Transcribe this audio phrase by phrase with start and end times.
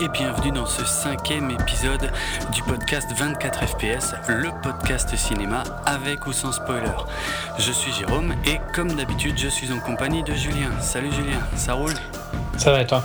[0.00, 2.12] Et bienvenue dans ce cinquième épisode
[2.52, 6.92] du podcast 24 FPS, le podcast cinéma avec ou sans spoiler.
[7.58, 10.70] Je suis Jérôme et comme d'habitude je suis en compagnie de Julien.
[10.80, 11.94] Salut Julien, ça roule?
[12.56, 13.02] Ça va et toi?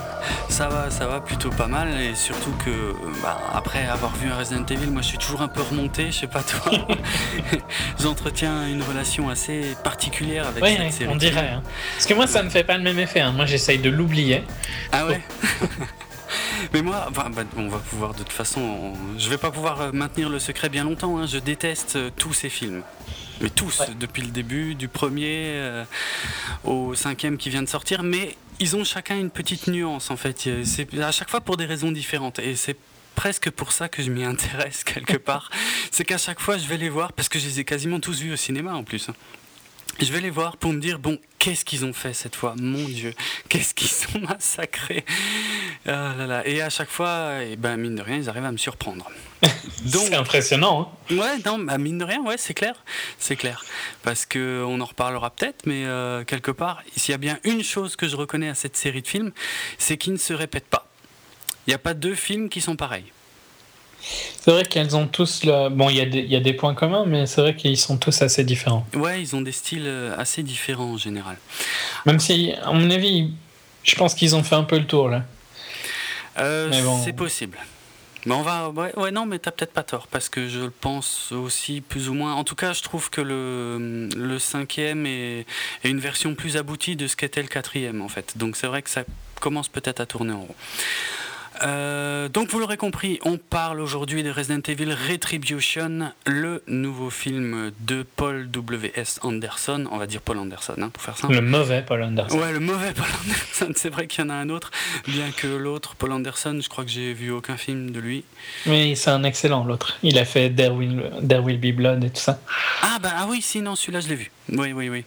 [0.49, 4.37] Ça va, ça va plutôt pas mal et surtout que bah, après avoir vu un
[4.37, 6.71] Resident Evil, moi je suis toujours un peu remonté, je sais pas toi.
[7.99, 11.11] J'entretiens une relation assez particulière avec cette série.
[11.11, 11.53] On dirait.
[11.55, 11.63] Hein.
[11.95, 13.21] Parce que moi ça ne fait pas le même effet.
[13.21, 13.31] Hein.
[13.31, 14.43] Moi j'essaye de l'oublier.
[14.91, 15.21] Ah ouais?
[16.71, 20.29] Mais moi, bah, on va pouvoir de toute façon, je vais pas pouvoir euh, maintenir
[20.29, 21.17] le secret bien longtemps.
[21.17, 21.25] Hein.
[21.25, 22.83] Je déteste euh, tous ces films.
[23.41, 25.83] Mais tous, depuis le début, du premier euh,
[26.63, 28.03] au cinquième qui vient de sortir.
[28.03, 30.47] Mais ils ont chacun une petite nuance en fait.
[30.63, 32.39] C'est à chaque fois pour des raisons différentes.
[32.39, 32.77] Et c'est
[33.15, 35.49] presque pour ça que je m'y intéresse quelque part.
[35.91, 38.19] c'est qu'à chaque fois je vais les voir, parce que je les ai quasiment tous
[38.19, 39.09] vus au cinéma en plus.
[39.99, 42.55] Je vais les voir pour me dire, bon, qu'est-ce qu'ils ont fait cette fois?
[42.57, 43.13] Mon Dieu,
[43.47, 45.05] qu'est-ce qu'ils ont massacré?
[45.85, 46.47] Ah là là.
[46.47, 49.09] Et à chaque fois, et eh ben, mine de rien, ils arrivent à me surprendre.
[49.85, 50.93] c'est impressionnant.
[51.11, 52.83] Hein ouais, non, bah, mine de rien, ouais, c'est clair.
[53.19, 53.63] C'est clair.
[54.01, 57.95] Parce qu'on en reparlera peut-être, mais euh, quelque part, s'il y a bien une chose
[57.95, 59.31] que je reconnais à cette série de films,
[59.77, 60.87] c'est qu'ils ne se répètent pas.
[61.67, 63.11] Il n'y a pas deux films qui sont pareils.
[64.41, 65.69] C'est vrai qu'elles ont tous le...
[65.69, 68.43] Bon, il y, y, a des points communs, mais c'est vrai qu'ils sont tous assez
[68.43, 68.85] différents.
[68.93, 71.37] Ouais, ils ont des styles euh, assez différents en général.
[72.05, 73.31] Même si, à mon avis,
[73.83, 75.23] je pense qu'ils ont fait un peu le tour là.
[76.39, 76.71] Euh,
[77.03, 77.57] c'est possible.
[78.25, 81.33] Mais on va, ouais, non, mais t'as peut-être pas tort parce que je le pense
[81.33, 82.33] aussi plus ou moins.
[82.35, 85.45] En tout cas, je trouve que le, le cinquième est,
[85.83, 88.37] est une version plus aboutie de ce qu'était le quatrième en fait.
[88.37, 89.03] Donc c'est vrai que ça
[89.41, 90.55] commence peut-être à tourner en rond.
[91.61, 97.71] Euh, donc vous l'aurez compris, on parle aujourd'hui de Resident Evil Retribution, le nouveau film
[97.81, 99.19] de Paul W.S.
[99.23, 101.27] Anderson, on va dire Paul Anderson hein, pour faire ça.
[101.27, 102.37] Le mauvais Paul Anderson.
[102.37, 104.71] Ouais, le mauvais Paul Anderson, c'est vrai qu'il y en a un autre,
[105.07, 108.23] bien que l'autre, Paul Anderson, je crois que j'ai vu aucun film de lui.
[108.65, 112.09] Mais c'est un excellent l'autre, il a fait There Will, There Will Be Blood et
[112.09, 112.39] tout ça.
[112.81, 114.31] Ah bah ah oui, sinon celui-là je l'ai vu.
[114.49, 115.05] Oui, oui, oui.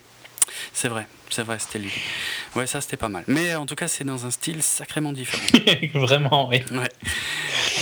[0.73, 1.92] C'est vrai, c'est vrai, c'était lui.
[2.54, 3.25] Ouais, ça c'était pas mal.
[3.26, 5.42] Mais en tout cas, c'est dans un style sacrément différent.
[5.94, 6.62] Vraiment, oui.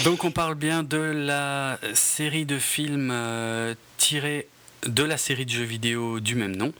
[0.05, 4.49] Donc on parle bien de la série de films euh, tirés
[4.87, 6.73] de la série de jeux vidéo du même nom.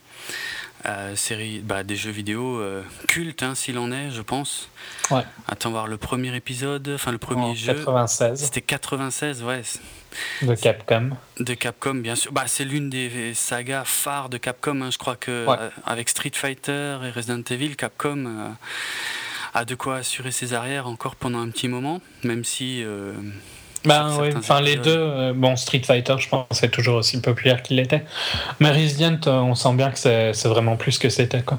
[0.87, 4.69] Euh, série bah, des jeux vidéo euh, cultes, hein, s'il en est, je pense.
[5.11, 5.23] Ouais.
[5.49, 7.73] Attends voir le premier épisode, enfin le premier en jeu.
[7.73, 8.39] 96.
[8.45, 9.63] C'était 96, ouais.
[10.43, 11.11] De Capcom.
[11.41, 12.33] De Capcom, bien sûr.
[12.33, 14.83] Bah, c'est l'une des sagas phares de Capcom.
[14.83, 14.91] Hein.
[14.91, 18.55] Je crois que euh, avec Street Fighter et Resident Evil, Capcom
[19.55, 22.85] a de quoi assurer ses arrières encore pendant un petit moment, même si
[23.85, 27.63] ben oui, enfin les deux, euh, bon Street Fighter je pense c'est toujours aussi populaire
[27.63, 28.03] qu'il était,
[28.59, 31.59] mais Resident euh, on sent bien que c'est vraiment plus que c'était quoi.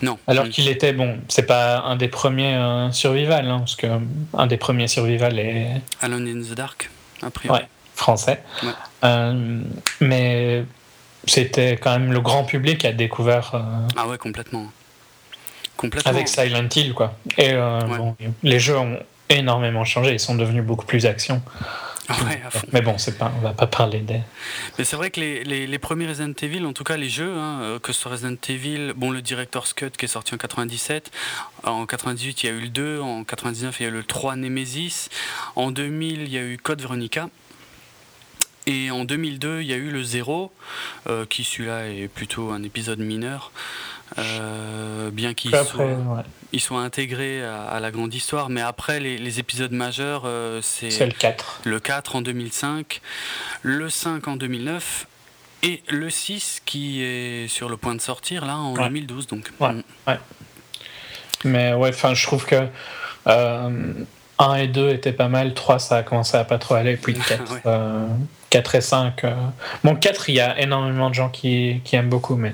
[0.00, 0.18] Non.
[0.28, 3.86] Alors qu'il était bon, c'est pas un des premiers euh, survival, hein, parce que
[4.34, 5.82] un des premiers survival est.
[6.00, 6.90] Alone in the Dark,
[7.22, 7.60] a priori.
[7.60, 7.66] Ouais,
[7.96, 8.40] français.
[10.00, 10.64] mais
[11.24, 13.60] c'était quand même le grand public qui a découvert.
[13.96, 14.66] ah ouais complètement.
[15.76, 16.10] Complètement.
[16.10, 17.14] Avec Silent Hill quoi.
[17.36, 20.12] Et bon, les jeux ont énormément changé.
[20.12, 21.42] Ils sont devenus beaucoup plus action.
[22.10, 22.16] Ah
[22.72, 24.20] mais bon, c'est pas, on va pas parler des.
[24.78, 27.34] Mais c'est vrai que les, les, les, premiers Resident Evil, en tout cas les jeux,
[27.36, 30.38] hein, euh, que ce soit Resident Evil, bon le Director's Cut qui est sorti en
[30.38, 31.10] 97,
[31.64, 34.04] en 98 il y a eu le 2, en 99 il y a eu le
[34.04, 35.10] 3 Nemesis,
[35.54, 37.28] en 2000 il y a eu Code Veronica.
[38.68, 40.52] Et en 2002, il y a eu le 0,
[41.08, 43.50] euh, qui celui-là est plutôt un épisode mineur.
[44.18, 48.50] Euh, bien qu'ils soient, ils soient intégrés à, la grande histoire.
[48.50, 51.62] Mais après, les, épisodes majeurs, euh, c'est le 4.
[51.64, 53.00] Le 4 en 2005,
[53.62, 55.06] le 5 en 2009
[55.62, 59.28] et le 6 qui est sur le point de sortir là en 2012.
[59.28, 59.50] Donc.
[59.60, 59.70] Ouais,
[60.06, 60.18] ouais.
[61.44, 62.68] Mais ouais, enfin, je trouve que 1
[63.28, 67.14] euh, et 2 étaient pas mal, 3 ça a commencé à pas trop aller, puis
[67.14, 67.62] 4.
[68.50, 69.24] 4 et 5.
[69.24, 69.34] Euh.
[69.84, 72.52] Bon, 4, il y a énormément de gens qui, qui aiment beaucoup, mais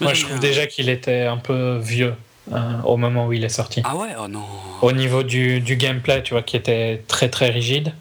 [0.00, 2.14] moi, je trouve déjà qu'il était un peu vieux
[2.52, 3.82] euh, au moment où il est sorti.
[3.84, 4.44] Ah ouais, oh non.
[4.82, 7.92] Au niveau du, du, gameplay, tu vois, qui était très très rigide.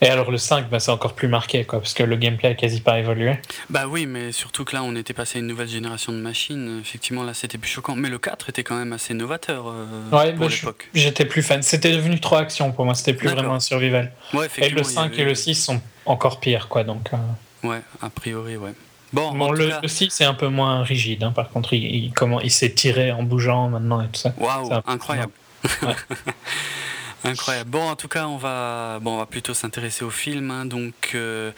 [0.00, 2.54] Et alors le 5, bah, c'est encore plus marqué, quoi, parce que le gameplay a
[2.54, 3.36] quasi pas évolué.
[3.68, 6.78] Bah oui, mais surtout que là, on était passé à une nouvelle génération de machines.
[6.80, 7.96] Effectivement, là, c'était plus choquant.
[7.96, 10.88] Mais le 4 était quand même assez novateur euh, ouais, pour bah, l'époque.
[10.94, 11.62] J'étais plus fan.
[11.62, 12.94] C'était devenu trop action pour moi.
[12.94, 14.12] C'était plus vraiment un survival.
[14.34, 16.84] Ouais, et le 5 et le 6 sont encore pires, quoi.
[16.84, 17.68] Donc, euh.
[17.68, 18.74] Ouais, a priori, ouais.
[19.12, 21.24] Bon, bon le, 6 c'est un peu moins rigide.
[21.24, 24.34] Hein, par contre, il, comment, il s'est tiré en bougeant maintenant et tout ça.
[24.38, 25.32] Waouh, incroyable.
[27.24, 27.70] Incroyable.
[27.70, 30.50] Bon, en tout cas, on va, bon, on va plutôt s'intéresser aux films.
[30.50, 30.64] Hein.
[30.64, 31.52] donc, euh,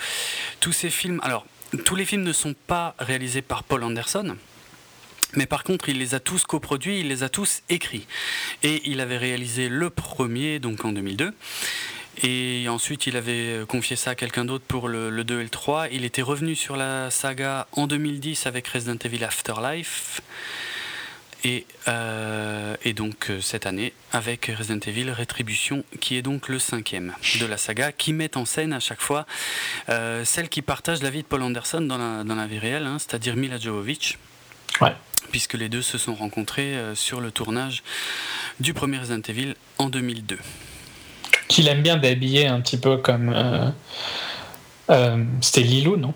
[0.60, 1.20] tous ces films.
[1.22, 1.46] Alors,
[1.84, 4.36] tous les films ne sont pas réalisés par Paul Anderson.
[5.34, 8.06] Mais par contre, il les a tous coproduits, il les a tous écrits.
[8.62, 11.32] Et il avait réalisé le premier, donc en 2002.
[12.22, 15.88] Et ensuite, il avait confié ça à quelqu'un d'autre pour le, 2 et le 3.
[15.88, 20.20] Il était revenu sur la saga en 2010 avec Resident Evil Afterlife.
[21.44, 26.58] Et, euh, et, donc euh, cette année avec Resident Evil Retribution, qui est donc le
[26.58, 29.26] cinquième de la saga, qui met en scène à chaque fois
[29.88, 32.86] euh, celle qui partage la vie de Paul Anderson dans la, dans la vie réelle,
[32.86, 34.18] hein, c'est-à-dire Mila Jovovich.
[34.80, 34.92] Ouais
[35.30, 37.84] puisque les deux se sont rencontrés euh, sur le tournage
[38.58, 40.38] du premier Resident Evil en 2002.
[41.46, 43.32] Qu'il aime bien d'habiller un petit peu comme.
[45.40, 46.14] C'était Lilou, non?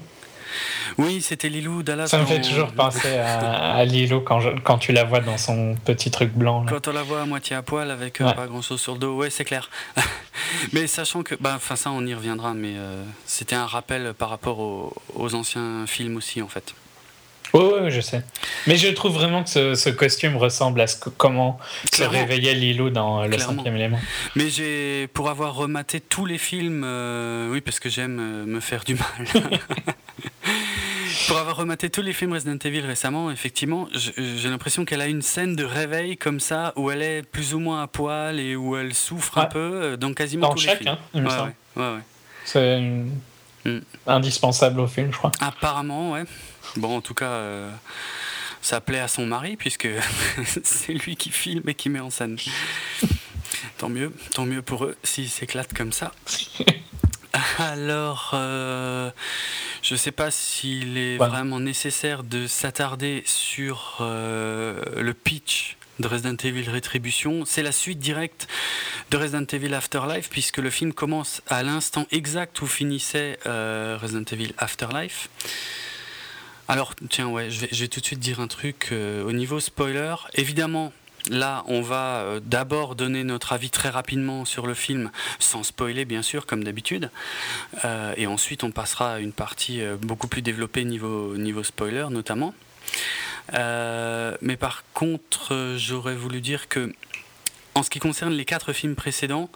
[0.98, 2.08] Oui, c'était Lilou Dallas.
[2.08, 6.10] Ça me fait toujours penser à, Lilou quand, quand tu la vois dans son petit
[6.10, 6.64] truc blanc.
[6.68, 9.16] Quand on la voit à moitié à poil avec pas grand chose sur le dos,
[9.16, 9.70] ouais, c'est clair.
[10.72, 12.74] mais sachant que, bah, enfin ça, on y reviendra, mais
[13.26, 16.74] c'était un rappel par rapport aux, anciens films aussi, en fait.
[17.54, 18.22] Oui, je sais.
[18.66, 21.58] Mais je trouve vraiment que ce, costume ressemble à ce comment
[21.92, 23.98] se réveillait Lilou dans Le cinquième élément.
[24.34, 28.58] Mais j'ai, pour avoir rematé tous les films, euh, oui, parce que j'aime euh, me
[28.58, 29.44] faire du mal.
[31.28, 35.22] pour avoir rematé tous les films Resident Evil récemment, effectivement, j'ai l'impression qu'elle a une
[35.22, 38.76] scène de réveil comme ça, où elle est plus ou moins à poil et où
[38.76, 40.88] elle souffre un peu, euh, dans quasiment tous les films.
[40.88, 41.30] Hein, il me
[42.44, 42.80] C'est
[43.64, 43.78] mm.
[44.08, 45.30] indispensable au film, je crois.
[45.40, 46.24] Apparemment, ouais.
[46.76, 47.70] Bon, en tout cas, euh,
[48.60, 49.88] ça plaît à son mari, puisque
[50.64, 52.36] c'est lui qui filme et qui met en scène.
[53.78, 56.12] tant mieux, tant mieux pour eux s'ils s'éclatent comme ça.
[57.58, 59.10] Alors, euh,
[59.82, 66.08] je ne sais pas s'il est vraiment nécessaire de s'attarder sur euh, le pitch de
[66.08, 67.44] Resident Evil Retribution.
[67.44, 68.48] C'est la suite directe
[69.10, 74.54] de Resident Evil Afterlife, puisque le film commence à l'instant exact où finissait Resident Evil
[74.58, 75.28] Afterlife.
[76.66, 78.88] Alors, tiens, ouais, je vais, tout de suite dire un truc.
[78.90, 80.94] Euh, au niveau spoiler, évidemment,
[81.28, 86.06] là, on va euh, d'abord donner notre avis très rapidement sur le film, sans spoiler,
[86.06, 87.10] bien sûr, comme d'habitude.
[87.84, 92.54] Euh, et ensuite, on passera à une partie beaucoup plus développée niveau, niveau spoiler, notamment.
[93.52, 96.94] mais par contre, j'aurais voulu dire que,
[97.74, 99.50] en ce qui concerne les quatre films précédents,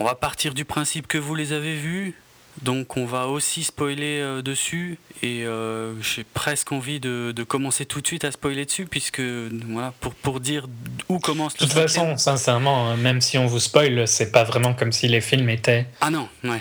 [0.00, 2.16] on va partir du principe que vous les avez vus,
[2.60, 8.00] donc on va aussi spoiler euh, dessus et euh, j'ai presque envie de, commencer tout
[8.00, 10.68] de suite à spoiler dessus puisque voilà pour, pour dire
[11.08, 14.44] où commence le De toute façon, sincèrement, hein, même si on vous spoil, c'est pas
[14.44, 15.86] vraiment comme si les films étaient.
[16.00, 16.60] Ah non, ouais.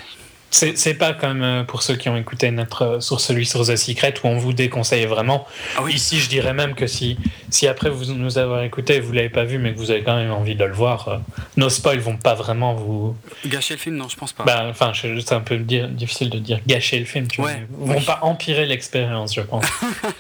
[0.51, 3.77] C'est pas comme euh, pour ceux qui ont écouté notre euh, sur celui sur The
[3.77, 5.47] Secret où on vous déconseille vraiment.
[5.77, 5.93] Ah oui.
[5.93, 7.17] Ici, je dirais même que si,
[7.49, 10.17] si après vous nous avoir écouté vous l'avez pas vu mais que vous avez quand
[10.17, 11.17] même envie de le voir, euh,
[11.55, 13.15] nos spoils vont pas vraiment vous
[13.45, 13.95] gâcher le film.
[13.95, 14.43] Non, je pense pas.
[14.43, 17.27] Bah, enfin, c'est un peu difficile de dire gâcher le film.
[17.27, 17.95] Tu ouais, vois.
[17.95, 19.65] vont pas empirer l'expérience, je pense.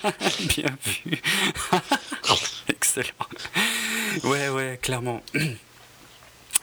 [0.55, 1.21] Bien vu.
[2.69, 3.07] Excellent.
[4.23, 5.21] Ouais, ouais, clairement.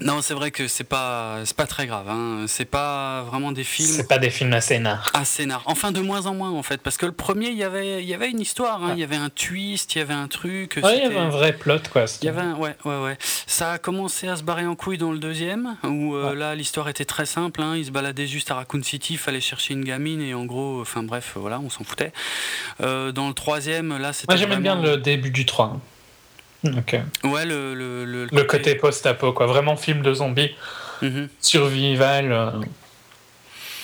[0.00, 2.09] Non, c'est vrai que c'est pas c'est pas très grave.
[2.09, 2.45] Hein.
[2.47, 3.89] C'est pas vraiment des films.
[3.89, 5.11] C'est pas des films à scénar.
[5.15, 5.62] À scénar.
[5.67, 8.08] Enfin, de moins en moins en fait, parce que le premier, il y avait il
[8.08, 8.82] y avait une histoire.
[8.82, 8.93] Hein.
[8.94, 10.79] Il y avait un twist, il y avait un truc.
[10.82, 12.05] Ouais, il y avait un vrai plot quoi.
[12.22, 12.55] Il y avait un...
[12.56, 13.19] ouais ouais ouais.
[13.46, 16.89] Ça a commencé à se barrer en couille dans le deuxième, où euh, là l'histoire
[16.89, 17.63] était très simple.
[17.63, 17.75] Hein.
[17.77, 20.81] Il se baladait juste à Raccoon City, il fallait chercher une gamine et en gros,
[20.81, 22.13] enfin bref, voilà, on s'en foutait.
[22.81, 24.32] Euh, dans le troisième, là, c'était.
[24.32, 25.81] Moi, j'aimais bien le début du 3.
[26.65, 26.96] Ok.
[27.24, 29.46] Ouais, le, le, le, côté, post-apo, quoi.
[29.46, 30.50] Vraiment film de zombies.
[31.03, 31.29] Mhm.
[31.41, 32.32] Survival.
[32.32, 32.50] Euh,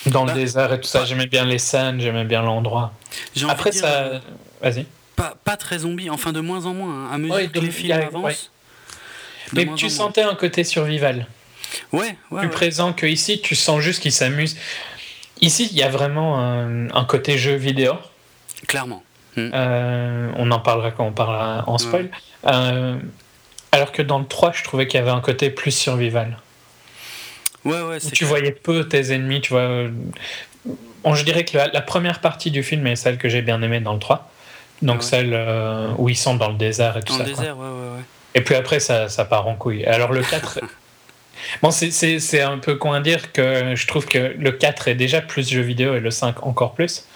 [0.07, 1.05] dans le bah, désert et tout ça.
[1.05, 2.93] J'aimais bien les scènes, j'aimais bien l'endroit.
[3.49, 3.89] Après, ça.
[3.89, 4.19] Euh,
[4.61, 4.87] Vas-y.
[5.17, 7.93] Pas, pas, très zombie, enfin de moins en moins, hein, à mesure que les films
[7.93, 8.51] avancent.
[9.53, 11.27] Mais tu sentais un côté survival.
[11.93, 12.41] Ouais, ouais.
[12.41, 14.57] Plus présent que ici, tu sens juste qu'ils s'amusent.
[15.41, 17.95] Ici, il y a vraiment un, un, côté jeu vidéo.
[18.67, 19.03] Clairement.
[19.37, 19.51] Hmm.
[19.53, 22.09] Euh, on en parlera quand on parlera en spoil.
[22.47, 22.99] Euh,
[23.73, 26.39] alors que dans le 3, je trouvais qu'il y avait un côté plus survival.
[27.65, 29.87] Ouais, ouais, tu voyais peu tes ennemis, tu vois.
[31.03, 33.81] Bon, je dirais que la, première partie du film est celle que j'ai bien aimée
[33.81, 34.31] dans le 3.
[34.83, 37.21] Donc celle euh, où ils sont dans le désert et tout ça.
[37.21, 38.03] Dans le désert, ouais, ouais, ouais.
[38.35, 39.85] Et puis après, ça, ça part en couille.
[39.85, 40.61] Alors le 4.
[41.63, 45.21] bon, c'est un peu con à dire que je trouve que le 4 est déjà
[45.21, 47.07] plus jeu vidéo et le 5 encore plus.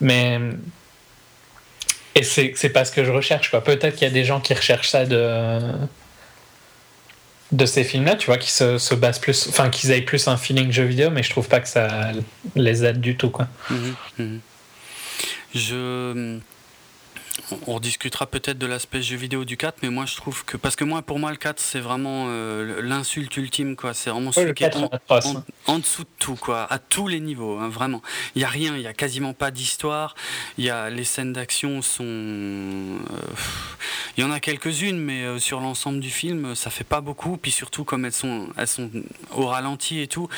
[0.00, 0.38] Mais
[2.14, 3.50] et c'est pas ce que je recherche.
[3.50, 5.60] Peut-être qu'il y a des gens qui recherchent ça de,
[7.52, 10.36] de ces films-là, tu vois, qui se, se basent plus, enfin, qu'ils aient plus un
[10.36, 12.12] feeling jeu vidéo, mais je trouve pas que ça
[12.56, 13.48] les aide du tout, quoi.
[13.70, 14.40] Mhm, mhm.
[15.54, 16.38] Je.
[17.66, 20.56] On, rediscutera peut-être de l'aspect jeu vidéo du 4, mais moi je trouve que.
[20.56, 23.94] Parce que moi, pour moi, le 4, c'est vraiment euh, l'insulte ultime, quoi.
[23.94, 24.76] C'est vraiment celui qui est
[25.66, 26.66] en, dessous de tout, quoi.
[26.70, 28.02] À tous les niveaux, hein, vraiment.
[28.34, 30.14] Il n'y a rien, il n'y a quasiment pas d'histoire.
[30.56, 32.04] Il y a, les scènes d'action sont.
[32.04, 32.98] Euh,
[34.16, 37.36] il y en a quelques-unes, mais euh, sur l'ensemble du film, ça fait pas beaucoup.
[37.36, 38.90] Puis surtout, comme elles sont, elles sont
[39.34, 40.28] au ralenti et tout,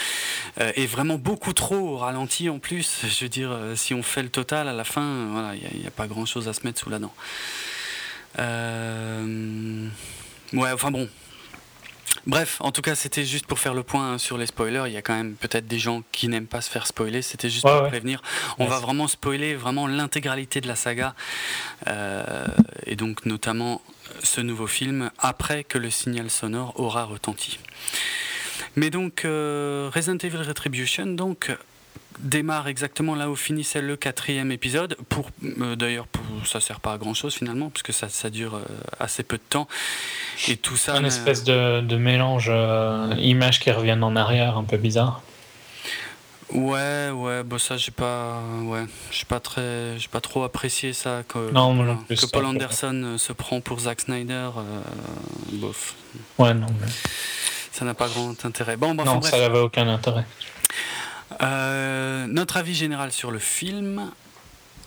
[0.75, 3.07] et vraiment beaucoup trop au ralenti en plus.
[3.07, 5.91] Je veux dire, si on fait le total à la fin, voilà, il n'y a,
[5.91, 7.15] pas grand-chose à se mettre sous la dent.
[8.39, 9.89] Euh,
[10.53, 11.09] ouais, enfin bon.
[12.27, 14.83] Bref, en tout cas, c'était juste pour faire le point sur les spoilers.
[14.87, 17.23] Il y a quand même peut-être des gens qui n'aiment pas se faire spoiler.
[17.23, 18.21] C'était juste pour prévenir.
[18.59, 21.15] On va vraiment spoiler vraiment l'intégralité de la saga.
[21.87, 22.47] Euh,
[22.85, 23.81] et donc, notamment
[24.23, 27.59] ce nouveau film après que le signal sonore aura retenti.
[28.77, 31.51] Mais donc, euh, Resident Evil Retribution, donc,
[32.23, 34.97] démarre exactement là où finissait le quatrième épisode.
[35.09, 36.07] Pour euh, d'ailleurs,
[36.45, 38.65] ça sert pas à grand chose finalement, puisque ça, ça dure euh,
[38.99, 39.69] assez peu de temps.
[40.49, 40.95] Et tout ça.
[40.95, 45.23] Un espèce de, de mélange euh, images qui reviennent en arrière, un peu bizarre.
[46.53, 51.23] Ouais, ouais, bah ça j'ai pas, ouais, j'ai pas très, j'ai pas trop apprécié ça
[51.29, 54.51] que, non, que Paul Anderson se prend pour Zack Snyder,
[55.53, 55.95] bof.
[56.39, 56.67] Ouais, non.
[56.81, 56.89] Mais...
[57.71, 58.77] Ça n'a pas grand intérêt.
[58.77, 60.25] Bon, bah, non, ça n'avait aucun intérêt.
[61.43, 64.11] Euh, notre avis général sur le film.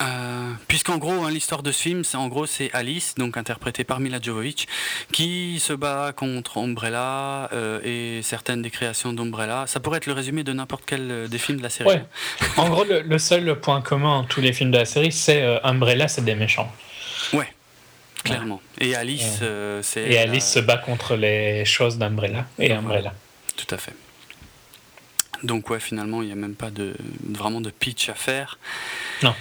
[0.02, 3.84] Euh, puisqu'en gros, hein, l'histoire de ce film, c'est en gros c'est Alice, donc interprétée
[3.84, 4.66] par Mila Jovovich,
[5.12, 9.66] qui se bat contre Umbrella euh, et certaines des créations d'Umbrella.
[9.68, 11.90] Ça pourrait être le résumé de n'importe quel des films de la série.
[11.90, 12.04] Ouais.
[12.56, 16.08] en gros, le, seul point commun en tous les films de la série, c'est Umbrella,
[16.08, 16.70] c'est des méchants.
[17.32, 17.52] Ouais,
[18.24, 18.60] clairement.
[18.80, 19.42] Et Alice,
[19.82, 20.10] c'est.
[20.10, 23.14] Et Alice se bat contre les choses d'Umbrella et Umbrella.
[23.56, 23.94] Tout à fait.
[25.44, 28.58] Donc ouais, finalement, il n'y a même pas de, vraiment de pitch à faire.
[29.22, 29.34] Non.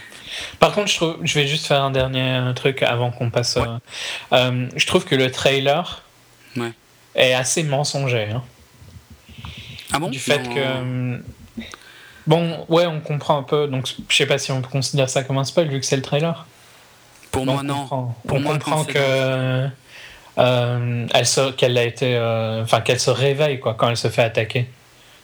[0.60, 3.57] Par contre, je, trouve, je vais juste faire un dernier truc avant qu'on passe.
[4.31, 6.03] Euh, je trouve que le trailer
[7.15, 8.29] est assez mensonger.
[8.33, 8.43] Hein.
[9.93, 10.10] Ah bon?
[10.10, 10.55] Du fait que.
[10.57, 11.17] Euh,
[12.27, 13.67] bon, ouais, on comprend un peu.
[13.67, 15.95] Donc, je sais pas si on peut considérer ça comme un spoil vu que c'est
[15.95, 16.45] le trailer.
[17.31, 17.88] Pour moi, non.
[18.29, 19.69] on comprend que.
[20.39, 22.17] Euh, elle qu'elle a été,
[22.63, 24.67] enfin qu'elle se réveille quoi quand elle se fait attaquer.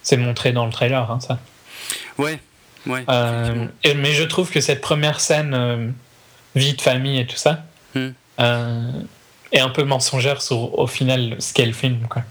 [0.04, 1.40] C'est montré dans le trailer, hein, ça.
[2.18, 2.40] Ouais,
[2.88, 3.04] ouais.
[3.10, 5.88] Euh, mais je trouve que cette première scène, euh,
[6.56, 7.64] vie de famille et tout ça,
[7.96, 8.10] hmm.
[8.40, 8.92] euh,
[9.52, 12.08] est un peu mensongère sur au final ce qu'est le film.
[12.10, 12.24] Quoi.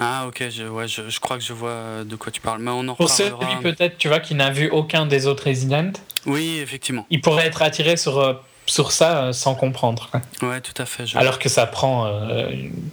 [0.00, 2.60] Ah ok, je, ouais, je, je, crois que je vois de quoi tu parles.
[2.60, 5.92] Mais on en Pour celui peut-être, tu vois, qui n'a vu aucun des autres Resident.
[6.26, 7.06] Oui, effectivement.
[7.10, 10.10] Il pourrait être attiré sur sur ça euh, sans comprendre.
[10.42, 11.04] Ouais, tout à fait.
[11.16, 12.50] Alors que ça prend euh,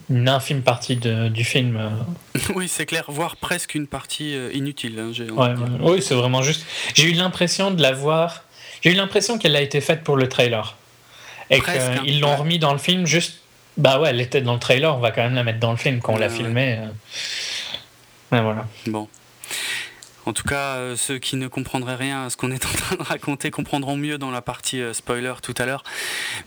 [0.09, 1.77] une infime partie du film.
[1.77, 2.39] Euh.
[2.55, 4.99] oui, c'est clair, voire presque une partie inutile.
[4.99, 6.65] Hein, oui, c'est vraiment juste.
[6.93, 8.43] J'ai eu l'impression de la voir.
[8.81, 10.75] J'ai eu l'impression qu'elle a été faite pour le trailer.
[11.49, 13.39] Et qu'ils l'ont remis dans le film juste.
[13.77, 15.77] Bah ouais, elle était dans le trailer, on va quand même la mettre dans le
[15.77, 16.77] film quand on l'a filmé.
[18.31, 18.67] Mais voilà.
[18.87, 19.07] Bon.
[20.25, 22.95] En tout cas, euh, ceux qui ne comprendraient rien à ce qu'on est en train
[22.95, 25.83] de raconter comprendront mieux dans la partie euh, spoiler tout à l'heure.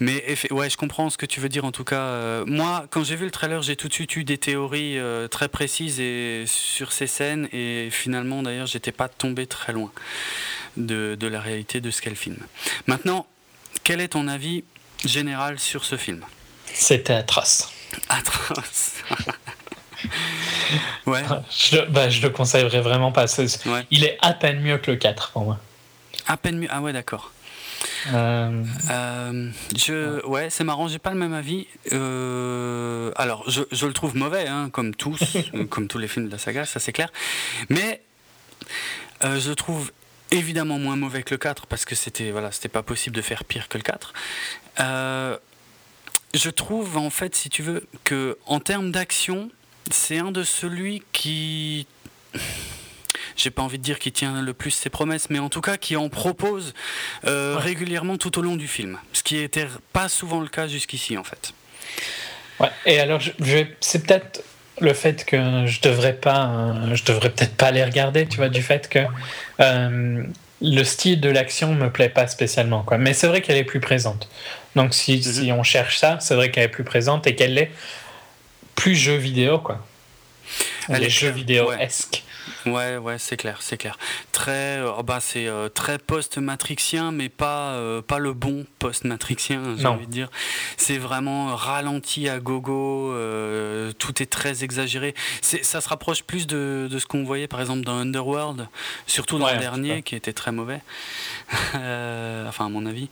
[0.00, 2.00] Mais ouais, je comprends ce que tu veux dire en tout cas.
[2.00, 4.98] Euh, moi, quand j'ai vu le trailer, j'ai tout de suite eu des théories
[5.30, 9.90] très précises et, sur ces scènes et finalement, d'ailleurs, j'étais pas tombé très loin
[10.76, 12.38] de, de la réalité de ce qu'est le film.
[12.86, 13.26] Maintenant,
[13.82, 14.64] quel est ton avis
[15.04, 16.24] général sur ce film?
[16.72, 17.70] C'était atroce.
[18.08, 18.94] Atroce.
[21.06, 21.22] ouais.
[21.50, 23.26] Je, bah, je le conseillerais vraiment pas.
[23.90, 25.58] Il est à peine mieux que le 4 pour moi.
[26.26, 27.30] À peine mieux Ah ouais, d'accord.
[28.12, 28.64] Euh...
[28.90, 31.66] Euh, je, ouais, c'est marrant, j'ai pas le même avis.
[31.92, 35.36] Euh, alors, je, je, le trouve mauvais, hein, comme tous,
[35.70, 37.10] comme tous les films de la saga, ça c'est clair.
[37.68, 38.02] Mais
[39.24, 39.92] euh, je le trouve
[40.30, 43.44] évidemment moins mauvais que le 4 parce que c'était voilà, c'était pas possible de faire
[43.44, 44.12] pire que le 4.
[46.34, 49.50] je trouve en fait, si tu veux, que en termes d'action,
[49.90, 51.86] c'est un de celui qui
[53.36, 55.76] j'ai pas envie de dire qu'il tient le plus ses promesses, mais en tout cas
[55.76, 56.74] qui en propose
[57.26, 61.16] euh, régulièrement tout au long du film, ce qui n'était pas souvent le cas jusqu'ici
[61.18, 61.52] en fait.
[62.60, 62.70] Ouais.
[62.86, 64.44] Et alors, je, c'est peut-être
[64.80, 68.48] le fait que je devrais pas, euh, je devrais peut-être pas les regarder, tu vois,
[68.48, 69.00] du fait que
[69.60, 70.22] euh,
[70.60, 72.98] le style de l'action me plaît pas spécialement, quoi.
[72.98, 74.28] Mais c'est vrai qu'elle est plus présente.
[74.76, 75.42] Donc si, mm-hmm.
[75.44, 77.70] si on cherche ça, c'est vrai qu'elle est plus présente et qu'elle est
[78.74, 79.84] plus jeux vidéo, quoi.
[80.88, 82.22] Les jeux vidéo-esque.
[82.66, 83.98] Ouais, ouais, c'est clair, c'est clair.
[84.32, 89.86] Très, euh, bah, c'est euh, très post-matrixien, mais pas, euh, pas le bon post-matrixien, j'ai
[89.86, 90.30] envie de dire.
[90.76, 93.14] C'est vraiment ralenti à gogo,
[93.98, 95.14] tout est très exagéré.
[95.40, 98.68] Ça se rapproche plus de, de ce qu'on voyait par exemple dans Underworld,
[99.06, 100.80] surtout dans le dernier, qui était très mauvais,
[101.74, 103.08] enfin à mon avis.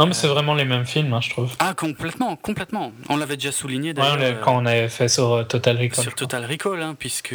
[0.00, 1.52] Non, mais c'est vraiment les mêmes films, hein, je trouve.
[1.58, 2.90] Ah, complètement, complètement.
[3.10, 4.18] On l'avait déjà souligné d'ailleurs.
[4.18, 6.02] Ouais, quand on avait fait sur Total Recall.
[6.02, 7.34] Sur Total Recall, hein, puisque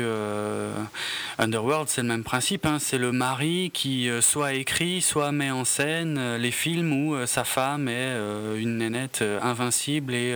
[1.38, 2.66] Underworld, c'est le même principe.
[2.66, 7.44] Hein, c'est le mari qui soit écrit, soit met en scène les films où sa
[7.44, 8.18] femme est
[8.58, 10.36] une nénette invincible et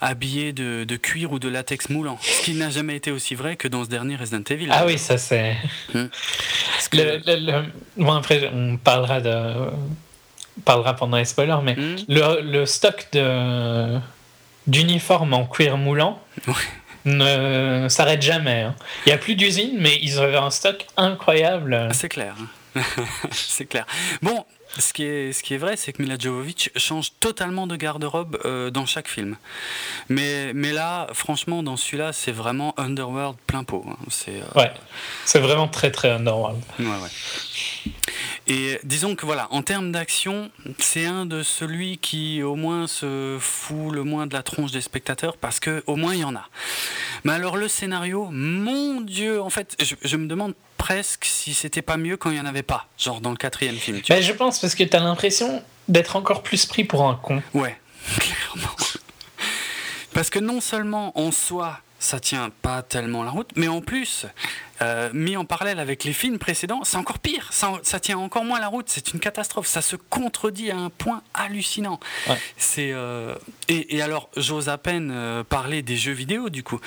[0.00, 2.18] habillé de, de, cuir ou de latex moulant.
[2.20, 4.68] Ce qui n'a jamais été aussi vrai que dans ce dernier Resident Evil.
[4.70, 5.56] Ah oui, ça c'est.
[5.92, 6.06] Hmm.
[7.96, 9.70] Bon, après, on parlera de.
[10.64, 11.96] Parlera pendant les spoilers, mais hmm.
[12.08, 13.98] le, le, stock de
[14.66, 16.20] d'uniformes en cuir moulant
[17.04, 18.62] ne s'arrête jamais.
[18.62, 18.74] Hein.
[19.04, 21.88] Il n'y a plus d'usine, mais ils avaient un stock incroyable.
[21.92, 22.34] C'est clair.
[23.30, 23.86] c'est clair.
[24.22, 24.44] Bon,
[24.80, 28.38] ce qui est, ce qui est vrai, c'est que Mila Jovovich change totalement de garde-robe
[28.44, 29.36] euh, dans chaque film.
[30.08, 33.84] Mais, mais là, franchement, dans celui-là, c'est vraiment Underworld plein pot.
[33.88, 33.96] Hein.
[34.08, 34.72] C'est, euh, Ouais,
[35.24, 36.60] c'est vraiment très très Underworld.
[36.78, 37.92] Ouais, ouais.
[38.48, 43.38] Et disons que voilà, en termes d'action, c'est un de celui qui au moins se
[43.40, 46.36] fout le moins de la tronche des spectateurs parce que au moins il y en
[46.36, 46.48] a.
[47.24, 51.96] Mais alors le scénario, mon Dieu, en fait, je, me demande presque si c'était pas
[51.96, 54.00] mieux quand il y en avait pas, genre dans le quatrième film.
[54.08, 57.42] Ben, je pense parce que tu as l'impression d'être encore plus pris pour un con.
[57.54, 57.78] Ouais,
[58.18, 58.74] clairement.
[60.12, 64.26] Parce que non seulement en soi, ça tient pas tellement la route, mais en plus,
[64.82, 67.48] euh, mis en parallèle avec les films précédents, c'est encore pire.
[67.50, 68.86] Ça, tient encore moins la route.
[68.88, 69.66] C'est une catastrophe.
[69.66, 71.98] Ça se contredit à un point hallucinant.
[72.56, 73.34] C'est euh,
[73.68, 76.80] et, alors, j'ose à peine euh, parler des jeux vidéo du coup,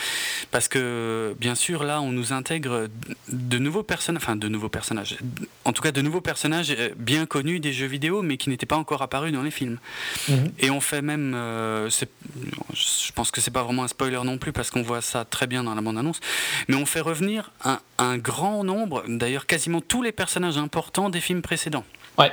[0.51, 2.87] parce que bien sûr là, on nous intègre
[3.27, 5.17] de nouveaux personnages, enfin de nouveaux personnages,
[5.65, 8.77] en tout cas de nouveaux personnages bien connus des jeux vidéo, mais qui n'étaient pas
[8.77, 9.79] encore apparus dans les films.
[10.27, 10.51] Mhm.
[10.59, 14.71] Et on fait même, je pense que c'est pas vraiment un spoiler non plus parce
[14.71, 16.19] qu'on voit ça très bien dans la bande annonce,
[16.67, 21.21] mais on fait revenir un un, grand nombre, d'ailleurs quasiment tous les personnages importants des
[21.21, 21.85] films précédents.
[22.17, 22.31] Ouais.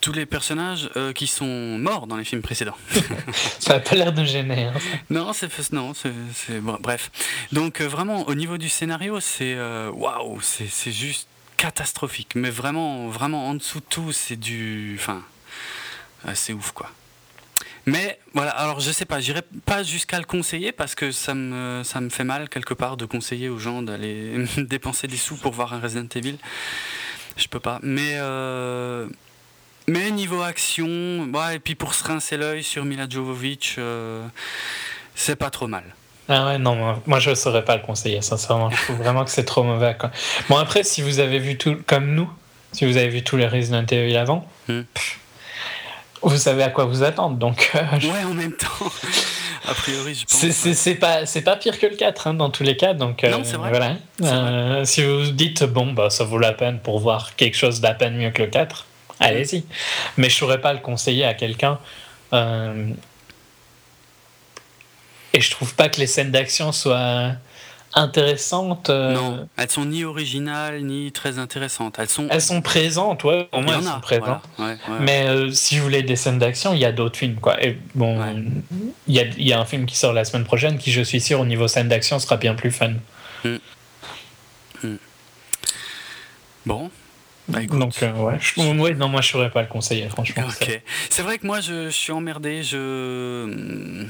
[0.00, 2.76] Tous les personnages euh, qui sont morts dans les films précédents.
[3.60, 4.64] ça n'a pas l'air de gêner.
[4.64, 4.72] Hein.
[5.10, 7.10] Non, c'est non, c'est bref.
[7.52, 12.34] Donc euh, vraiment au niveau du scénario, c'est euh, waouh, c'est juste catastrophique.
[12.34, 15.22] Mais vraiment, vraiment en dessous de tout, c'est du, enfin,
[16.34, 16.90] c'est ouf quoi.
[17.86, 21.82] Mais voilà, alors je sais pas, j'irai pas jusqu'à le conseiller parce que ça me,
[21.84, 25.52] ça me fait mal quelque part de conseiller aux gens d'aller dépenser des sous pour
[25.52, 26.36] voir un Resident Evil.
[27.36, 27.80] Je peux pas.
[27.82, 29.08] Mais, euh,
[29.88, 30.86] mais niveau action,
[31.32, 34.26] ouais, et puis pour se rincer l'œil sur Mila Jovovich, euh,
[35.14, 35.84] c'est pas trop mal.
[36.28, 38.70] Ah ouais, non, moi, je ne saurais pas le conseiller, sincèrement.
[38.70, 39.96] Je trouve vraiment que c'est trop mauvais.
[39.98, 40.12] Quoi.
[40.48, 42.30] Bon, après, si vous avez vu tout, comme nous,
[42.70, 44.82] si vous avez vu tous les Resident Evil avant, hmm
[46.22, 47.36] vous savez à quoi vous attendre.
[47.36, 48.68] Donc, euh, Ouais, en même temps.
[49.68, 50.40] A priori, je pense.
[50.74, 52.94] C'est pas, pas pire que le 4 hein, dans tous les cas.
[52.94, 53.70] Donc, euh, non, c'est vrai.
[53.70, 53.96] Voilà.
[54.22, 57.94] Euh, si vous dites, bon, bah, ça vaut la peine pour voir quelque chose d'à
[57.94, 58.86] peine mieux que le 4,
[59.20, 59.64] allez-y.
[60.16, 61.78] Mais je ne saurais pas le conseiller à quelqu'un.
[65.34, 67.32] Et je trouve pas que les scènes d'action soient
[67.94, 68.90] intéressantes.
[68.90, 71.98] Euh, non, elles sont ni originales ni très intéressantes.
[71.98, 74.42] Elles sont, elles sont présentes, ouais, au moins elles sont présentes.
[75.00, 77.62] Mais euh, si vous voulez des scènes d'action, il y a d'autres films, quoi.
[77.62, 78.18] Et bon,
[79.06, 81.20] il y, a, y, a, un film qui sort la semaine prochaine qui, je suis
[81.20, 82.92] sûr, au niveau scène d'action, sera bien plus fun.
[83.44, 83.56] Hmm.
[84.82, 84.96] Hmm.
[86.66, 86.90] Bon.
[87.48, 90.44] Bah, Donc, euh, ouais, non, moi je saurais pas le conseiller, franchement.
[91.10, 92.62] C'est vrai que moi je, je suis emmerdé.
[92.62, 94.06] Je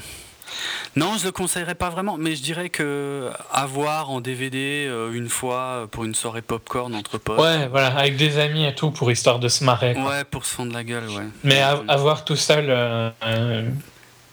[0.95, 5.29] non, je le conseillerais pas vraiment, mais je dirais que avoir en DVD euh, une
[5.29, 7.39] fois pour une soirée popcorn entre potes.
[7.39, 9.95] Ouais, voilà, avec des amis et tout pour histoire de se marrer.
[9.95, 11.27] Ouais, pour se fondre la gueule, ouais.
[11.43, 12.65] Mais avoir tout seul.
[12.69, 13.69] Euh, euh,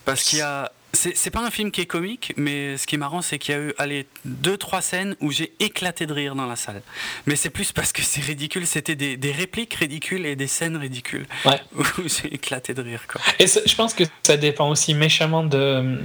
[0.05, 2.99] Parce qu'il y a c'est pas un film qui est comique, mais ce qui est
[2.99, 6.35] marrant, c'est qu'il y a eu allez, deux, trois scènes où j'ai éclaté de rire
[6.35, 6.83] dans la salle.
[7.27, 10.77] Mais c'est plus parce que c'est ridicule, c'était des, des, répliques ridicules et des scènes
[10.77, 11.27] ridicules.
[11.45, 11.61] Ouais.
[11.99, 13.03] Où j'ai éclaté de rire.
[13.11, 13.21] Quoi.
[13.39, 16.01] Et je pense que ça dépend aussi méchamment de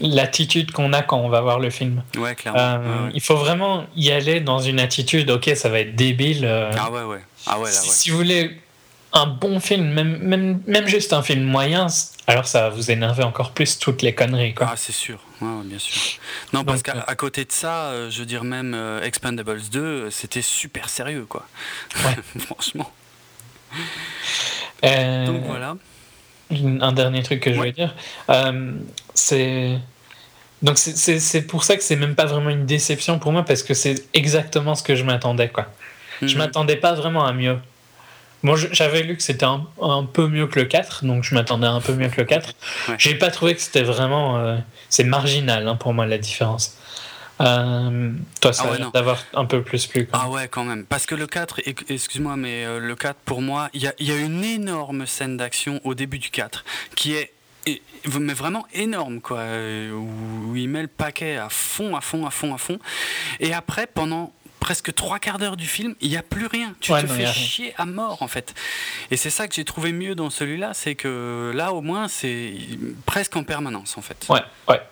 [0.00, 2.02] l'attitude qu'on a quand on va voir le film.
[2.16, 2.60] Ouais, clairement.
[2.60, 6.44] Euh, il faut vraiment y aller dans une attitude, ok, ça va être débile.
[6.44, 7.20] Euh, ah ouais, ouais.
[7.46, 7.88] Ah ouais, là, ouais.
[7.88, 8.60] Si vous voulez
[9.18, 11.88] un bon film, même, même, même juste un film moyen,
[12.26, 14.54] alors ça va vous énerver encore plus toutes les conneries.
[14.54, 14.68] Quoi.
[14.70, 16.20] Ah, c'est sûr, bien sûr.
[16.52, 20.10] Non, parce qu'à euh, côté de ça, euh, je veux dire, même euh, Expendables 2,
[20.10, 21.46] c'était super sérieux, quoi.
[22.38, 22.90] Franchement.
[24.82, 25.76] Donc voilà.
[26.50, 27.94] Un dernier truc que je voulais dire,
[29.14, 29.78] c'est.
[30.60, 33.74] Donc c'est pour ça que c'est même pas vraiment une déception pour moi parce que
[33.74, 35.66] c'est exactement ce que je m'attendais quoi.
[36.20, 36.38] Je mhm.
[36.38, 37.58] m'attendais pas vraiment à mieux.
[38.42, 41.66] Moi, j'avais lu que c'était un, un, peu mieux que le 4, donc je m'attendais
[41.66, 42.54] un peu mieux que le 4.
[42.96, 44.38] J'ai pas trouvé que c'était vraiment.
[44.38, 44.56] Euh,
[44.88, 46.76] c'est marginal hein, pour moi la différence.
[47.40, 50.08] Euh, toi, ça ah d'avoir un peu plus plus.
[50.12, 50.84] Ah ouais, quand même.
[50.86, 54.10] Parce que le 4, excuse-moi, mais euh, le 4, pour moi, il y a, y
[54.10, 57.32] a, une énorme scène d'action au début du 4 qui est
[58.18, 59.42] mais vraiment énorme quoi
[59.92, 62.78] où, il met le paquet à fond à fond à fond à fond
[63.40, 64.32] et après pendant
[64.68, 66.74] presque trois quarts d'heure du film, il n'y a plus rien.
[66.80, 68.54] Tu te fais chier à mort, en fait.
[69.10, 72.52] Et c'est ça que j'ai trouvé mieux dans celui-là, c'est que là, au moins, c'est
[73.06, 74.26] presque en permanence, en fait.
[74.28, 74.82] Ouais, ouais.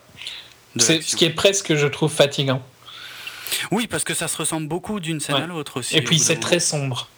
[0.78, 2.62] C'est ce qui est presque, je trouve, fatigant.
[3.70, 5.94] Oui, parce que ça se ressemble beaucoup d'une scène à l'autre aussi.
[5.94, 7.10] Et puis c'est très sombre.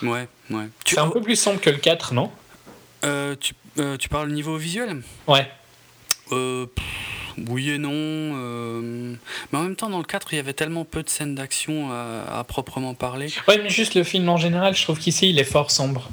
[0.00, 0.68] Ouais, ouais.
[0.86, 2.32] C'est un peu plus sombre que le 4, non?
[3.04, 5.02] Euh, tu, euh, tu, parles niveau visuel?
[5.26, 5.46] Ouais.
[6.32, 6.64] Euh,
[7.48, 7.90] oui et non.
[7.92, 9.14] Euh,
[9.52, 11.90] mais en même temps, dans le 4, il y avait tellement peu de scènes d'action
[11.90, 13.28] à, proprement parler.
[13.46, 16.08] Ouais, mais juste le film en général, je trouve qu'ici, il est fort sombre.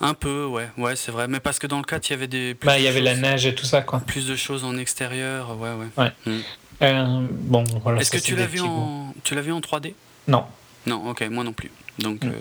[0.00, 1.28] Un peu, ouais, ouais, c'est vrai.
[1.28, 2.54] Mais parce que dans le 4, il y avait des.
[2.54, 4.00] Bah, il y avait la neige et tout ça, quoi.
[4.00, 5.86] Plus de choses en extérieur, ouais, ouais.
[5.96, 6.12] ouais.
[6.26, 6.40] Mm.
[6.82, 8.00] Euh, bon, voilà.
[8.00, 9.14] Est-ce que tu l'as vu, en...
[9.22, 9.94] tu l'as vu en 3D
[10.26, 10.44] Non.
[10.86, 11.70] Non, ok, moi non plus.
[11.98, 12.32] Donc, mm.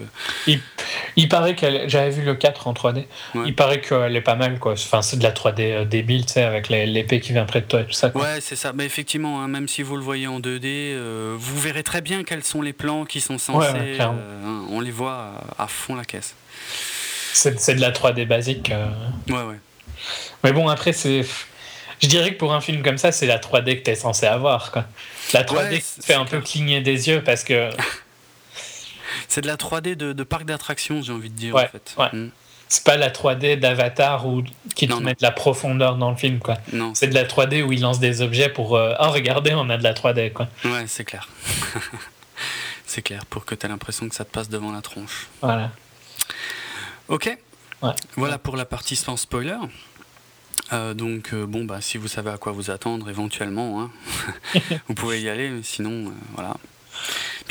[0.48, 0.58] euh,
[1.18, 1.90] il, paraît qu'elle.
[1.90, 3.06] J'avais vu le 4 en 3D.
[3.46, 4.74] Il paraît qu'elle est pas mal, quoi.
[4.74, 7.66] Enfin, c'est de la 3D euh, débile, tu sais, avec l'épée qui vient près de
[7.66, 8.12] toi et tout ça.
[8.16, 8.72] Ouais, c'est ça.
[8.74, 12.24] Mais effectivement, hein, même si vous le voyez en 2D, euh, vous verrez très bien
[12.24, 14.00] quels sont les plans qui sont censés.
[14.00, 14.16] Hein,
[14.70, 16.36] on les voit à, fond la caisse.
[17.34, 18.72] C'est de la 3D basique.
[19.30, 19.60] Ouais, ouais.
[20.44, 21.26] Mais bon, après, c'est.
[22.02, 24.26] Je dirais que pour un film comme ça, c'est la 3D que tu es censé
[24.26, 24.72] avoir.
[24.72, 24.86] Quoi.
[25.34, 27.70] La 3D fait un peu cligner des yeux parce que
[29.28, 31.56] C'est de la 3D de, parc d'attractions, j'ai envie de dire.
[31.56, 31.96] en fait.
[32.14, 32.30] Mm.
[32.68, 34.44] C'est pas la 3D d'Avatar ou
[34.76, 36.56] qui te met de la profondeur dans le film, quoi.
[36.72, 36.94] Non.
[36.96, 38.78] C'est de la 3D où ils lancent des objets pour.
[38.78, 40.48] Euh, oh, regardez, on a de la 3D, quoi.
[40.64, 41.28] Ouais, c'est clair.
[42.86, 45.28] c'est clair, pour que tu aies l'impression que ça te passe devant la tronche.
[45.42, 45.72] Voilà.
[47.10, 47.38] Ok.
[48.16, 49.58] Voilà pour la partie sans spoiler.
[50.72, 53.92] Euh, donc euh, bon bah si vous savez à quoi vous attendre éventuellement, hein,
[54.88, 55.62] vous pouvez y aller.
[55.64, 56.56] Sinon voilà,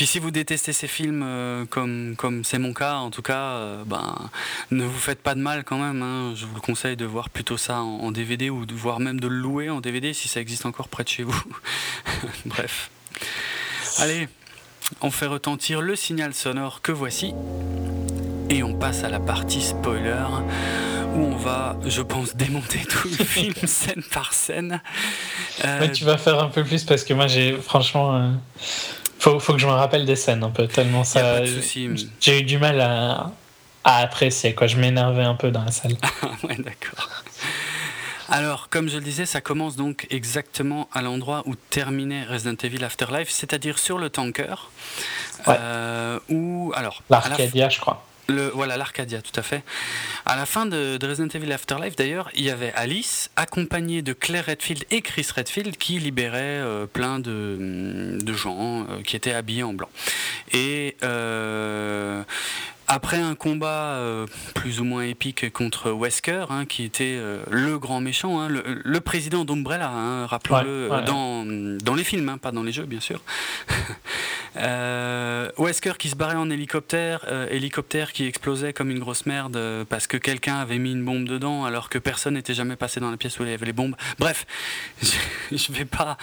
[0.00, 3.36] puis si vous détestez ces films euh, comme comme c'est mon cas, en tout cas,
[3.36, 4.30] euh, ben
[4.70, 6.00] ne vous faites pas de mal quand même.
[6.00, 6.32] Hein.
[6.34, 9.28] Je vous le conseille de voir plutôt ça en, DVD ou de voir même de
[9.28, 11.44] le louer en DVD si ça existe encore près de chez vous.
[12.46, 12.90] Bref.
[13.98, 14.30] Allez,
[15.02, 17.34] on fait retentir le signal sonore que voici
[18.48, 20.24] et on passe à la partie spoiler
[21.14, 24.80] où on va, je pense, démonter tout le film scène par scène.
[25.62, 25.88] Euh...
[25.88, 28.30] tu vas faire un peu plus parce que moi j'ai franchement euh,
[29.20, 31.44] faut, faut que je me rappelle des scènes un peu, tellement ça.
[31.44, 33.32] J'ai eu du mal à,
[33.84, 34.66] à apprécier, quoi.
[34.66, 35.92] Je m'énervais un peu dans la salle.
[36.42, 37.08] ouais, d'accord.
[38.28, 42.84] Alors, comme je le disais, ça commence donc exactement à l'endroit où terminait Resident Evil
[42.84, 44.70] Afterlife, c'est-à-dire sur le tanker.
[45.46, 45.56] Ouais.
[45.58, 47.02] Euh, où, alors.
[47.10, 48.04] L'Arcadia, je crois
[48.54, 49.62] voilà, l'Arcadia, tout à fait.
[50.26, 54.46] À la fin de, Resident Evil Afterlife, d'ailleurs, il y avait Alice, accompagnée de Claire
[54.46, 59.72] Redfield et Chris Redfield, qui libéraient euh, plein de, gens euh, qui étaient habillés en
[59.72, 59.88] blanc.
[60.54, 62.22] Euh,
[62.90, 67.78] après un combat euh, plus ou moins épique contre Wesker, hein, qui était euh, le
[67.78, 72.72] grand méchant, hein, le, président d'Umbrella, hein, rappelons-le, dans, dans, les films, pas dans les
[72.72, 73.22] jeux bien sûr.
[74.56, 80.08] euh, Wesker qui se barrait en hélicoptère, hélicoptère qui explosait comme une grosse merde parce
[80.08, 83.16] que quelqu'un avait mis une bombe dedans alors que personne n'était jamais passé dans la
[83.16, 83.94] pièce où il y avait les bombes.
[84.18, 84.46] Bref,
[85.02, 86.18] je, je vais pas,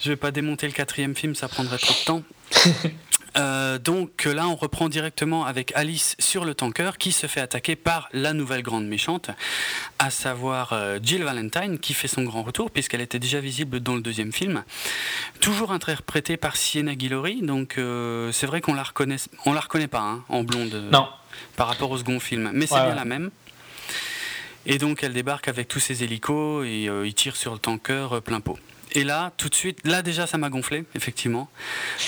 [0.00, 2.22] je vais pas démonter le quatrième film, ça prendrait trop de temps.
[3.36, 7.76] Euh, donc là, on reprend directement avec Alice sur le tanker qui se fait attaquer
[7.76, 9.30] par la nouvelle grande méchante,
[9.98, 13.94] à savoir euh, Jill Valentine, qui fait son grand retour puisqu'elle était déjà visible dans
[13.94, 14.64] le deuxième film.
[15.40, 19.88] Toujours interprétée par Sienna Guillory, donc euh, c'est vrai qu'on la reconnaît, on la reconnaît
[19.88, 21.06] pas hein, en blonde non.
[21.56, 23.30] par rapport au second film, mais c'est bien la même.
[24.64, 28.40] Et donc elle débarque avec tous ses hélicos et il tire sur le tanker plein
[28.40, 28.58] pot.
[28.96, 31.50] Et là, tout de suite, là déjà, ça m'a gonflé, effectivement.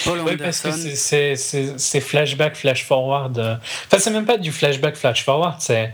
[0.05, 3.39] Paul oui, parce que c'est flashback, flash forward.
[3.39, 5.93] Euh, enfin, c'est même pas du flashback, flash forward, c'est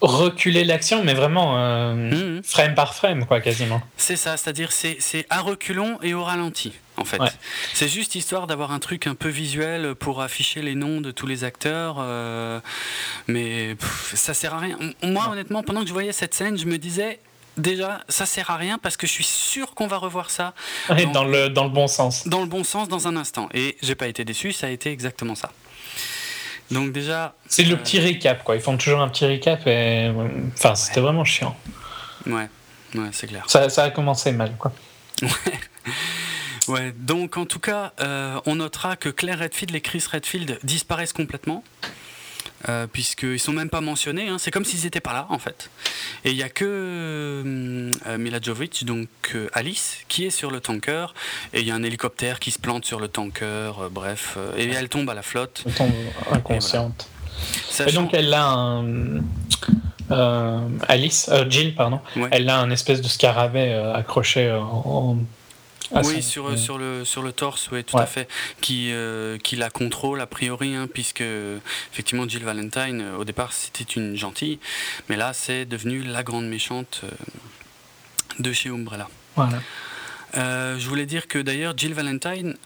[0.00, 2.42] reculer l'action, mais vraiment euh, mhm.
[2.44, 3.82] frame par frame, quoi, quasiment.
[3.96, 7.20] C'est ça, c'est-à-dire c'est à reculons et au ralenti, en fait.
[7.72, 11.26] C'est juste histoire d'avoir un truc un peu visuel pour afficher les noms de tous
[11.26, 12.60] les acteurs, euh,
[13.26, 13.76] mais
[14.14, 14.78] ça sert à rien.
[15.02, 17.18] Moi, honnêtement, pendant que je voyais cette scène, je me disais,
[17.56, 20.54] déjà, ça sert à rien parce que je suis sûr qu'on va revoir ça.
[21.12, 22.26] dans, le, dans le bon sens.
[22.26, 23.48] Dans le bon sens, dans un instant.
[23.54, 25.50] Et j'ai pas été déçu, ça a été exactement ça.
[26.70, 27.34] Donc déjà.
[27.46, 28.56] C'est le euh, petit recap, quoi.
[28.56, 30.10] Ils font toujours un petit recap et.
[30.54, 31.56] Enfin, c'était vraiment chiant.
[32.26, 32.48] Ouais,
[32.94, 33.44] ouais, c'est clair.
[33.48, 34.72] Ça, ça, a commencé mal, quoi.
[35.22, 35.28] Ouais.
[36.68, 41.12] Ouais, donc en tout cas, euh, on notera que Claire Redfield et Chris Redfield disparaissent
[41.12, 41.62] complètement.
[42.68, 44.28] Euh, puisqu'ils sont même pas mentionnés.
[44.28, 44.36] Hein.
[44.38, 45.70] C'est comme s'ils n'étaient pas là, en fait.
[46.24, 50.60] Et il n'y a que euh, Mila Jovovich, donc euh, Alice, qui est sur le
[50.60, 51.06] tanker.
[51.52, 53.72] Et il y a un hélicoptère qui se plante sur le tanker.
[53.90, 55.62] bref, et elle tombe à la flotte.
[55.66, 55.92] Elle tombe
[56.32, 57.08] inconsciente.
[57.86, 59.20] Et, donc elle a un.
[60.88, 62.00] Alice, Jill, pardon,
[62.30, 65.18] elle a un espèce de scarabée accroché en,
[65.94, 68.28] ah, oui, sur, sur, le, sur le torse, oui, tout à fait,
[68.60, 71.22] qui, euh, qui la contrôle a priori, hein, puisque
[71.92, 74.58] effectivement Jill Valentine, euh, au départ, c'était une gentille,
[75.08, 77.10] mais là, c'est devenu la grande méchante euh,
[78.38, 79.08] de chez Umbrella.
[79.36, 79.60] Voilà.
[80.34, 82.56] je voulais dire que d'ailleurs, Jill Valentine,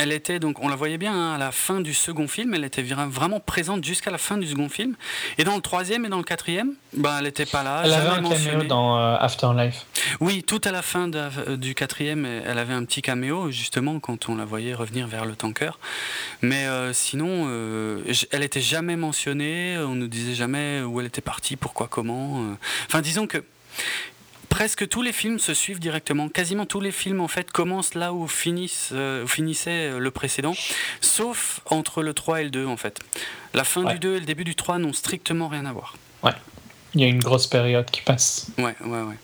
[0.00, 2.64] elle était donc, on la voyait bien hein, à la fin du second film, elle
[2.64, 4.96] était vraiment présente jusqu'à la fin du second film.
[5.36, 7.82] Et dans le troisième et dans le quatrième, bah, elle n'était pas là.
[7.84, 9.84] Elle avait un caméo dans euh, Afterlife.
[10.20, 14.30] Oui, tout à la fin euh, du quatrième, elle avait un petit caméo justement quand
[14.30, 15.78] on la voyait revenir vers le tanker.
[16.40, 17.50] Mais euh, sinon,
[18.30, 19.76] elle était jamais mentionnée.
[19.78, 22.42] On ne disait jamais où elle était partie, pourquoi, comment.
[22.86, 23.44] Enfin, disons que
[24.50, 26.28] presque tous les films se suivent directement.
[26.28, 30.52] Quasiment tous les films en fait commencent là où finissent, euh, finissait le précédent,
[31.00, 32.98] sauf entre le 3 et le 2 en fait.
[33.54, 35.96] La fin du 2 et le début du 3 n'ont strictement rien à voir.
[36.22, 36.32] Ouais.
[36.94, 38.48] Il y a une grosse période qui passe.
[38.58, 39.16] Ouais, ouais, ouais.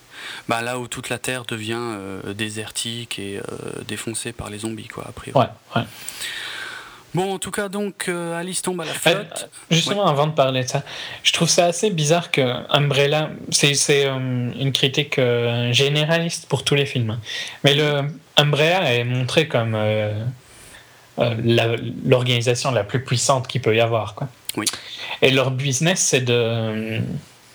[0.48, 4.88] Bah, là où toute la Terre devient euh, désertique et euh, défoncée par les zombies,
[4.88, 5.38] quoi, a priori.
[5.38, 5.86] Ouais, ouais.
[7.16, 9.48] Bon, en tout cas, donc, euh, Alice tombe à la flotte.
[9.70, 10.82] justement, avant de parler de ça,
[11.22, 16.74] je trouve ça assez bizarre que Umbrella, c'est euh, une critique euh, généraliste pour tous
[16.74, 17.18] les films,
[17.64, 18.02] mais le
[18.36, 19.78] Umbrella est montré comme
[21.16, 24.14] l'organisation la, plus puissante qu'il peut y avoir.
[24.14, 24.28] Quoi.
[24.58, 24.66] Oui.
[25.22, 27.00] Et leur business, c'est de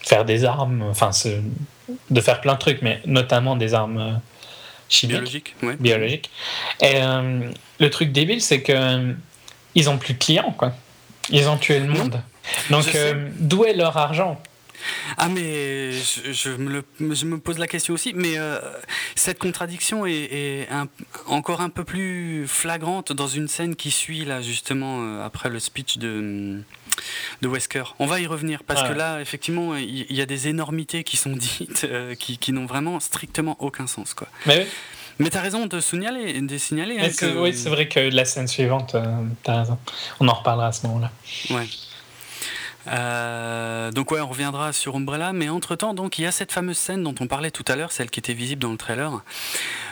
[0.02, 1.12] faire des armes, enfin,
[2.10, 4.20] de faire plein de trucs, mais notamment des armes
[4.90, 5.18] chimiques.
[5.18, 5.76] Biologiques, ouais.
[5.80, 6.32] Biologiques.
[6.82, 7.00] Et
[7.80, 9.14] le truc débile, c'est que
[9.76, 10.74] ils ont plus de clients, quoi.
[11.30, 12.22] Ils ont tué le monde.
[12.70, 14.42] Donc, euh, d'où est leur argent
[15.16, 18.60] ah mais je, me je, me pose la question aussi, mais euh,
[19.14, 20.68] cette contradiction est,
[21.28, 25.60] encore un peu plus flagrante dans une scène qui suit là justement euh, après le
[25.60, 26.64] speech de,
[27.44, 27.94] de Wesker.
[28.00, 31.30] On va y revenir parce que là effectivement il y, a des énormités qui sont
[31.36, 34.30] dites qui, qui n'ont vraiment strictement aucun sens quoi.
[34.48, 34.66] Mais
[35.22, 36.42] mais t'as raison de signaler.
[36.42, 39.06] De signaler hein, Oui, c'est vrai que la scène suivante, euh,
[39.44, 39.78] t'as raison.
[40.20, 41.12] On en reparlera à ce moment-là.
[41.52, 41.68] Ouais.
[42.88, 46.80] Euh, donc ouais, on reviendra sur Umbrella, mais entre-temps, donc il y a cette fameuse
[46.80, 49.22] scène dont on parlait tout à l'heure, celle qui était visible dans le trailer,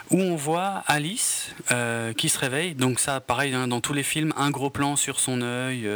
[0.09, 2.73] où on voit Alice euh, qui se réveille.
[2.73, 5.87] Donc ça, pareil, hein, dans tous les films, un gros plan sur son œil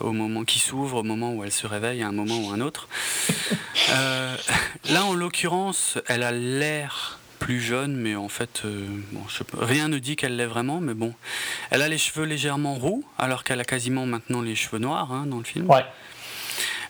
[0.00, 2.60] au moment qui s'ouvre, au moment où elle se réveille, à un moment ou un
[2.60, 2.88] autre.
[4.90, 9.20] là, en l'occurrence, elle a l'air plus jeune, mais en fait, euh, bon,
[9.60, 11.12] rien ne dit qu'elle l'est vraiment, mais bon.
[11.70, 15.26] Elle a les cheveux légèrement roux, alors qu'elle a quasiment maintenant les cheveux noirs hein,
[15.26, 15.68] dans le film.
[15.68, 15.84] Ouais.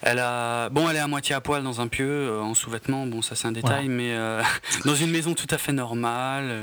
[0.03, 3.05] Elle a, bon, elle est à moitié à poil dans un pieu, euh, en sous-vêtements,
[3.05, 4.45] bon, ça c'est un détail, mais euh,
[4.85, 6.57] dans une maison tout à fait normale,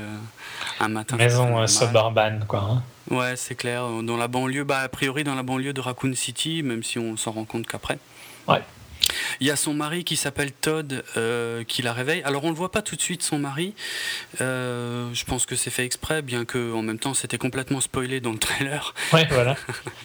[0.80, 1.18] un matin.
[1.18, 2.60] Maison suburban, quoi.
[2.60, 2.82] Hein.
[3.14, 3.86] Ouais, c'est clair.
[4.04, 7.18] Dans la banlieue, bah, a priori dans la banlieue de Raccoon City, même si on
[7.18, 7.98] s'en rend compte qu'après.
[8.48, 8.62] Ouais.
[9.40, 12.22] Il y a son mari qui s'appelle Todd euh, qui la réveille.
[12.24, 13.74] Alors on ne le voit pas tout de suite son mari.
[14.40, 18.20] Euh, je pense que c'est fait exprès, bien que en même temps c'était complètement spoilé
[18.20, 18.94] dans le trailer.
[19.12, 19.56] Ouais, voilà.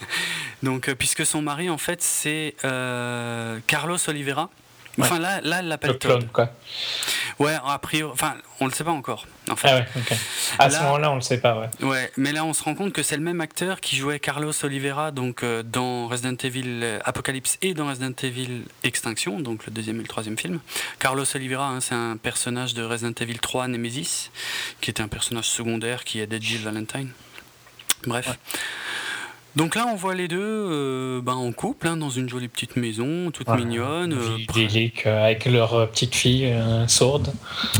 [0.64, 2.56] Donc euh, puisque son mari en fait c'est
[3.68, 4.50] Carlos Oliveira.
[5.00, 6.28] Enfin là, là elle l'appelle Todd.
[6.32, 6.50] quoi.
[7.40, 9.28] Ouais, a priori, enfin, on le sait pas encore.
[9.50, 9.68] En fait.
[9.70, 10.18] Ah ouais, ok.
[10.58, 11.86] À ce moment-là, on le sait pas, ouais.
[11.86, 14.54] Ouais, mais là, on se rend compte que c'est le même acteur qui jouait Carlos
[14.64, 19.72] Oliveira donc euh, dans Resident Evil euh, Apocalypse et dans Resident Evil Extinction, donc le
[19.72, 20.60] deuxième et le troisième film.
[21.00, 24.32] Carlos Oliveira, hein, c'est un personnage de Resident Evil 3 Nemesis,
[24.82, 27.12] qui était un personnage secondaire qui aidait Jill Valentine.
[28.06, 28.38] Bref.
[29.58, 32.76] Donc là, on voit les deux euh, ben, en couple, hein, dans une jolie petite
[32.76, 34.14] maison, toute mignonne.
[34.14, 36.56] Euh, euh, avec leur petite fille
[36.88, 37.34] sourde.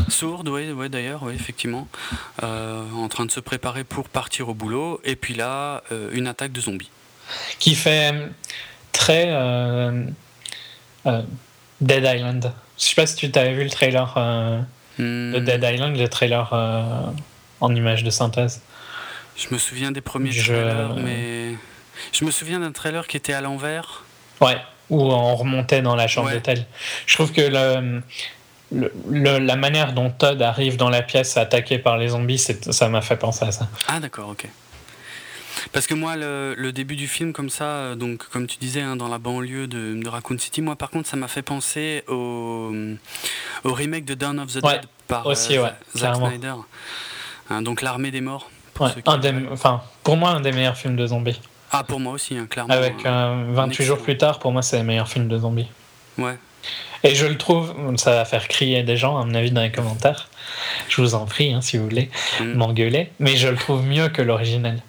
[0.08, 1.86] Sourde, oui, ouais, d'ailleurs, oui, effectivement.
[2.42, 5.00] en train de se préparer pour partir au boulot.
[5.04, 6.90] Et puis là, une attaque de zombies.
[7.60, 8.12] Qui fait
[8.92, 9.26] très
[11.06, 12.52] Dead Island.
[12.76, 14.66] Je sais pas si tu t'avais vu le trailer
[14.98, 15.44] de hmm.
[15.44, 17.14] Dead Island, le trailer
[17.60, 18.62] en image de synthèse.
[19.38, 21.54] Je me souviens des premiers trailers, mais
[22.12, 24.02] je me souviens d'un trailer qui était à l'envers.
[24.40, 24.58] Ouais,
[24.90, 26.66] où on remontait dans la chambre d'hôtel.
[27.06, 27.40] Je trouve que
[28.72, 33.00] le, la manière dont Todd arrive dans la pièce attaqué par les zombies, ça m'a
[33.00, 33.68] fait penser à ça.
[33.86, 34.46] Ah d'accord, ok.
[35.72, 39.08] Parce que moi, le, début du film, comme ça, donc comme tu disais, hein, dans
[39.08, 42.72] la banlieue de, de, Raccoon City, moi par contre, ça m'a fait penser au,
[43.64, 46.54] au remake de Dawn of the Dead par aussi, euh, Zack Snyder.
[47.50, 48.50] Hein, donc l'armée des morts.
[48.78, 49.18] Pour,
[49.52, 51.40] enfin, pour moi, un des meilleurs films de zombies.
[51.70, 52.72] Ah, pour moi aussi, hein, clairement.
[52.72, 55.68] Avec 28 jours plus tard, pour moi, c'est le meilleur film de zombies.
[56.16, 56.38] Ouais.
[57.04, 59.70] Et je le trouve, ça va faire crier des gens, à mon avis, dans les
[59.70, 60.28] commentaires.
[60.88, 62.10] Je vous en prie, hein, si vous voulez
[62.40, 62.54] mm.
[62.54, 63.12] m'engueuler.
[63.18, 64.80] Mais je le trouve mieux que l'original.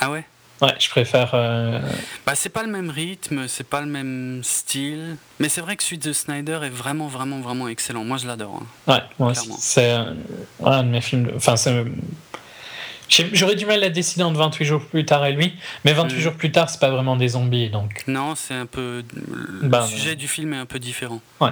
[0.00, 0.24] Ah ouais?
[0.60, 1.32] Ouais, je préfère.
[1.34, 1.80] Euh...
[2.24, 5.16] Bah, c'est pas le même rythme, c'est pas le même style.
[5.40, 8.04] Mais c'est vrai que celui de Snyder est vraiment, vraiment, vraiment excellent.
[8.04, 8.60] Moi, je l'adore.
[8.62, 8.92] Hein.
[8.92, 9.90] Ouais, moi C'est
[10.64, 11.32] un de mes films.
[11.34, 11.84] Enfin, c'est
[13.32, 16.20] J'aurais du mal à décider entre 28 jours plus tard et lui, mais 28 mm.
[16.20, 18.04] jours plus tard, c'est pas vraiment des zombies, donc.
[18.06, 19.02] Non, c'est un peu.
[19.14, 21.20] Le bah, sujet du film est un peu différent.
[21.40, 21.50] Ouais.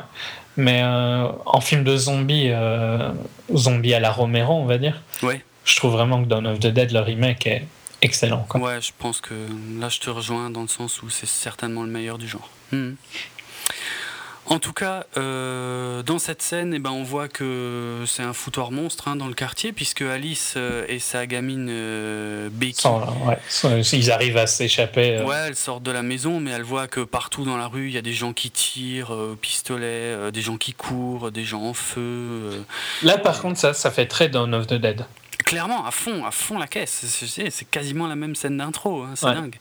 [0.56, 3.12] Mais euh, en film de zombies, euh,
[3.54, 5.02] zombies à la Romero, on va dire.
[5.22, 5.44] Ouais.
[5.64, 7.66] Je trouve vraiment que Dawn of the Dead, le remake est
[8.02, 8.46] excellent.
[8.48, 8.60] Quoi.
[8.60, 9.34] Ouais, je pense que
[9.78, 12.48] là, je te rejoins dans le sens où c'est certainement le meilleur du genre.
[12.72, 12.92] Mm.
[14.50, 18.72] En tout cas, euh, dans cette scène, eh ben, on voit que c'est un foutoir
[18.72, 22.88] monstre hein, dans le quartier, puisque Alice euh, et sa gamine euh, Becky.
[23.92, 25.22] Ils arrivent à s'échapper.
[25.22, 27.92] Ouais, elles sortent de la maison, mais elles voient que partout dans la rue, il
[27.92, 31.74] y a des gens qui tirent au pistolet, des gens qui courent, des gens en
[31.74, 32.64] feu.
[33.04, 35.04] Là, par contre, ça, ça fait très Dawn of the Dead.
[35.44, 37.04] Clairement, à fond, à fond la caisse.
[37.06, 39.58] C'est quasiment la même scène d'intro, hein, c'est dingue.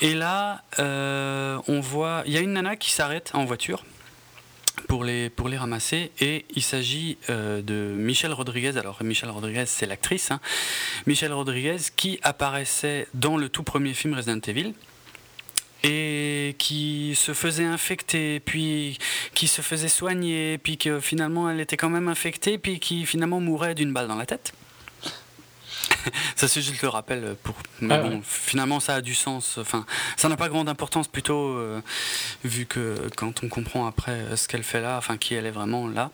[0.00, 3.84] Et là, euh, on voit, il y a une nana qui s'arrête en voiture
[4.88, 6.12] pour les, ramasser.
[6.20, 8.76] Et il s'agit euh, de Michelle Rodriguez.
[8.76, 10.30] Alors, Michelle Rodriguez, c'est l'actrice.
[10.30, 10.40] Hein.
[11.06, 14.74] Michelle Rodriguez qui apparaissait dans le tout premier film Resident Evil
[15.82, 18.98] et qui se faisait infecter, puis
[19.34, 23.40] qui se faisait soigner, puis que finalement elle était quand même infectée, puis qui finalement
[23.40, 24.52] mourait d'une balle dans la tête.
[26.36, 27.54] ça c'est juste le rappel pour.
[27.80, 29.58] Mais ah bon, finalement ça a du sens.
[29.58, 29.84] Enfin,
[30.16, 31.80] ça n'a pas grande importance plutôt euh,
[32.44, 35.50] vu que quand on comprend après euh, ce qu'elle fait là, enfin qui elle est
[35.50, 36.10] vraiment là.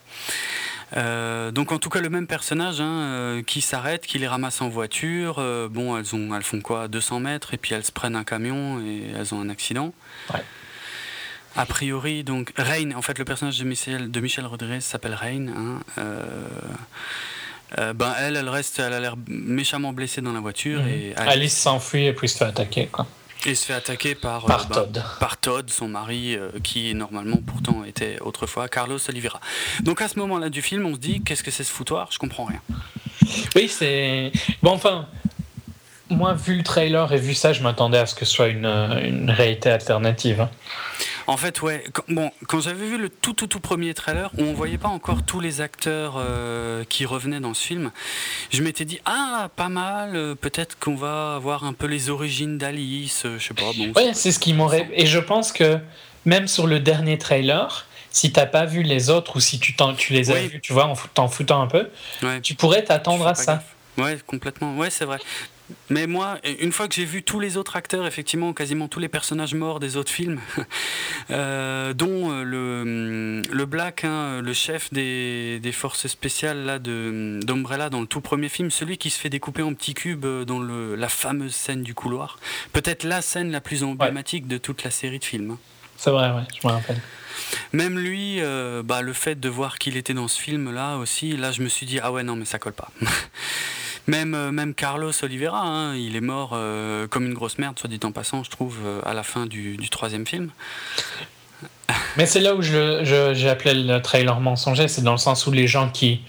[0.95, 4.69] Euh, donc en tout cas le même personnage hein, qui s'arrête, qui les ramasse en
[4.69, 5.37] voiture.
[5.71, 8.81] bon, elles ont, elles font quoi, 200 mètres et puis elles se prennent un camion
[8.85, 9.95] et elles ont un accident.
[11.55, 15.49] A priori, donc Rain, en fait le personnage de Michel, de Michel Rodriguez s'appelle Rain.
[15.49, 15.81] Hein,
[17.79, 20.81] euh, ben elle, elle reste, elle a l'air méchamment blessée dans la voiture.
[20.81, 20.89] Mhm.
[20.89, 22.87] et Alice, s'enfuit et puis se fait attaquer.
[22.87, 23.07] Quoi.
[23.45, 25.05] Et se fait attaquer par, par, euh, Todd.
[25.19, 29.41] par Todd, son mari, euh, qui normalement pourtant était autrefois Carlos Oliveira.
[29.81, 32.09] Donc à ce moment-là du film, on se dit qu'est-ce que c'est ce foutoir?
[32.13, 32.61] Je comprends rien.
[33.57, 34.31] Oui, c'est.
[34.63, 35.09] Bon, enfin,
[36.13, 38.67] moi, vu le trailer et vu ça, je m'attendais à ce que ce soit une,
[38.67, 40.43] une réalité alternative.
[40.43, 40.51] Hein.
[41.27, 41.85] En fait, ouais.
[41.93, 44.89] Quand, bon, quand j'avais vu le tout, tout, tout premier trailer, où on voyait pas
[44.89, 47.91] encore tous les acteurs euh, qui revenaient dans ce film,
[48.51, 50.17] je m'étais dit ah pas mal.
[50.17, 53.23] Euh, peut-être qu'on va avoir un peu les origines d'Alice.
[53.25, 53.71] Euh, je sais pas.
[53.77, 54.89] Bon, ouais, c'est ce qui m'aurait.
[54.95, 55.79] Et je pense que
[56.25, 60.13] même sur le dernier trailer, si t'as pas vu les autres ou si tu, tu
[60.13, 61.89] les as vus, tu vois, en t'en foutant un peu,
[62.43, 63.63] tu pourrais t'attendre à ça.
[63.99, 64.77] Ouais, complètement.
[64.77, 65.19] Ouais, c'est vrai.
[65.91, 69.09] Mais moi, une fois que j'ai vu tous les autres acteurs, effectivement, quasiment tous les
[69.09, 70.41] personnages morts des autres films,
[71.31, 77.91] euh, dont euh, le, le Black, hein, le chef des, des, forces spéciales là, d'Umbrella
[77.91, 80.59] dans le tout premier film, celui qui se fait découper en petits cubes euh, dans
[80.59, 82.39] le, la fameuse scène du couloir,
[82.73, 85.57] peut-être la scène la plus emblématique de toute la série de films.
[85.97, 87.01] C'est vrai, ouais, je me rappelle.
[87.73, 88.41] Même lui,
[88.85, 91.87] bah, le fait de voir qu'il était dans ce film-là aussi, là je me suis
[91.87, 92.91] dit, ah ouais, non, mais ça colle pas.
[94.07, 97.89] Même, euh, même Carlos Oliveira, hein, il est mort euh, comme une grosse merde, soit
[97.89, 100.51] dit en passant, je trouve, euh, à la fin du, troisième film.
[102.17, 105.53] Mais c'est là où j'ai je, appelé le trailer mensonger, c'est dans le sens où
[105.53, 106.23] les gens qui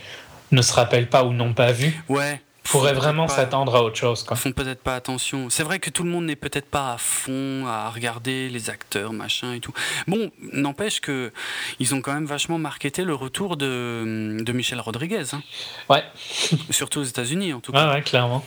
[0.51, 2.03] ne se rappellent pas ou n'ont pas vu.
[2.09, 4.23] Ouais pourrait vraiment s'attendre à autre chose.
[4.23, 4.37] Quoi.
[4.37, 5.49] Font peut-être pas attention.
[5.49, 9.11] C'est vrai que tout le monde n'est peut-être pas à fond à regarder les acteurs,
[9.11, 9.73] machin et tout.
[10.07, 11.31] Bon, n'empêche que
[11.79, 15.25] ils ont quand même vachement marketé le retour de, de Michel Rodriguez.
[15.33, 15.41] Hein.
[15.89, 16.03] Ouais.
[16.69, 17.93] Surtout aux États-Unis, en tout cas.
[17.93, 18.43] ouais, clairement.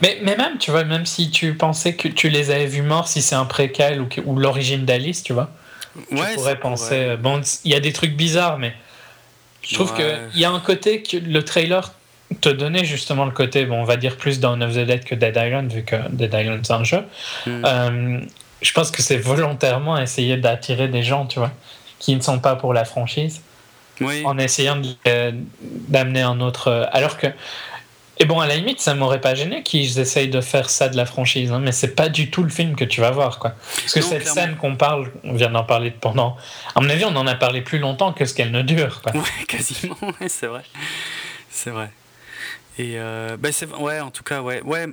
[0.00, 3.08] Mais, mais même, tu vois, même si tu pensais que tu les avais vus morts,
[3.08, 5.50] si c'est un préquel ou, ou l'origine d'Alice, tu vois,
[6.10, 7.16] ouais, tu pourrais penser.
[7.16, 8.74] Bon, il y a des trucs bizarres, mais
[9.62, 11.92] je trouve qu'il y a un côté que le trailer
[12.40, 15.14] te donner justement le côté, bon, on va dire plus dans of the Dead que
[15.14, 17.04] Dead Island, vu que Dead Island c'est un jeu.
[17.46, 17.64] Hmm.
[17.64, 18.20] Euh,
[18.62, 21.50] je pense que c'est volontairement essayer d'attirer des gens, tu vois,
[21.98, 23.42] qui ne sont pas pour la franchise,
[24.24, 24.80] en essayant
[25.88, 26.68] d'amener un autre.
[26.68, 27.26] Euh, alors que.
[28.18, 30.96] Et bon, à la limite, ça m'aurait pas gêné qu'ils essayent de faire ça de
[30.96, 33.54] la franchise, hein, mais c'est pas du tout le film que tu vas voir, quoi.
[33.80, 36.36] Parce que cette scène qu'on parle, on vient d'en parler pendant.
[36.76, 39.12] À mon avis, on en a parlé plus longtemps que ce qu'elle ne dure, quoi.
[39.12, 39.96] Ouais, quasiment,
[40.28, 40.62] c'est vrai.
[41.50, 41.90] C'est vrai.
[42.78, 44.86] Et euh, c'est ouais, en tout cas, ouais, ouais.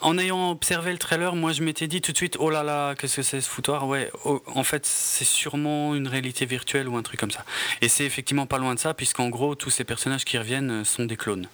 [0.00, 2.94] en ayant observé le trailer, moi je m'étais dit tout de suite, oh là là,
[2.94, 3.86] qu'est-ce que c'est ce foutoir?
[3.86, 7.44] Ouais, oh, en fait, c'est sûrement une réalité virtuelle ou un truc comme ça.
[7.80, 11.04] Et c'est effectivement pas loin de ça, puisqu'en gros, tous ces personnages qui reviennent sont
[11.04, 11.48] des clones.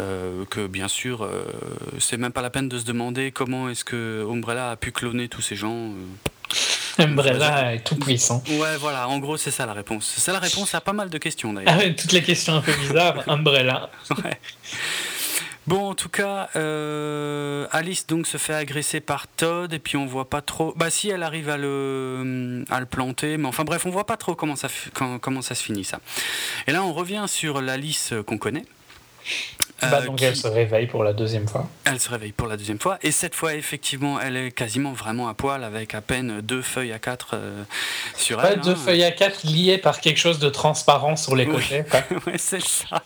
[0.00, 1.44] Euh, que bien sûr, euh,
[1.98, 5.28] c'est même pas la peine de se demander comment est-ce que Umbrella a pu cloner
[5.28, 5.92] tous ces gens.
[7.04, 8.42] Umbrella est tout puissant.
[8.48, 10.12] Ouais, voilà, en gros, c'est ça la réponse.
[10.14, 11.72] C'est ça la réponse à pas mal de questions d'ailleurs.
[11.74, 13.90] Ah ouais, toutes les questions un peu bizarres, Umbrella.
[14.24, 14.38] ouais.
[15.66, 20.06] Bon, en tout cas, euh, Alice donc se fait agresser par Todd et puis on
[20.06, 20.72] voit pas trop.
[20.76, 24.16] Bah si, elle arrive à le, à le planter, mais enfin bref, on voit pas
[24.16, 24.68] trop comment ça,
[25.20, 26.00] comment ça se finit ça.
[26.66, 28.64] Et là, on revient sur l'Alice qu'on connaît.
[29.80, 31.68] Bah, euh, donc elle se réveille pour la deuxième fois.
[31.84, 32.98] Elle se réveille pour la deuxième fois.
[33.02, 36.92] Et cette fois, effectivement, elle est quasiment vraiment à poil avec à peine deux feuilles
[36.92, 37.62] à quatre euh,
[38.16, 38.60] sur elle.
[38.60, 38.76] Deux hein.
[38.76, 41.84] feuilles à quatre liées par quelque chose de transparent sur les côtés.
[42.26, 43.04] ouais, c'est ça.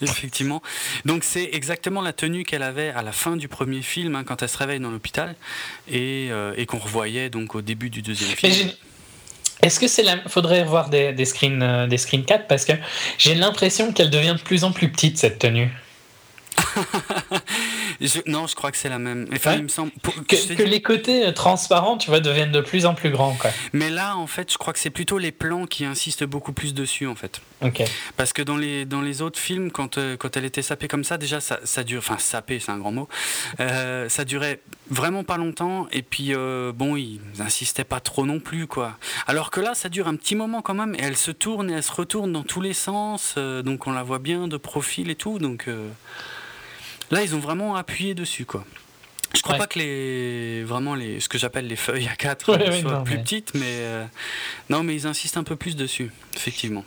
[0.00, 0.62] effectivement.
[1.04, 4.42] Donc c'est exactement la tenue qu'elle avait à la fin du premier film, hein, quand
[4.42, 5.34] elle se réveille dans l'hôpital,
[5.90, 8.70] et, euh, et qu'on revoyait donc au début du deuxième film.
[9.60, 10.16] Est-ce que c'est la...
[10.28, 12.72] faudrait voir des, des screens des screen parce que
[13.18, 15.70] j'ai l'impression qu'elle devient de plus en plus petite cette tenue.
[18.26, 19.28] non, je crois que c'est la même.
[19.32, 19.90] Enfin, il me semble
[20.28, 23.34] que, les côtés euh, transparents, tu vois, deviennent de plus en plus grands.
[23.34, 23.50] Quoi.
[23.72, 26.74] Mais là, en fait, je crois que c'est plutôt les plans qui insistent beaucoup plus
[26.74, 27.40] dessus, en fait.
[27.62, 27.82] Ok.
[28.16, 31.04] Parce que dans les dans les autres films, quand euh, quand elle était sapée comme
[31.04, 33.08] ça, déjà ça, ça dure, enfin sapée, c'est un grand mot.
[33.60, 36.32] Euh, ça durait vraiment pas longtemps, et puis
[36.74, 38.96] bon, ils insistaient pas trop non plus, quoi.
[39.26, 41.74] Alors que là, ça dure un petit moment quand même, et elle se tourne et
[41.74, 45.14] elle se retourne dans tous les sens, donc on la voit bien de profil et
[45.14, 45.68] tout, donc.
[47.10, 48.64] Là, ils ont vraiment appuyé dessus, quoi.
[49.34, 52.44] Je crois pas que les vraiment les ce que j'appelle les feuilles à 4
[52.80, 54.04] soient plus petites, mais euh,
[54.70, 56.84] non, mais ils insistent un peu plus dessus, effectivement.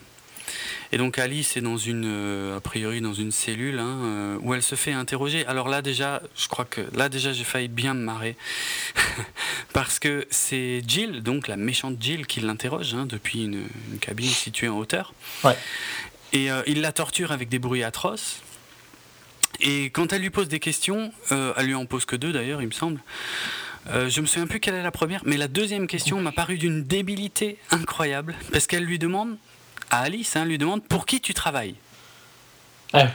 [0.92, 4.54] Et donc Alice est dans une, euh, a priori dans une cellule hein, euh, où
[4.54, 5.46] elle se fait interroger.
[5.46, 8.36] Alors là déjà, je crois que là déjà j'ai failli bien me marrer
[9.74, 13.68] parce que c'est Jill, donc la méchante Jill, qui l'interroge hein, depuis une,
[14.02, 15.14] cabine située en hauteur.
[15.44, 15.56] Ouais.
[16.34, 18.42] Et il la torture avec des bruits atroces.
[19.60, 22.62] Et quand elle lui pose des questions, euh, elle lui en pose que deux d'ailleurs,
[22.62, 23.02] il me semble.
[23.90, 26.58] Euh, je me souviens plus quelle est la première, mais la deuxième question m'a paru
[26.58, 29.38] d'une débilité incroyable, parce qu'elle lui demande,
[29.90, 31.76] à Alice, hein, lui demande pour qui tu travailles?
[32.94, 33.08] Ah.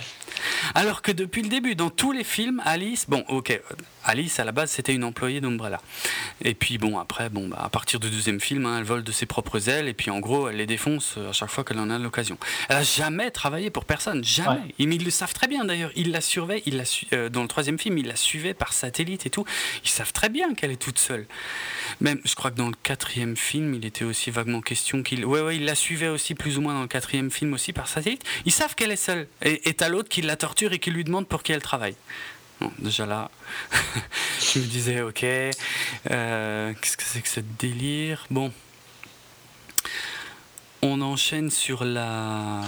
[0.74, 3.60] Alors que depuis le début, dans tous les films, Alice, bon, ok,
[4.04, 5.80] Alice, à la base, c'était une employée d'Umbrella.
[6.44, 9.12] Et puis, bon, après, bon, bah, à partir du deuxième film, hein, elle vole de
[9.12, 11.78] ses propres ailes, et puis en gros, elle les défonce euh, à chaque fois qu'elle
[11.78, 12.38] en a l'occasion.
[12.68, 14.60] Elle a jamais travaillé pour personne, jamais.
[14.78, 15.90] Ils, le savent très bien d'ailleurs.
[15.96, 19.26] Ils la surveillent, ils la euh, dans le troisième film, ils la suivaient par satellite
[19.26, 19.44] et tout.
[19.84, 21.26] Ils savent très bien qu'elle est toute seule.
[22.00, 25.24] Même, je crois que dans le quatrième film, il était aussi vaguement question qu'il.
[25.24, 27.88] Ouais, ouais, il la suivait aussi plus ou moins dans le quatrième film aussi par
[27.88, 28.22] satellite.
[28.44, 29.26] Ils savent qu'elle est seule.
[29.42, 31.94] Et, et t'as l'autre qui la torture et qui lui demande pour qui elle travaille
[32.78, 33.30] déjà là,
[34.40, 35.22] je me disais, ok,
[36.10, 38.26] euh, qu'est-ce que c'est que ce délire?
[38.30, 38.50] Bon,
[40.80, 42.62] on enchaîne sur la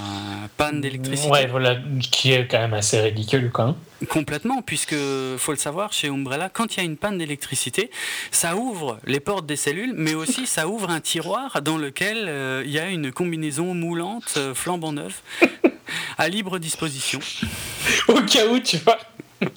[0.59, 1.31] panne d'électricité.
[1.31, 1.79] Ouais, voilà,
[2.13, 3.77] qui est quand même assez ridicule, quoi.
[4.11, 4.95] Complètement, puisque
[5.39, 7.91] faut le savoir, chez Umbrella, quand il y a une panne d'électricité,
[8.31, 12.63] ça ouvre les portes des cellules, mais aussi ça ouvre un tiroir dans lequel euh,
[12.65, 15.21] il y a une combinaison moulante, euh, flambant neuve,
[16.17, 17.21] à libre disposition.
[18.09, 18.99] Au cas où, tu vois.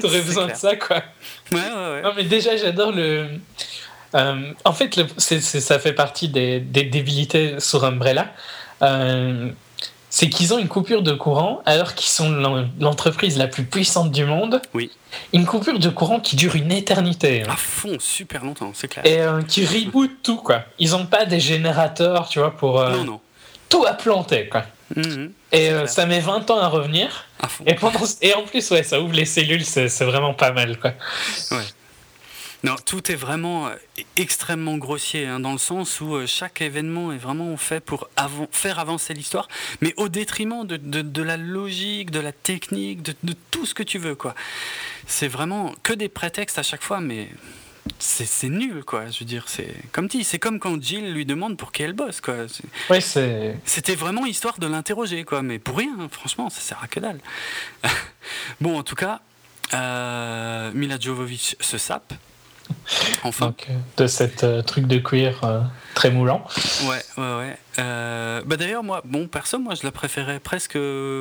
[0.00, 1.02] T'aurais besoin de ça, quoi.
[1.52, 2.02] Ouais, ouais, ouais.
[2.02, 3.28] Non, mais déjà, j'adore le.
[4.14, 8.32] Euh, en fait, ça fait partie des, débilités sur Umbrella.
[8.82, 9.50] Euh,
[10.10, 12.30] c'est qu'ils ont une coupure de courant alors qu'ils sont
[12.80, 14.62] l'entreprise la plus puissante du monde.
[14.72, 14.90] Oui.
[15.34, 17.42] Une coupure de courant qui dure une éternité.
[17.42, 17.52] Hein.
[17.52, 19.04] À fond, super longtemps, c'est clair.
[19.04, 20.62] Et euh, qui reboot tout, quoi.
[20.78, 22.82] Ils n'ont pas des générateurs, tu vois, pour.
[22.82, 23.20] non, non.
[23.68, 24.64] Tout à planter, quoi.
[24.96, 25.32] Mhm.
[25.52, 27.26] Et euh, ça met 20 ans à revenir.
[27.66, 27.76] et,
[28.22, 30.78] et en plus, ouais, ça ouvre les cellules, c'est vraiment pas mal.
[30.78, 30.92] Quoi.
[31.50, 31.64] Ouais.
[32.64, 33.74] Non, tout est vraiment euh,
[34.16, 38.08] extrêmement grossier, hein, dans le sens où euh, chaque événement est vraiment fait pour
[38.50, 39.46] faire avancer l'histoire,
[39.80, 43.74] mais au détriment de, de, de, la logique, de la technique, de, de tout ce
[43.74, 44.16] que tu veux.
[44.16, 44.34] quoi.
[45.06, 47.28] C'est vraiment que des prétextes à chaque fois, mais
[47.98, 49.08] c'est nul, quoi.
[49.10, 51.92] Je veux dire, c'est comme dit, c'est comme quand Jill lui demande pour qui elle
[51.92, 52.34] bosse, quoi.
[52.90, 53.56] Oui, c'est.
[53.64, 55.42] C'était vraiment histoire de l'interroger, quoi.
[55.42, 57.20] Mais pour rien, hein, franchement, ça sert à que dalle.
[58.60, 59.20] bon, en tout cas,
[59.74, 62.14] euh, Mila Jovovich se sape.
[63.24, 63.46] Enfin.
[63.46, 65.40] Donc, euh, de cette euh, truc de cuir
[65.94, 66.44] très moulant.
[66.88, 67.58] Ouais, ouais, ouais.
[68.46, 70.78] bah d'ailleurs, moi, bon, perso, moi, je la préférais presque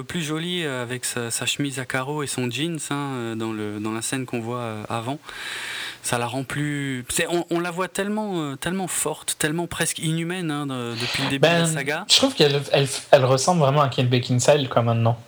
[0.07, 4.01] plus jolie avec sa, chemise à carreaux et son jeans hein, dans, le, dans la
[4.01, 5.19] scène qu'on voit avant
[6.07, 7.05] ça la rend plus.
[7.29, 11.47] On, on, la voit tellement, euh, tellement forte, tellement presque inhumaine hein, depuis le début
[11.47, 12.05] de la ben, saga.
[12.09, 15.19] Je trouve qu'elle elle, elle, ressemble vraiment à Kate Beckinsale quoi maintenant.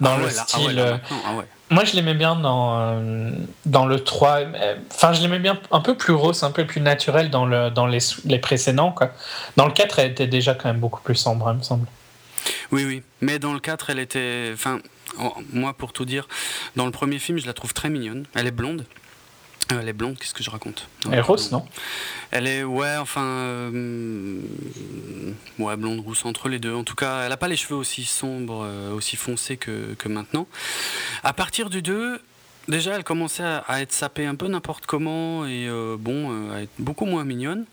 [0.00, 0.66] Dans Ah le ah style.
[0.66, 1.44] ouais, là, euh, maintenant, ah ouais.
[1.70, 3.30] Moi, je l'aimais bien dans, euh,
[3.64, 4.38] dans le 3.
[4.40, 7.70] euh, Enfin, je l'aimais bien un peu plus rose, un peu plus naturel dans, le,
[7.70, 8.90] dans les, les précédents.
[8.92, 9.12] Quoi.
[9.56, 11.86] Dans le 4, elle était déjà quand même beaucoup plus sombre, il me semble.
[12.72, 13.02] Oui, oui.
[13.20, 14.50] Mais dans le 4, elle était.
[14.52, 14.80] Enfin,
[15.18, 16.26] en- moi, pour tout dire,
[16.76, 18.24] dans le premier film, je la trouve très mignonne.
[18.34, 18.84] Elle est blonde.
[19.72, 21.64] Euh, elle est blonde, qu'est-ce que je raconte Elle est rose, non
[22.30, 23.22] Elle est, ouais, enfin.
[23.24, 24.40] euh,
[25.58, 26.74] ouais, blonde, rousse, entre les deux.
[26.74, 30.08] En tout cas, elle n'a pas les cheveux aussi sombres, euh, aussi foncés que, que
[30.08, 30.46] maintenant.
[31.22, 32.20] À partir du 2.
[32.68, 36.60] Déjà, elle commençait à, à être sapée un peu n'importe comment et euh, bon, à
[36.60, 37.64] être beaucoup moins mignonne.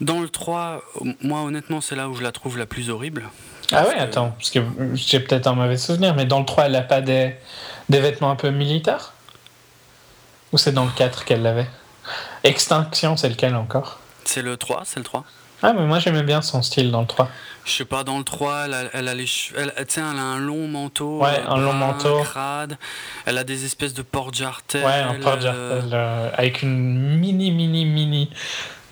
[0.00, 0.80] Dans le 3,
[1.22, 3.28] moi honnêtement, c'est là où je la trouve la plus horrible.
[3.72, 4.60] Ah ouais, que- attends, parce que
[4.94, 7.34] j'ai peut-être un mauvais souvenir, mais dans le 3, elle n'a pas des,
[7.90, 9.12] des vêtements un peu militaires?
[10.56, 11.66] Ou c'est dans le 4 qu'elle l'avait?
[12.42, 13.98] Extinction, c'est lequel encore?
[14.24, 15.22] C'est le 3, c'est le 3.
[15.62, 17.28] Ah, mais moi j'aimais bien son style dans le 3.
[17.66, 19.60] Je sais pas, dans le 3, elle a, elle a les cheveux.
[19.60, 21.20] Elle, elle a un long manteau.
[21.22, 22.22] Ouais, euh, un long brun, manteau.
[22.22, 22.78] crade.
[23.26, 24.82] Elle a des espèces de porte-jartelles.
[24.82, 28.30] Ouais, un porte euh, euh, avec une mini, mini, mini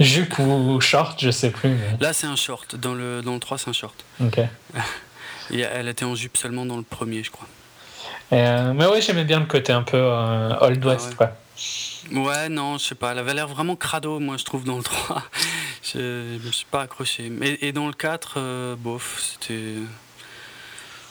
[0.01, 1.71] jupe ou short, je sais plus.
[1.71, 2.77] mais- Là, c'est un short.
[2.77, 3.95] Dans le, dans le 3, c'est un short.
[4.23, 4.39] Ok.
[5.51, 7.49] Et elle était en jupe seulement dans le premier, je crois.
[8.33, 11.15] Euh, mais ouais, j'aimais bien le côté un peu euh, Old Ah West, ouais.
[11.17, 11.33] quoi.
[12.13, 13.13] Ouais, non, je sais pas.
[13.13, 15.23] Elle avait l'air vraiment crado, moi, je trouve, dans le 3.
[15.83, 17.31] je, je me suis pas accroché.
[17.43, 19.75] Et, et dans le 4, euh, bof, c'était.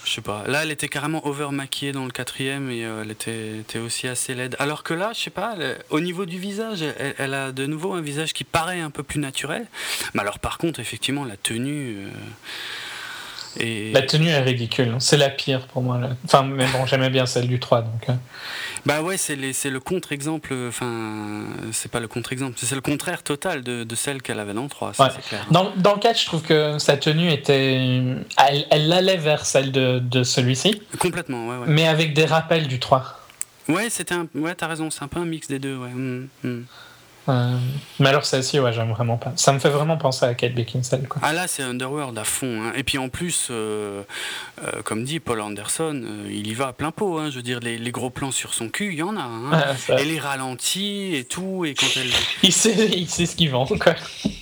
[0.06, 0.44] Je sais pas.
[0.48, 4.36] Là, elle était carrément over maquillée dans le quatrième et elle était, était aussi assez
[4.36, 4.58] laide.
[4.60, 7.66] Alors que là, je sais pas, elle- au niveau du visage, elle, elle a de
[7.66, 9.66] nouveau un visage qui paraît un peu plus naturel.
[10.14, 12.00] Mais alors, par contre, effectivement, la tenue.
[13.60, 13.92] Et...
[13.92, 14.90] La tenue est ridicule.
[14.96, 15.00] hein.
[15.00, 15.98] C'est la pire pour moi.
[16.00, 16.10] là.
[16.26, 17.82] Enfin, mais bon, j'aimais bien celle du 3.
[17.82, 18.14] Donc, euh.
[18.86, 20.54] Bah ouais, c'est le contre-exemple.
[20.68, 24.64] Enfin, c'est pas le contre-exemple, c'est le contraire total de, de celle qu'elle avait dans
[24.64, 25.10] le 3, ça Ouais.
[25.16, 25.46] c'est clair.
[25.52, 27.76] dans, dans le 4, je trouve que sa tenue était.
[28.38, 31.66] Elle, elle allait vers celle de, de celui-ci, Complètement, ouais, ouais.
[31.68, 33.20] mais avec des rappels du 3.
[33.70, 34.28] Ouais, c'était un...
[34.36, 35.90] ouais, t'as raison, c'est un peu un mix des deux, ouais.
[35.90, 36.64] Mm, mm.
[37.30, 37.58] Euh,
[38.00, 39.32] mais alors, celle-ci, ouais, j'aime vraiment pas.
[39.38, 41.22] Ça me fait vraiment penser à Kate Beckinsale, quoi.
[41.24, 42.64] Ah là, c'est Underworld à fond.
[42.64, 42.74] hein.
[42.76, 44.04] Et puis en plus, euh,
[44.64, 47.20] euh, comme dit Paul Anderson, il y va à plein pot.
[47.20, 47.30] hein.
[47.30, 49.22] Je veux dire, les, les gros plans sur son cul, il y en a.
[49.22, 49.52] hein.
[49.90, 51.64] Ah, Et les ralentis et tout.
[51.64, 52.10] Et quand elle.
[52.44, 53.94] il, sait, il sait ce qu'il vend, quoi.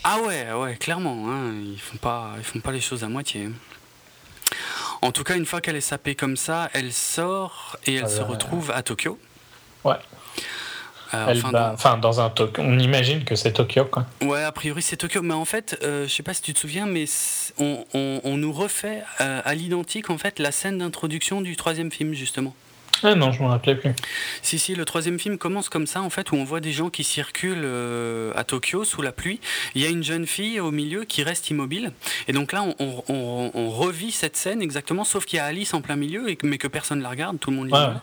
[0.03, 1.25] Ah ouais, ouais, clairement.
[1.29, 1.51] Hein.
[1.73, 3.49] Ils font pas, ils font pas les choses à moitié.
[5.03, 8.09] En tout cas, une fois qu'elle est sapée comme ça, elle sort et elle Ah
[8.09, 9.19] se retrouve à Tokyo.
[9.84, 9.95] Ouais.
[11.14, 12.64] Euh, Elle enfin, bat- dans- enfin, dans un Tokyo.
[12.66, 14.05] On imagine que c'est Tokyo, quoi.
[14.22, 16.59] Ouais, a priori c'est Tokyo, mais en fait, euh, je sais pas si tu te
[16.59, 17.05] souviens, mais
[17.59, 21.91] on, on- on nous refait euh, à l'identique en fait la scène d'introduction du troisième
[21.91, 22.55] film justement.
[23.04, 23.91] Ah non, je m'en rappelais plus.
[24.41, 26.89] Si si, le troisième film commence comme ça en fait, où on voit des gens
[26.89, 29.39] qui circulent euh, à Tokyo sous la pluie.
[29.76, 31.91] Il y a une jeune fille au milieu qui reste immobile,
[32.28, 35.45] et donc là on, on- on- on revit cette scène exactement, sauf qu'il y a
[35.45, 37.89] Alice en plein milieu, et, mais que personne la regarde, tout le monde l'ignore.
[37.89, 37.95] ouais.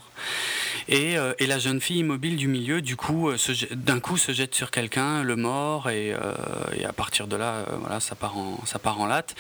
[0.91, 3.37] Et, euh, et la jeune fille immobile du milieu, du coup, euh,
[3.73, 6.19] d'un coup se jette sur quelqu'un, le mort, et, euh,
[6.79, 9.35] et à partir de là, voilà, ça part en, ça part en latte.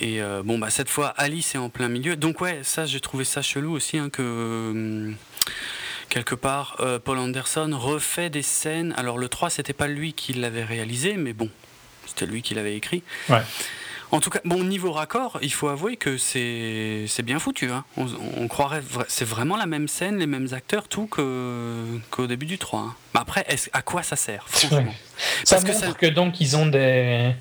[0.00, 2.16] Et bon, bah cette fois, Alice est en plein milieu.
[2.16, 5.16] Donc ouais, ça, j'ai trouvé ça chelou aussi, hein, que hum,
[6.08, 8.92] quelque part, euh, Paul Anderson refait des scènes.
[8.96, 11.48] Alors le 3, c'était pas lui qui l'avait réalisé, mais bon,
[12.06, 13.02] c'était lui qui l'avait écrit.
[13.28, 13.42] Ouais.
[14.10, 17.70] En tout cas, bon, niveau raccord, il faut avouer que c'est c'est bien foutu.
[17.70, 17.82] Hein.
[17.96, 18.06] On,
[18.36, 22.58] on croirait, c'est vraiment la même scène, les mêmes acteurs, tout que- qu'au début du
[22.58, 22.80] 3.
[22.80, 22.94] hein.
[23.14, 24.94] Mais après, est-ce- à quoi ça sert, franchement?
[25.44, 27.32] Ça Parce que ça- que donc ils ont des.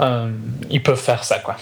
[0.00, 0.30] Euh,
[0.70, 1.56] ils peuvent faire ça, quoi.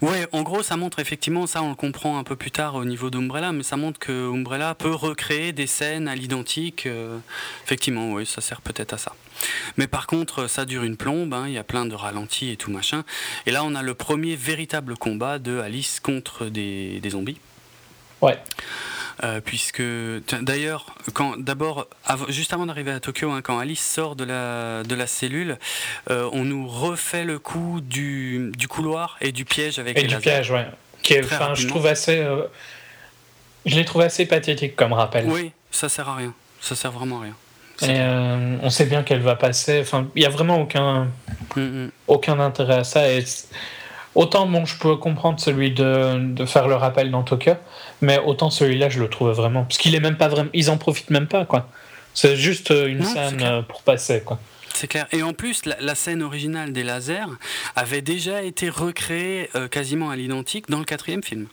[0.00, 2.84] Ouais, en gros, ça montre effectivement, ça on le comprend un peu plus tard au
[2.84, 6.86] niveau d'Umbrella, mais ça montre que Umbrella peut recréer des scènes à l'identique.
[6.86, 7.18] euh,
[7.64, 9.12] effectivement, oui, ça sert peut-être à ça.
[9.76, 12.56] Mais par contre, ça dure une plombe, hein, il y a plein de ralentis et
[12.56, 13.04] tout machin.
[13.44, 17.38] Et là, on a le premier véritable combat de Alice contre des, des zombies.
[18.22, 18.38] Ouais.
[19.24, 19.82] Euh, puisque
[20.42, 24.82] d'ailleurs, quand d'abord, av- juste avant d'arriver à Tokyo, hein, quand Alice sort de la,
[24.82, 25.56] de la cellule,
[26.10, 30.08] euh, on nous refait le coup du, du couloir et du piège avec Et les
[30.08, 30.22] du lasers.
[30.30, 30.66] piège, ouais.
[31.02, 31.22] Qui est-
[31.54, 32.18] je trouve assez.
[32.18, 32.42] euh,
[33.64, 35.24] Je l'ai trouvé assez pathétique comme rappel.
[35.28, 36.34] Oui, ça sert à rien.
[36.60, 37.34] Ça sert vraiment à rien.
[37.82, 39.80] Et euh, on sait bien qu'elle va passer.
[39.80, 41.08] Enfin, il n'y a vraiment aucun,
[41.56, 41.90] Mm, mm.
[42.08, 43.10] aucun intérêt à ça.
[43.10, 43.24] Et
[44.14, 47.52] autant, bon, je peux comprendre celui de, de faire le rappel dans Tokyo,
[48.00, 49.64] mais autant celui-là, je le trouve vraiment.
[49.64, 50.50] Parce qu'il est même pas vraiment.
[50.52, 51.68] Ils en profitent même pas, quoi.
[52.14, 54.38] C'est juste euh, une Non, scène euh, pour passer, quoi.
[54.74, 55.06] C'est clair.
[55.12, 57.24] Et en plus, la, la scène originale des lasers
[57.76, 61.46] avait déjà été recréée euh, quasiment à l'identique dans le quatrième film.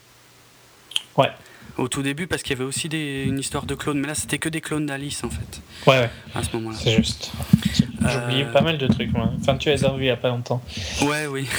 [1.18, 1.30] Ouais.
[1.78, 4.00] Au tout début, parce qu'il y avait aussi des- une histoire de clones.
[4.00, 6.78] Mais là, c'était que des clones d'Alice, en fait, Ouais, ouais, à ce moment-là.
[6.82, 7.32] c'est juste.
[7.76, 9.32] J'ai oublié Euh, pas mal de trucs, moi.
[9.42, 10.62] Enfin, tu les as revus il y a pas longtemps.
[11.04, 11.48] Ouais, oui.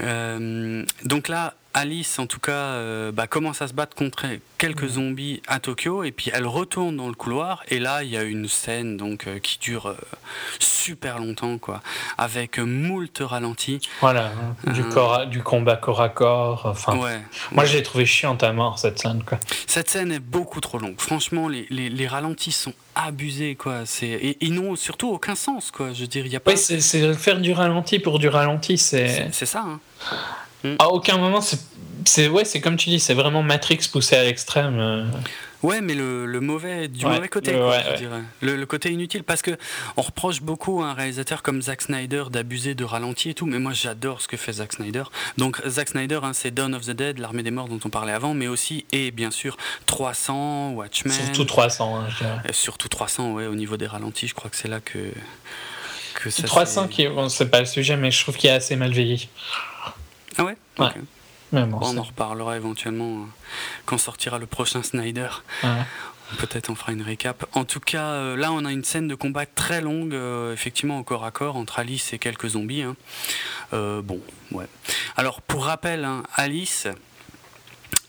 [0.00, 4.26] Euh, donc là, Alice, en tout cas, euh, bah, commence à se battre contre
[4.58, 8.16] quelques zombies à Tokyo, et puis elle retourne dans le couloir, et là, il y
[8.16, 9.94] a une scène donc euh, qui dure
[10.58, 11.80] super longtemps, quoi,
[12.18, 13.80] avec moult ralentis.
[14.00, 14.32] Voilà,
[14.66, 16.66] hein, du, corps du combat corps à corps.
[16.66, 17.20] Enfin, ouais,
[17.52, 19.38] moi, je l'ai trouvé chiante à mort cette scène, quoi.
[19.68, 20.98] Cette scène est beaucoup trop longue.
[20.98, 23.86] Franchement, les, les, les ralentis sont abusés, quoi.
[23.86, 25.92] C'est et ils n'ont surtout aucun sens, quoi.
[25.92, 26.50] Je veux dire, il y a pas.
[26.50, 29.28] Oui, c'est faire du ralenti pour du ralenti, c'est.
[29.30, 29.64] C'est ça.
[29.64, 29.78] Hein.
[30.78, 31.40] À aucun moment,
[32.04, 34.78] c'est ouais, c'est comme tu dis, c'est vraiment Matrix poussé à l'extrême.
[34.78, 35.04] euh.
[35.64, 37.96] Ouais, mais le, le mauvais, du Ouais, mauvais côté, le- quoi, ouais, je ouais.
[37.96, 38.22] dirais.
[38.42, 39.50] Le, le côté inutile, parce que
[39.96, 43.58] on reproche beaucoup à un réalisateur comme Zack Snyder d'abuser de ralenti et tout, mais
[43.58, 45.02] moi j'adore ce que fait Zack Snyder.
[45.36, 48.12] Donc Zack Snyder, hein, c'est Dawn of the Dead, l'armée des morts dont on parlait
[48.12, 49.56] avant, mais aussi, et bien sûr,
[49.86, 51.12] 300, Watchmen.
[51.12, 52.38] Surtout 300, hein, je dirais.
[52.48, 54.98] Et surtout 300, ouais, au niveau des ralentis, je crois que c'est là que.
[56.14, 58.52] que ça 300 s'est- qui bon, c'est pas le sujet, mais je trouve qu'il est
[58.52, 59.28] assez mal vieilli.
[60.38, 60.86] Ah ouais, Ouais.
[60.86, 60.94] Ok.
[61.52, 63.24] Mais bon, Bon, on en reparlera éventuellement euh,
[63.86, 65.28] quand sortira le prochain Snyder.
[65.64, 65.70] ouais.
[66.36, 67.46] Peut-être on fera une récap.
[67.54, 70.98] En tout cas, euh, là, on a une scène de combat très longue, euh, effectivement,
[70.98, 72.82] au corps à corps, entre Alice et quelques zombies.
[72.82, 72.96] hein.
[73.72, 74.20] Euh, bon,
[74.52, 74.66] ouais.
[75.16, 76.86] Alors, pour rappel, hein, Alice,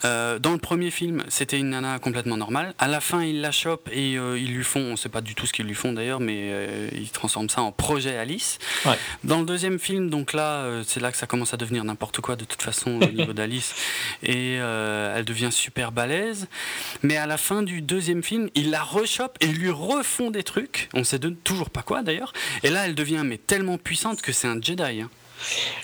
[0.06, 2.74] euh, dans le premier film, c'était une nana complètement normale.
[2.80, 5.36] À la fin, ils la chopent et euh, ils lui font, on sait pas du
[5.36, 8.60] tout ce qu'ils lui font d'ailleurs, mais euh, ils transforment ça en projet Alice.
[8.86, 8.97] Ouais.
[9.24, 12.36] Dans le deuxième film, donc là, c'est là que ça commence à devenir n'importe quoi
[12.36, 13.74] de toute façon au niveau d'Alice.
[14.24, 16.47] Et elle devient super balèze.
[17.04, 20.89] Mais à la fin du deuxième film, ils la rechopent et lui refont des trucs.
[20.93, 22.34] On sait de- toujours pas quoi d'ailleurs.
[22.64, 25.02] Et là, elle devient mais tellement puissante que c'est un Jedi.
[25.02, 25.10] hein.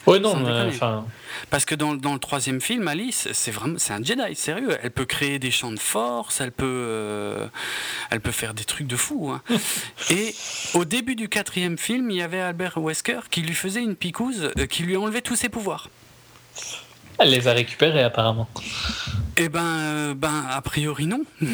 [0.07, 1.05] Ouais, non, mais, enfin,
[1.49, 4.77] Parce que dans, dans le troisième film, Alice, c'est vraiment, c'est un Jedi, sérieux.
[4.83, 7.47] Elle peut créer des champs de force, elle peut, euh,
[8.11, 9.31] elle peut faire des trucs de fou.
[9.31, 9.41] hein.
[10.09, 10.35] Et
[10.73, 14.51] au début du quatrième film, il y avait Albert Wesker qui lui faisait une picouse,
[14.57, 15.89] euh, qui lui enlevait tous ses pouvoirs.
[17.19, 18.47] Elle les a récupérés apparemment.
[19.37, 21.21] Eh ben, euh, ben, a priori non.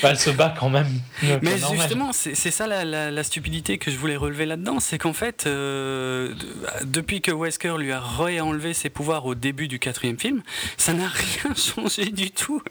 [0.00, 0.86] Bah, elle se bat quand même.
[1.24, 4.96] Donc, Mais justement, c'est ça la, la- la stupidité que je voulais relever là-dedans, c'est
[4.96, 9.80] qu'en fait, euh, de- depuis que Wesker lui a réenlevé ses pouvoirs au début du
[9.80, 10.42] quatrième film,
[10.76, 11.08] ça n'a
[11.42, 12.62] rien changé du tout.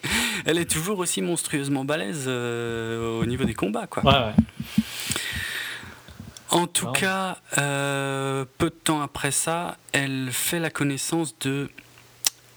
[0.45, 4.05] Elle est toujours aussi monstrueusement balèze euh, au niveau des combats, quoi.
[4.05, 4.83] Ouais, ouais.
[6.49, 11.69] En tout cas, euh, peu de temps après ça, elle fait la connaissance de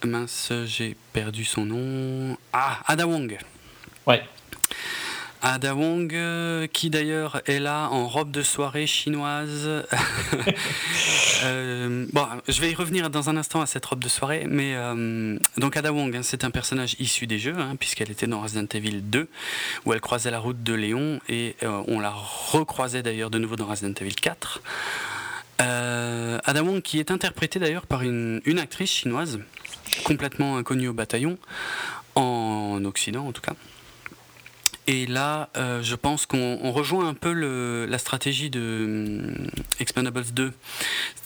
[0.05, 2.37] mince, j'ai perdu son nom.
[2.53, 3.39] Ah, Ada Wong.
[4.07, 4.23] Ouais.
[5.43, 9.69] Ada Wong, euh, qui d'ailleurs est là en robe de soirée chinoise.
[11.43, 14.75] Euh, bon, je vais y revenir dans un instant à cette robe de soirée, mais
[14.75, 18.43] euh, donc Ada Wong, hein, c'est un personnage issu des jeux, hein, puisqu'elle était dans
[18.43, 19.27] Resident Evil 2,
[19.87, 23.57] où elle croisait la route de Léon, et euh, on la recroisait d'ailleurs de nouveau
[23.57, 24.61] dans Resident Evil 4.
[25.63, 29.41] Euh, Ada Wong, qui est interprétée d'ailleurs par une, une actrice chinoise,
[30.05, 31.39] complètement inconnue au bataillon,
[32.17, 33.55] en Occident en tout cas.
[34.93, 39.47] Et là, euh, je pense qu'on on rejoint un peu le- la stratégie de hum,
[39.79, 40.53] Expendables 2.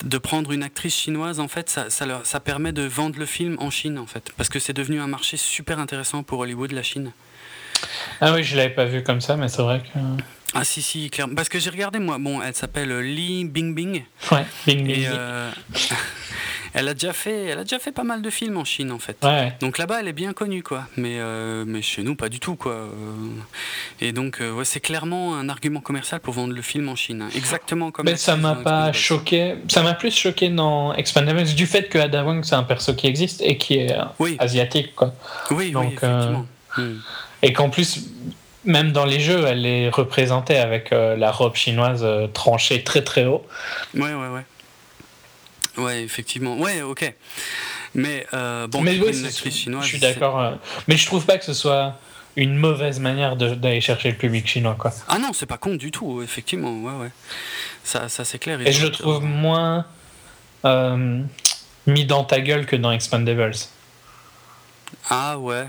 [0.05, 3.25] De prendre une actrice chinoise, en fait, ça, ça, leur- ça permet de vendre le
[3.25, 4.33] film en Chine, en fait.
[4.37, 7.13] Parce que c'est devenu un marché super intéressant pour Hollywood, la Chine.
[8.21, 9.99] Ah oui, je l'avais pas vu comme ça, mais c'est vrai que.
[10.53, 11.35] Ah si, si, clairement.
[11.35, 14.05] Parce que j'ai regardé, moi, bon, elle s'appelle Li Bingbing.
[14.31, 15.07] Ouais, Bing Et Bing.
[15.11, 15.51] euh,
[16.75, 18.99] elle, a déjà fait, elle a déjà fait pas mal de films en Chine, en
[18.99, 19.17] fait.
[19.23, 19.53] Ouais.
[19.61, 20.85] Donc là-bas, elle est bien connue, quoi.
[20.97, 22.89] Mais, euh, mais chez nous, pas du tout, quoi.
[24.01, 27.23] Et donc, euh, ouais, c'est clairement un argument commercial pour vendre le film en Chine.
[27.23, 27.29] hein.
[27.35, 28.07] Exactement comme.
[28.07, 29.57] Mais ça m'a pas choqué.
[29.69, 33.07] Ça m'a plus choqué dans Expendables du fait que Ada Wong c'est un perso qui
[33.07, 35.15] existe et qui est euh, Oui, asiatique quoi.
[35.51, 36.47] oui, oui, donc, effectivement.
[36.77, 36.97] Hmm.
[37.43, 38.09] Et qu'en plus,
[38.65, 43.03] même dans les jeux, elle est représentée avec euh, la robe chinoise euh, tranchée très
[43.03, 43.47] très haut.
[43.95, 44.45] Ouais, ouais, ouais.
[45.77, 46.57] Ouais, effectivement.
[46.59, 47.13] Ouais, ok.
[47.95, 49.85] Mais euh, bon, mais oui, une actrice chinoise.
[49.85, 50.41] je suis d'accord.
[50.41, 50.55] euh,
[50.89, 51.99] mais je trouve pas que ce soit
[52.37, 54.93] une mauvaise manière d'aller chercher le public chinois quoi.
[55.09, 56.73] Ah non, c'est pas con du tout, effectivement.
[56.83, 57.11] Ouais, ouais.
[57.85, 58.61] Ça, ça c'est clair.
[58.61, 59.87] Et je le trouve euh, moins
[60.65, 61.23] euh,
[61.87, 63.53] mis dans ta gueule que dans Expendables.
[65.11, 65.67] Ah ouais.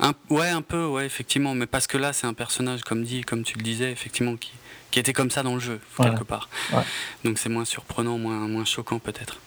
[0.00, 1.54] Un, ouais, un peu, ouais, effectivement.
[1.54, 4.50] Mais parce que là, c'est un personnage, comme dit, comme tu le disais, effectivement, qui,
[4.94, 6.12] qui était comme ça dans le jeu, Voilà.
[6.12, 6.48] quelque part.
[6.72, 6.84] Ouais.
[7.24, 9.38] Donc c'est moins surprenant, moins, moins choquant peut-être.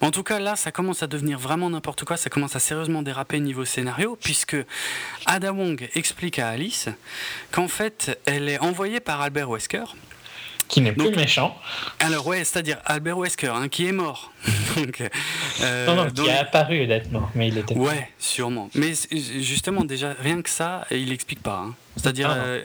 [0.00, 2.16] En tout cas, là, ça commence à devenir vraiment n'importe quoi.
[2.16, 4.56] Ça commence à sérieusement déraper niveau scénario, puisque
[5.26, 6.88] Ada Wong explique à Alice
[7.52, 9.84] qu'en fait, elle est envoyée par Albert Wesker.
[10.68, 11.56] Qui n'est plus Donc- méchant.
[12.00, 14.32] Alors ouais, c'est-à-dire Albert Wesker, hein, qui est mort.
[14.76, 15.00] Donc,
[15.62, 17.74] euh, non, non, dans qui a apparu d'être mort, mais il était.
[17.76, 18.68] Ouais, sûrement.
[18.74, 21.64] Mais justement, déjà, rien que ça, il explique pas.
[21.68, 21.74] hein.
[21.96, 22.62] C'est-à-dire, Ah euh,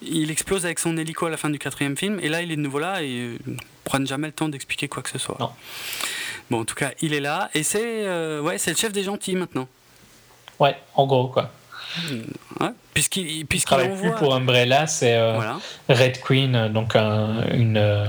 [0.00, 2.56] il explose avec son hélico à la fin du quatrième film, et là, il est
[2.56, 5.36] de nouveau là, et euh, ils prennent jamais le temps d'expliquer quoi que ce soit.
[5.38, 5.50] Non.
[6.50, 8.06] Bon, en tout cas, il est là et c'est
[8.40, 9.68] ouais, c'est le chef des gentils maintenant.
[10.58, 11.50] Ouais, en gros quoi.
[12.60, 14.10] Ouais, puisqu'il puisqu'il travaille envoie...
[14.10, 15.58] plus pour Umbrella, c'est Voilà.
[15.88, 18.06] Red Queen, donc un- une, euh,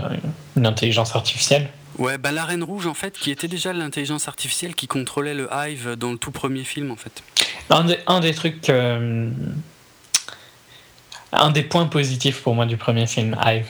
[0.56, 1.68] une intelligence artificielle.
[1.98, 5.48] Ouais, bah la Reine Rouge en fait, qui était déjà l'intelligence artificielle qui contrôlait le
[5.52, 7.22] Hive dans le tout premier film en fait.
[7.70, 8.70] Un des, un des trucs.
[8.70, 9.30] euh,
[11.32, 13.66] un des points positifs pour moi du premier film, Hive.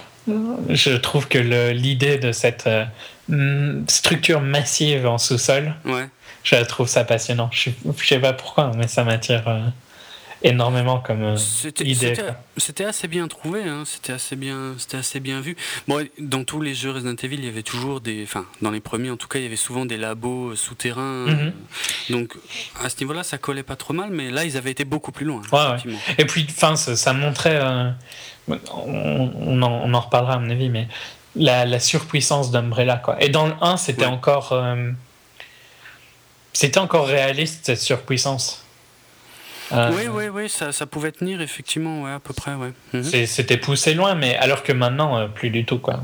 [0.69, 6.07] Je trouve que l'idée de cette euh, structure massive en sous-sol, Ouais.
[6.43, 7.49] je trouve ça passionnant.
[7.51, 9.59] Je, je sais pas pourquoi, mais ça m'attire euh,
[10.43, 11.35] énormément comme euh,
[11.81, 12.15] idée.
[12.57, 15.55] c'était- assez bien trouvé, hein, c'était assez bien, c'était assez bien vu.
[15.87, 18.79] Bon, dans tous les jeux Resident Evil, il y avait toujours des, enfin, dans les
[18.81, 21.27] premiers en tout cas, il y avait souvent des labos euh, souterrains.
[21.27, 21.53] Mhm.
[22.09, 22.33] euh, donc
[22.83, 25.25] à ce niveau-là, ça collait pas trop mal, mais là, ils avaient été beaucoup plus
[25.25, 25.41] loin.
[25.51, 25.65] Ouais, ouais.
[25.69, 25.99] effectivement.
[26.17, 27.57] Et puis, enfin, ça, ça montrait.
[27.61, 27.89] euh,
[28.47, 30.87] on, on en, on en reparlera à mon avis, mais
[31.35, 33.21] la, la surpuissance d'Umbrella, quoi.
[33.23, 34.11] Et dans le 1, c'était Ouais.
[34.11, 34.51] encore.
[34.51, 34.91] euh,
[36.51, 38.62] c'était encore réaliste, cette surpuissance.
[39.71, 42.73] Euh, Oui, oui, oui, ça, ça pouvait tenir effectivement, ouais, à peu près, ouais.
[42.93, 43.25] Mhm.
[43.25, 46.01] C'était poussé loin, mais alors que maintenant, euh, plus du tout, quoi.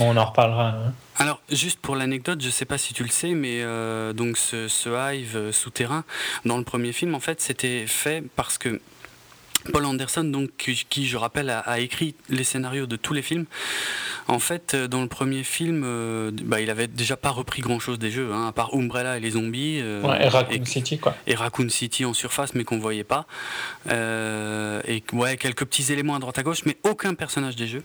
[0.00, 0.68] On en reparlera.
[0.68, 0.92] hein.
[1.18, 4.68] Alors, juste pour l'anecdote, je sais pas si tu le sais, mais euh, donc ce,
[4.68, 6.04] ce hive euh, souterrain,
[6.44, 8.80] dans le premier film, en fait, c'était fait parce que
[9.72, 13.46] Paul Anderson, donc, qui, je rappelle, a, a écrit les scénarios de tous les films.
[14.28, 17.98] En fait, euh, dans le premier film, euh, bah, il avait déjà pas repris grand-chose
[17.98, 19.78] des jeux, hein, à part Umbrella et les zombies.
[19.80, 21.16] euh, Ouais, et Raccoon et- City, quoi.
[21.26, 23.26] et Raccoon City en surface mais qu'on voyait pas
[23.90, 27.84] Euh, et ouais quelques petits éléments à droite à gauche mais aucun personnage des jeux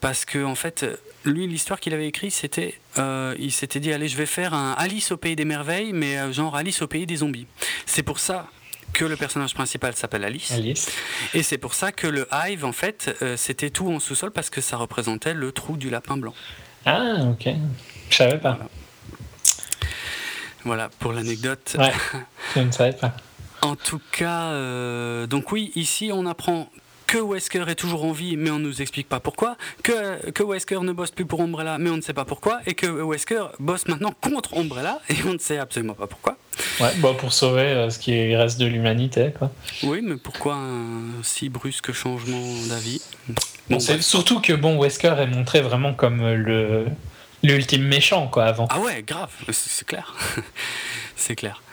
[0.00, 0.86] parce que en fait
[1.24, 4.72] lui l'histoire qu'il avait écrit c'était euh, il s'était dit allez je vais faire un
[4.72, 7.46] Alice au pays des merveilles mais genre Alice au pays des zombies
[7.86, 8.48] c'est pour ça
[8.92, 10.90] que le personnage principal s'appelle Alice Alice.
[11.34, 14.50] et c'est pour ça que le hive en fait euh, c'était tout en sous-sol parce
[14.50, 16.34] que ça représentait le trou du lapin blanc
[16.84, 17.48] Ah, ok.
[18.10, 18.58] Je savais pas.
[20.64, 21.92] voilà pour l'anecdote Ouais,
[22.54, 23.14] je ne savais pas.
[23.62, 26.70] En tout cas, euh, donc oui, ici on apprend
[27.10, 30.44] que Wesker est toujours en vie, mais on ne nous explique pas pourquoi, que, que
[30.44, 33.46] Wesker ne bosse plus pour Umbrella, mais on ne sait pas pourquoi, et que Wesker
[33.58, 36.36] bosse maintenant contre Umbrella, et on ne sait absolument pas pourquoi.
[36.80, 39.50] Ouais, bon, pour sauver euh, ce qui reste de l'humanité, quoi.
[39.82, 43.02] Oui, mais pourquoi un si brusque changement d'avis?
[43.28, 43.34] Bon,
[43.70, 44.04] Bon, c'est bref.
[44.04, 46.86] surtout que bon, Wesker est montré vraiment comme euh, le
[47.42, 48.68] l'ultime méchant quoi avant.
[48.70, 50.14] Ah ouais, grave, c'est clair.
[51.16, 51.60] c'est clair.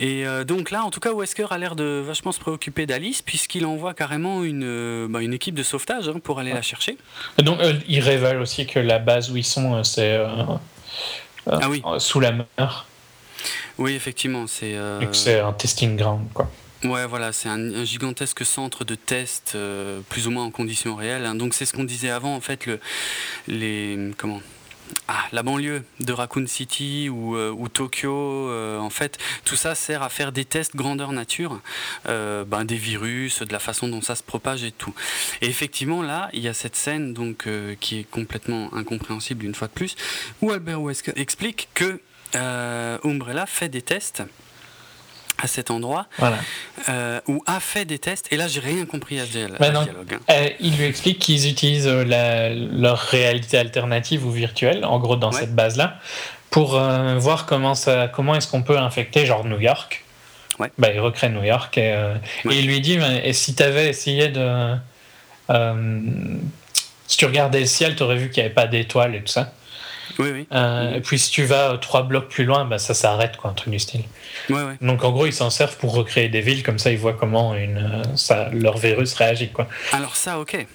[0.00, 3.20] Et euh, donc là, en tout cas, Wesker a l'air de vachement se préoccuper d'Alice,
[3.20, 6.96] puisqu'il envoie carrément une, euh, bah, une équipe de sauvetage hein, pour aller la chercher.
[7.38, 10.20] Donc euh, il révèle aussi que la base où ils sont euh, c'est
[11.50, 11.82] Ah oui.
[11.98, 12.86] sous la mer
[13.76, 14.70] Oui, effectivement, c'est.
[14.70, 16.48] et que c'est un testing ground quoi.
[16.84, 19.58] Ouais, voilà, c'est un, un gigantesque centre de test,
[20.10, 21.26] plus ou moins en conditions réelles.
[21.26, 21.34] hein.
[21.34, 22.78] Donc c'est ce qu'on disait avant, en fait, le,
[23.48, 24.40] les comment
[25.08, 30.02] ah, la banlieue de Raccoon City ou, euh, Tokyo, euh, en fait, tout ça sert
[30.02, 31.60] à faire des tests grandeur nature,
[32.08, 34.94] euh, ben, des virus, de la façon dont ça se propage et tout.
[35.42, 37.14] Et effectivement, là, il y a cette scène
[37.80, 39.96] qui est complètement incompréhensible une fois de plus,
[40.40, 42.00] où Albert Wesker explique que
[42.34, 44.22] Umbrella fait des tests
[45.42, 46.38] à cet endroit Voilà.
[46.88, 48.26] euh, ou a fait des tests.
[48.32, 50.14] Et là, j'ai rien compris à ce Bah ce dialogue.
[50.14, 50.20] hein.
[50.30, 55.16] Euh, il lui explique qu'ils utilisent euh, la- leur réalité alternative ou virtuelle, en gros
[55.16, 55.40] dans Ouais.
[55.40, 55.98] cette base-là,
[56.50, 60.04] pour euh, voir comment, ça, comment est-ce qu'on peut infecter genre New York.
[60.58, 60.72] Ouais.
[60.76, 61.92] Bah, il recrée New York et,
[62.44, 62.54] Ouais.
[62.56, 64.74] et il lui dit mais, et si tu avais essayé de.
[67.06, 69.32] si tu regardais le ciel, tu aurais vu qu'il n'y avait pas d'étoiles et tout
[69.32, 69.52] ça.
[70.18, 70.46] Oui, oui.
[70.52, 70.94] Euh.
[70.94, 73.54] Et puis si tu vas euh, trois blocs plus loin, bah, ça s'arrête, quoi, un
[73.54, 74.02] truc du style.
[74.50, 74.76] Ouais, ouais.
[74.80, 77.54] Donc en gros, ils s'en servent pour recréer des villes, comme ça ils voient comment
[77.54, 79.50] une, euh, ça, leur virus réagit.
[79.50, 79.68] Quoi.
[79.92, 80.66] Alors ça, ok.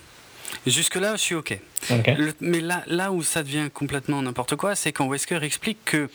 [0.67, 1.57] Jusque-là, je suis ok.
[1.89, 6.09] Le- mais là, là où ça devient complètement n'importe quoi, c'est quand Wesker explique que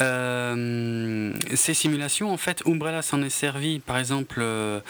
[0.00, 4.80] euh, ces simulations, en fait, Umbrella s'en est servi, par exemple, euh,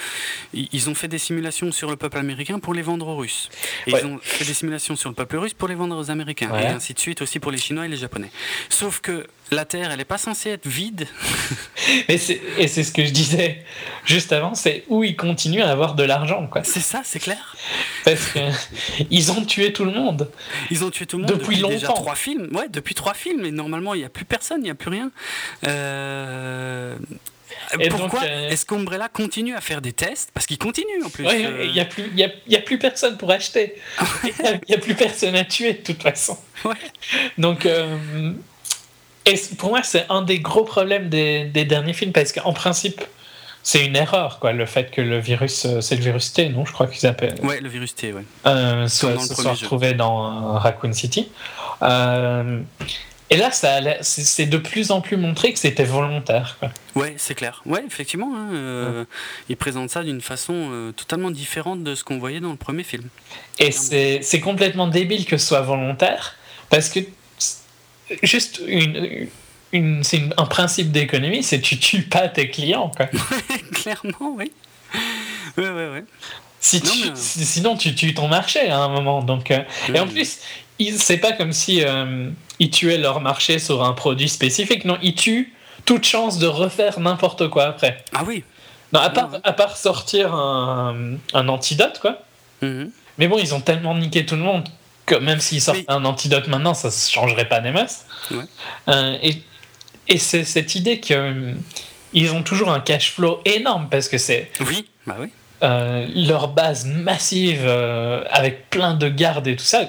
[0.54, 3.48] ils ils ont fait des simulations sur le peuple américain pour les vendre aux Russes.
[3.86, 4.00] Et Ouais.
[4.02, 6.50] ils ont fait des simulations sur le peuple russe pour les vendre aux Américains.
[6.50, 6.64] Ouais.
[6.64, 8.30] Et ainsi de suite aussi pour les Chinois et les Japonais.
[8.68, 11.06] Sauf que la Terre, elle n'est pas censée être vide.
[12.08, 13.64] Et c'est et c'est ce que je disais
[14.04, 16.46] juste avant, c'est où ils continuent à avoir de l'argent.
[16.46, 16.62] quoi.
[16.62, 17.56] C'est ça, c'est clair.
[18.04, 18.38] Parce que
[19.10, 20.30] ils ont tué tout le monde.
[20.70, 22.00] Ils ont tué tout le monde Depuis depuis, déjà longtemps.
[22.02, 22.48] trois films.
[22.54, 23.44] Ouais, depuis trois films.
[23.44, 25.10] Et normalement, il n'y a plus personne, il n'y a plus rien.
[25.66, 26.94] Euh,
[27.80, 30.30] Et Pourquoi euh, est-ce qu'Umbrella continue à faire des tests?
[30.32, 31.24] Parce qu'il continue en plus.
[31.26, 33.74] Ouais, euh, Il n'y a, plus- y a, y a plus personne pour acheter.
[34.24, 36.38] Il n'y a, plus personne à tuer de toute façon.
[36.64, 36.74] Ouais.
[37.38, 37.96] Donc, euh,
[39.30, 43.00] et pour moi, c'est un des gros problèmes des, des derniers films parce qu'en principe,
[43.62, 46.64] c'est une erreur, quoi, le fait que le virus, euh, c'est le virus T, non
[46.64, 47.38] Je crois qu'ils appellent.
[47.42, 48.24] Ouais, le virus T, ouais.
[48.46, 49.50] euh, soit, se soit jeu.
[49.50, 51.28] retrouvé dans euh, Raccoon City.
[51.82, 52.60] Euh,
[53.28, 56.56] Et là, ça, c'est de plus en plus montré que c'était volontaire.
[56.58, 56.70] Quoi.
[56.96, 57.62] Ouais, c'est clair.
[57.66, 59.04] Ouais, effectivement, hein, euh,
[59.48, 63.04] il présente ça d'une façon totalement différente de ce qu'on voyait dans le premier film.
[63.58, 66.34] Et c'est complètement débile que ce soit volontaire,
[66.70, 67.00] parce que
[68.22, 69.28] juste une,
[69.72, 72.90] une, c'est un principe d'économie, c'est tu tues pas tes clients.
[72.96, 73.06] Quoi.
[73.72, 74.52] clairement, oui.
[75.56, 76.04] Ouais, ouais, ouais.
[76.60, 79.22] Si tu, Sinon, tu tues ton marché à un moment.
[79.22, 79.60] Donc, euh,
[79.94, 80.40] Et en plus,
[80.98, 81.82] c'est pas comme si
[82.58, 84.84] ils tuaient leur marché sur un produit spécifique.
[84.84, 85.54] Non, ils tuent
[85.86, 88.04] toute chance de refaire n'importe quoi après.
[88.12, 88.44] Ah oui
[88.92, 92.18] Non, à part, à part sortir un, un antidote, quoi.
[92.62, 92.90] Mhm.
[93.18, 94.68] Mais bon, ils ont tellement niqué tout le monde
[95.10, 98.06] que même s'ils sortent un antidote maintenant, ça ne changerait pas des masses.
[98.88, 99.42] Euh, et
[100.08, 104.50] et c'est cette idée qu'ils euh, ont toujours un cash flow énorme parce que c'est.
[104.60, 105.28] Oui, bah oui.
[105.62, 107.68] Euh, leur base massive
[108.30, 109.82] avec plein de gardes et tout ça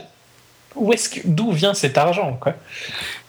[0.75, 2.55] où est-ce d'où vient cet argent quoi?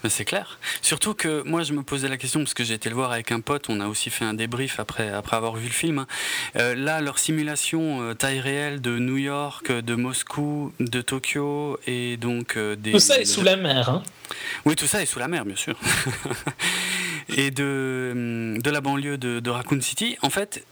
[0.09, 0.59] C'est clair.
[0.81, 3.31] Surtout que moi, je me posais la question parce que j'ai été le voir avec
[3.31, 3.67] un pote.
[3.69, 6.01] On a aussi fait un débrief après, après avoir vu le film.
[6.01, 6.07] Hein.
[6.57, 12.17] Euh, là, leur simulation euh, taille réelle de New York, de Moscou, de Tokyo et
[12.17, 12.93] donc euh, des.
[12.93, 13.89] Tout ça est sous la mer.
[13.91, 14.03] Hein
[14.65, 15.79] oui, tout ça est sous la mer, bien sûr.
[17.37, 20.17] et de, de la banlieue de, de Raccoon City.
[20.23, 20.65] En fait,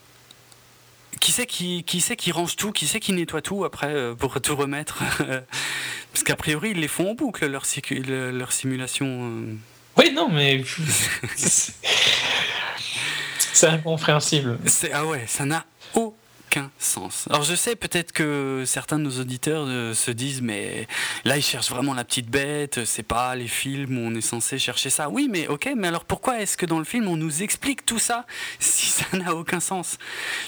[1.21, 4.41] qui c'est qui, qui, qui range tout Qui c'est qui nettoie tout après euh, pour
[4.41, 5.01] tout remettre
[6.11, 7.63] Parce qu'a priori, ils les font en boucle, leur,
[8.33, 9.05] leur simulation.
[9.07, 9.55] Euh.
[9.97, 10.61] Oui, non, mais.
[11.37, 11.73] c'est
[13.67, 14.59] incompréhensible.
[14.91, 15.63] Ah ouais, ça n'a
[15.93, 16.17] aucun
[16.79, 17.25] sens.
[17.29, 20.87] Alors je sais peut-être que certains de nos auditeurs euh, se disent mais
[21.25, 24.59] là ils cherchent vraiment la petite bête, c'est pas les films où on est censé
[24.59, 25.09] chercher ça.
[25.09, 27.99] Oui mais ok, mais alors pourquoi est-ce que dans le film on nous explique tout
[27.99, 28.25] ça
[28.59, 29.97] si ça n'a aucun sens?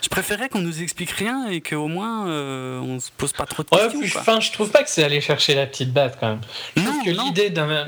[0.01, 3.63] Je préférais qu'on nous explique rien et qu'au moins euh, on se pose pas trop
[3.63, 4.19] de questions.
[4.19, 6.41] Enfin, je trouve pas que c'est aller chercher la petite bête quand même.
[6.75, 7.87] Je trouve que l'idée d'un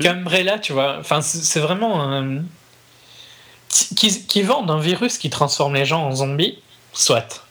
[0.00, 2.42] là tu vois, enfin c'est vraiment un...
[3.68, 6.58] qui, qui vendent un virus qui transforme les gens en zombies,
[6.92, 7.44] soit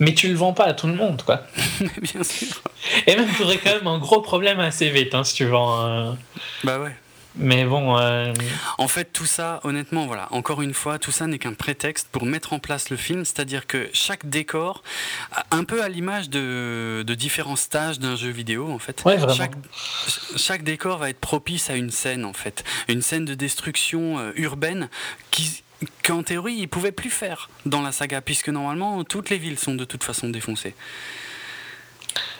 [0.00, 1.42] mais tu le vends pas à tout le monde, quoi.
[2.02, 2.62] Bien sûr.
[3.06, 6.16] Et même, tu aurais quand même un gros problème assez vite, hein, si tu vends.
[6.64, 6.92] Bah ouais.
[7.38, 7.98] Mais bon.
[7.98, 8.32] Euh,
[8.78, 12.24] en fait, tout ça, honnêtement, voilà, encore une fois, tout ça n'est qu'un prétexte pour
[12.24, 14.82] mettre en place le film, c'est-à-dire que chaque décor,
[15.50, 19.52] un peu à l'image de, de, différents stages d'un jeu vidéo, en fait, ouais, chaque,
[20.36, 24.32] chaque, décor va être propice à une scène, en fait, une scène de destruction euh,
[24.36, 24.88] urbaine
[25.30, 25.62] qui,
[26.02, 29.74] qu'en théorie, ils pouvaient plus faire dans la saga, puisque normalement, toutes les villes sont
[29.74, 30.74] de toute façon défoncées.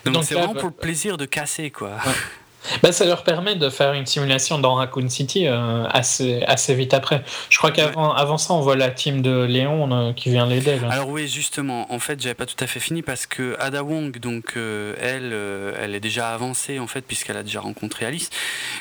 [0.05, 1.99] Donc c'est vraiment pour le plaisir de casser, quoi.
[2.83, 6.95] Bah, ça leur permet de faire une simulation dans Raccoon City euh, assez, assez vite
[6.95, 7.23] après.
[7.51, 10.79] Je crois qu'avant avant ça, on voit la team de Léon euh, qui vient l'aider.
[10.91, 14.19] Alors oui, justement, en fait, j'avais pas tout à fait fini parce que Ada Wong,
[14.19, 15.35] donc euh, elle,
[15.83, 18.31] elle est déjà avancée en fait puisqu'elle a déjà rencontré Alice.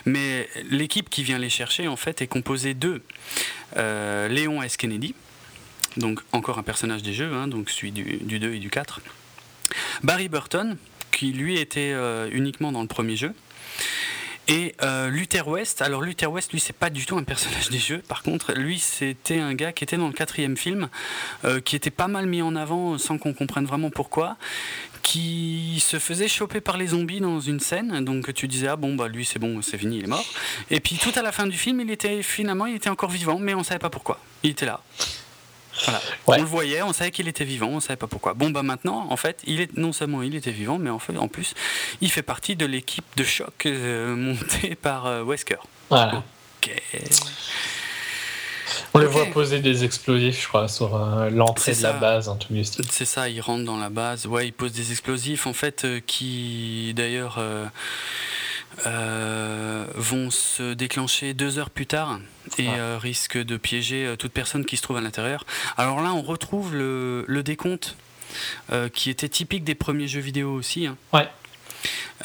[0.06, 3.02] Mais l'équipe qui vient les chercher en fait est composée de
[3.76, 4.78] Léon S.
[4.78, 5.16] Kennedy,
[5.98, 9.02] donc encore un personnage des jeux, hein, donc celui du, du 2 et du 4.
[10.04, 10.78] Barry Burton,
[11.12, 11.94] qui lui était
[12.32, 13.34] uniquement dans le premier jeu.
[14.48, 17.80] Et euh, Luther West, alors Luther West, lui, c'est pas du tout un personnage des
[17.80, 18.04] jeux.
[18.08, 20.88] Par contre, lui, c'était un gars qui était dans le quatrième film,
[21.46, 24.38] euh, qui était pas mal mis en avant sans qu'on comprenne vraiment pourquoi,
[25.02, 28.06] qui se faisait choper par les zombies dans une scène.
[28.06, 30.26] Donc tu disais ah bon bah lui c'est bon, c'est fini, il est mort.
[30.70, 33.40] Et puis tout à la fin du film, il était finalement il était encore vivant,
[33.40, 34.20] mais on savait pas pourquoi.
[34.44, 34.82] Il était là.
[36.28, 38.34] On le voyait, on savait qu'il était vivant, on savait pas pourquoi.
[38.34, 41.18] Bon bah maintenant, en fait, il est non seulement il était vivant, mais en fait,
[41.18, 41.54] en plus,
[42.02, 45.60] il fait partie de l'équipe de choc euh, montée par euh, Wesker.
[45.90, 46.24] Voilà.
[48.94, 52.54] On le voit poser des explosifs, je crois, sur euh, l'entrée de la base, tout
[52.90, 54.26] C'est ça, il rentre dans la base.
[54.26, 57.40] Ouais, il pose des explosifs, en fait, qui d'ailleurs
[59.96, 62.20] vont se déclencher deux heures plus tard
[62.58, 65.46] et euh, risquent de piéger euh, toute personne qui se trouve à l'intérieur.
[65.78, 67.96] Alors là, on retrouve le, le décompte
[68.92, 70.88] qui était typique des premiers jeux vidéo aussi.
[70.88, 70.98] Hein.
[71.14, 71.30] Ouais.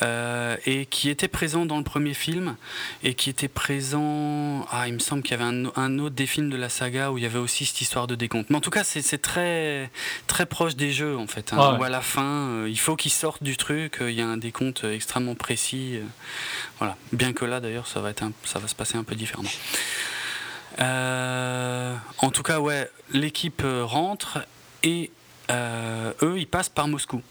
[0.03, 2.57] Euh, et qui était présent dans le premier film
[3.03, 4.65] et qui était présent.
[4.71, 7.19] Ah, il me semble qu'il y avait un, autre des films de la saga où
[7.19, 8.51] il y avait aussi cette histoire de décompte.
[8.51, 9.91] Mais en tout cas, c'est très
[10.29, 11.53] très proche des jeux en fait.
[11.53, 14.01] Hein, Où à la fin, euh, il faut qu'ils sortent du truc.
[14.01, 15.99] Euh, il y a un décompte extrêmement précis.
[16.79, 16.97] voilà.
[17.13, 19.51] Bien que là, d'ailleurs, ça va être ça va se passer un peu différemment.
[20.79, 24.39] en tout cas, ouais, l'équipe rentre
[24.85, 25.11] et
[25.51, 27.23] eux, ils passent par Moscou.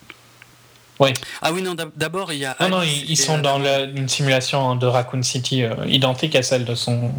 [1.42, 2.56] Ah oui, non, d'abord, il y a.
[2.60, 6.76] Non, non, ils, sont dans une simulation de Raccoon City euh, identique à celle de
[6.76, 7.12] son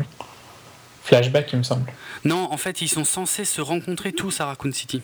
[1.05, 1.91] flashback, il me semble.
[2.25, 5.03] Non, en fait, ils sont censés se rencontrer tous à Raccoon City.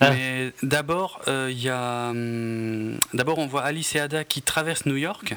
[0.00, 0.10] Ah.
[0.10, 2.08] Mais d'abord, euh, il y a.
[2.10, 5.36] Hum, d'abord, on voit Alice et Ada qui traversent New York,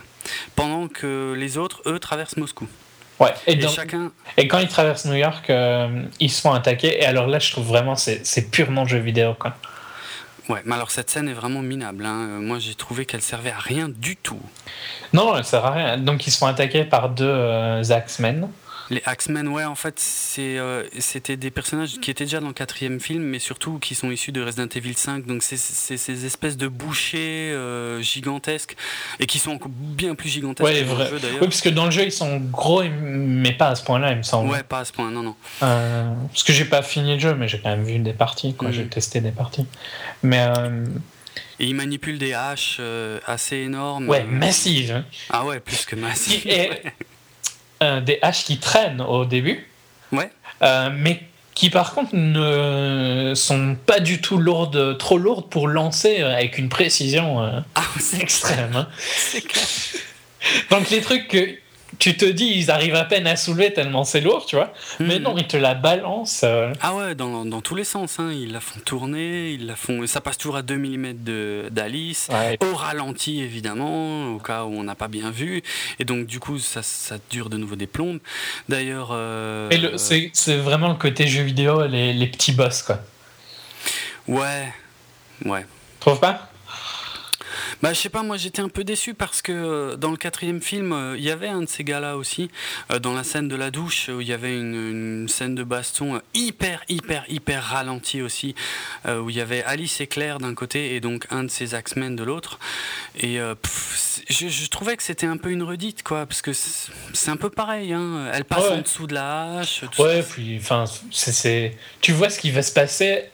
[0.55, 2.67] pendant que les autres, eux, traversent Moscou.
[3.19, 4.11] Ouais, et, chacun...
[4.35, 5.49] et quand ils traversent New York,
[6.19, 7.01] ils se font attaquer.
[7.01, 9.35] Et alors là, je trouve vraiment c'est purement jeu vidéo.
[9.39, 9.55] Quoi.
[10.49, 12.05] Ouais, mais alors cette scène est vraiment minable.
[12.05, 12.39] Hein.
[12.39, 14.39] Moi, j'ai trouvé qu'elle servait à rien du tout.
[15.13, 15.97] Non, elle sert à rien.
[15.97, 18.49] Donc, ils se font attaquer par deux euh, Axemen.
[18.91, 22.53] Les Axemen, ouais, en fait, c'est, euh, c'était des personnages qui étaient déjà dans le
[22.53, 25.25] quatrième film, mais surtout qui sont issus de Resident Evil 5.
[25.25, 28.75] Donc, c'est, ces espèces de bouchers euh, gigantesques
[29.19, 31.41] et qui sont bien plus gigantesques ouais, dans le jeu d'ailleurs.
[31.41, 34.17] Oui, parce que dans le jeu, ils sont gros, mais pas à ce point-là, il
[34.17, 34.51] me semble.
[34.51, 35.35] Ouais, pas à ce point, non, non.
[35.63, 38.53] Euh, parce que j'ai pas fini le jeu, mais j'ai quand même vu des parties,
[38.53, 38.69] quoi.
[38.69, 38.73] Mm.
[38.73, 39.65] J'ai testé des parties.
[40.21, 40.45] Mais.
[41.57, 42.81] Et ils manipulent des haches
[43.25, 44.09] assez énormes.
[44.09, 44.91] Ouais, massives.
[44.91, 45.05] Hein.
[45.29, 46.45] Ah ouais, plus que massives.
[47.83, 49.67] Euh, des haches qui traînent au début.
[50.11, 50.29] Ouais.
[50.61, 51.21] Euh, mais
[51.53, 56.69] qui par contre ne sont pas du tout lourdes, trop lourdes pour lancer avec une
[56.69, 57.83] précision euh, ah,
[58.19, 58.75] extrême.
[58.75, 58.87] Hein.
[60.69, 61.57] Donc les trucs que
[61.99, 64.73] tu te dis, ils arrivent à peine à soulever tellement c'est lourd, tu vois.
[64.99, 65.23] Mais hmm.
[65.23, 66.43] non, ils te la balancent.
[66.43, 66.73] Euh.
[66.81, 68.19] Ah ouais, dans, dans, tous les sens.
[68.19, 68.31] Hein.
[68.33, 70.05] Ils la font tourner, ils la font.
[70.07, 72.29] Ça passe toujours à 2 mm d'Alice.
[72.61, 75.61] Au ralenti, évidemment, au cas où on n'a pas bien vu.
[75.99, 78.19] Et donc, du coup, ça, ça dure de nouveau des plombes.
[78.69, 79.09] D'ailleurs.
[79.11, 79.69] Euh...
[79.97, 82.99] c'est vraiment le côté jeu vidéo, les, les petits boss, quoi.
[84.27, 84.73] Ouais.
[85.45, 85.65] Ouais.
[85.99, 86.49] Trouve pas?
[87.85, 90.59] Bah, je sais pas, moi j'étais un peu déçu parce que euh, dans le quatrième
[90.59, 92.49] film, euh, il y avait un de ces gars-là aussi,
[92.91, 96.19] euh, dans la scène de la douche, où il y avait une, scène de baston
[96.33, 98.55] hyper, hyper, hyper ralentie aussi,
[99.07, 102.15] où il y avait Alice et Claire d'un côté et donc un de ses Axemen
[102.15, 102.57] de l'autre.
[103.19, 103.39] Et
[104.29, 107.93] je, trouvais que c'était un peu une redite, quoi, parce que c'est un peu pareil,
[107.93, 108.31] hein.
[108.33, 109.83] elle passe en dessous de la hache.
[109.99, 113.25] Ouais, puis enfin, c'est, tu vois ce qui va se passer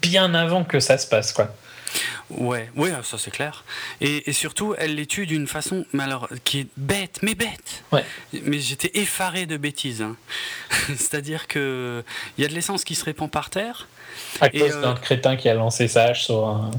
[0.00, 1.52] bien avant que ça se passe, quoi.
[2.30, 3.64] Ouais, ouais, ça c'est clair.
[4.00, 7.82] Et, surtout, elle les tue d'une façon, mais alors, qui est bête, mais bête.
[7.92, 8.04] Ouais.
[8.42, 10.02] Mais j'étais effaré de bêtises.
[10.02, 10.16] Hein.
[10.88, 12.04] C'est-à-dire que
[12.36, 13.88] il y a de l'essence qui se répand par terre.
[14.40, 16.70] À cause d'un euh, crétin qui a lancé sa hache sur un,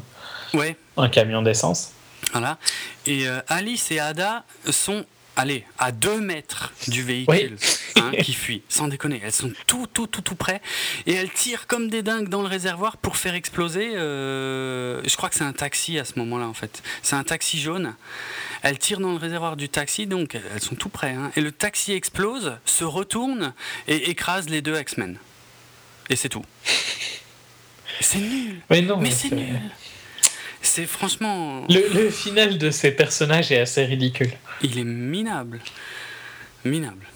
[0.53, 0.75] ouais.
[0.97, 1.91] un camion d'essence.
[2.31, 2.57] Voilà.
[3.05, 5.05] Et euh, Alice et Ada sont
[5.39, 7.55] allez, à deux mètres du véhicule
[7.95, 9.21] hein, qui fuit, sans déconner.
[9.23, 10.61] Elles sont tout, tout, tout, tout près
[11.07, 13.95] et elles tirent comme des dingues dans le réservoir pour faire exploser.
[13.95, 16.83] Euh, je crois que c'est un taxi à ce moment-là en fait.
[17.03, 17.95] C'est un taxi jaune.
[18.63, 21.13] Elles tirent dans le réservoir du taxi, donc elles sont tout près.
[21.13, 21.31] Hein.
[21.37, 23.53] et le taxi explose, se retourne
[23.87, 25.17] et écrase les deux X-Men.
[26.09, 26.43] Et c'est tout.
[28.01, 28.61] C'est nul.
[28.69, 29.59] Mais non, mais c'est nul.
[30.69, 31.63] C'est franchement.
[31.67, 34.31] Le, final de ces personnages est assez ridicule.
[34.61, 35.61] Il est minable.
[36.63, 37.07] Minable.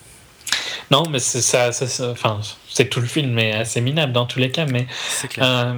[0.90, 1.70] Non, mais c'est ça,
[2.10, 4.66] enfin, c'est tout le film, mais assez minable dans tous les cas.
[4.66, 5.46] Mais c'est clair.
[5.46, 5.76] Euh,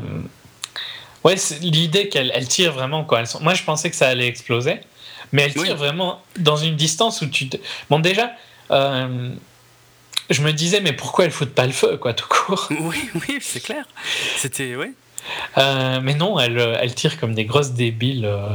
[1.26, 3.20] ouais, l'idée qu'elle elle tire vraiment quoi.
[3.20, 4.80] Elles sont, moi, je pensais que ça allait exploser,
[5.34, 7.50] mais elle tire vraiment dans une distance où tu.
[7.90, 8.32] Bon, déjà.
[8.72, 9.32] Euh,
[10.30, 12.68] je me disais, mais pourquoi elles foutent pas le feu, quoi, tout court?
[12.80, 13.86] Oui, oui, c'est clair.
[14.38, 14.96] C'était, oui.
[15.58, 18.26] Euh, mais non, elle, euh, elle tire comme des grosses débiles.
[18.26, 18.48] Euh,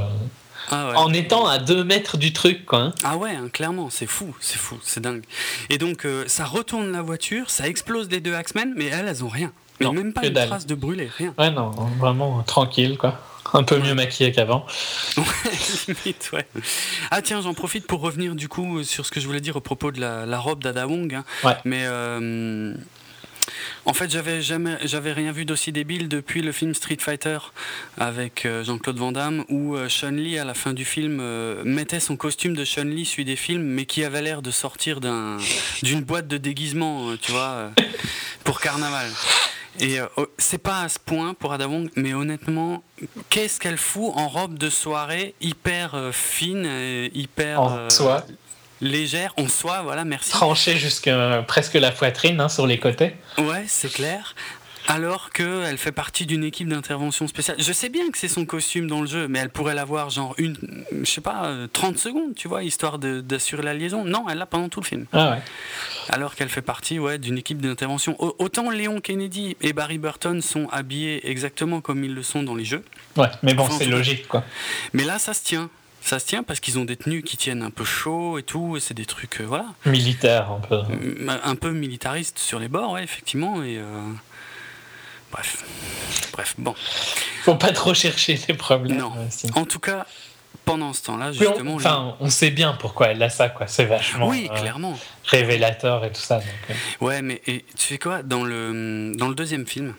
[0.73, 2.79] ah en étant à 2 mètres du truc, quoi.
[2.79, 2.95] Hein.
[3.03, 5.25] Ah ouais, hein, clairement, c'est fou, c'est fou, c'est dingue.
[5.68, 9.29] Et donc, ça retourne la voiture, ça explose les deux Axemen, mais elles, elles ont
[9.29, 9.51] rien.
[9.81, 11.35] Mais même pas une trace de brûlé, rien.
[11.39, 13.18] Ouais, non, vraiment tranquille, quoi.
[13.53, 14.64] Un peu mieux maquillé qu'avant.
[15.16, 15.25] Ouais,
[15.89, 16.47] limite, ouais.
[17.11, 19.61] Ah tiens, j'en profite pour revenir du coup sur ce que je voulais dire au
[19.61, 21.12] propos de la, robe d'Ada Wong.
[21.14, 21.25] Hein.
[21.43, 21.57] Ouais.
[21.64, 21.85] Mais
[23.87, 27.39] en fait, j'avais jamais, j'avais rien vu d'aussi débile depuis le film Street Fighter
[27.97, 32.01] avec euh, Jean-Claude Van Damme, où euh, Chun-Li à la fin du film euh, mettait
[32.01, 35.39] son costume de Chun-Li celui des films, mais qui avait l'air de sortir d'un,
[35.83, 37.70] d'une boîte de déguisement, tu vois,
[38.45, 39.09] pour carnaval.
[39.78, 42.83] Et oh, c'est pas à ce point pour Ada Wong, mais honnêtement,
[43.31, 46.68] qu'est-ce qu'elle fout en robe de soirée hyper fine,
[47.14, 47.61] hyper.
[47.61, 48.26] En soie
[48.81, 50.31] légère, en soie, voilà, merci.
[50.31, 53.14] Tranchée jusqu'à presque la poitrine hein, sur les côtés.
[53.39, 54.35] Ouais, c'est clair.
[54.89, 57.57] Alors qu'elle fait partie d'une équipe d'intervention spéciale.
[57.61, 60.35] Je sais bien que c'est son costume dans le jeu, mais elle pourrait l'avoir genre
[60.39, 60.57] une,
[61.03, 64.05] je sais pas, 30 secondes, tu vois, histoire d'assurer la liaison.
[64.05, 65.07] Non, elle l'a pendant tout le film.
[65.12, 65.39] Ah ouais.
[66.09, 68.16] Alors qu'elle fait partie ouais, d'une équipe d'intervention.
[68.18, 72.64] Autant Léon Kennedy et Barry Burton sont habillés exactement comme ils le sont dans les
[72.64, 72.83] jeux.
[73.16, 74.45] Ouais, mais bon, c'est logique quoi.
[74.93, 75.70] Mais là, ça se tient
[76.01, 78.76] ça se tient parce qu'ils ont des tenues qui tiennent un peu chaud et tout,
[78.76, 79.66] et c'est des trucs, euh, voilà.
[79.84, 80.80] Militaires un peu.
[81.28, 83.78] Un peu militaristes sur les bords, ouais, effectivement, et.
[83.78, 83.84] Euh,
[85.30, 85.64] bref.
[86.32, 86.74] Bref, bon.
[87.42, 88.98] Faut pas trop chercher les problèmes.
[88.98, 89.12] Non.
[89.55, 90.07] En tout cas,
[90.64, 91.74] pendant ce temps-là, justement.
[91.74, 93.66] enfin, on sait bien pourquoi elle a ça, quoi.
[93.66, 94.28] C'est vachement.
[94.28, 94.98] Oui, euh, clairement.
[95.24, 96.40] révélateur et tout ça.
[97.01, 99.94] Ouais, mais et, tu sais quoi dans le, dans le deuxième film,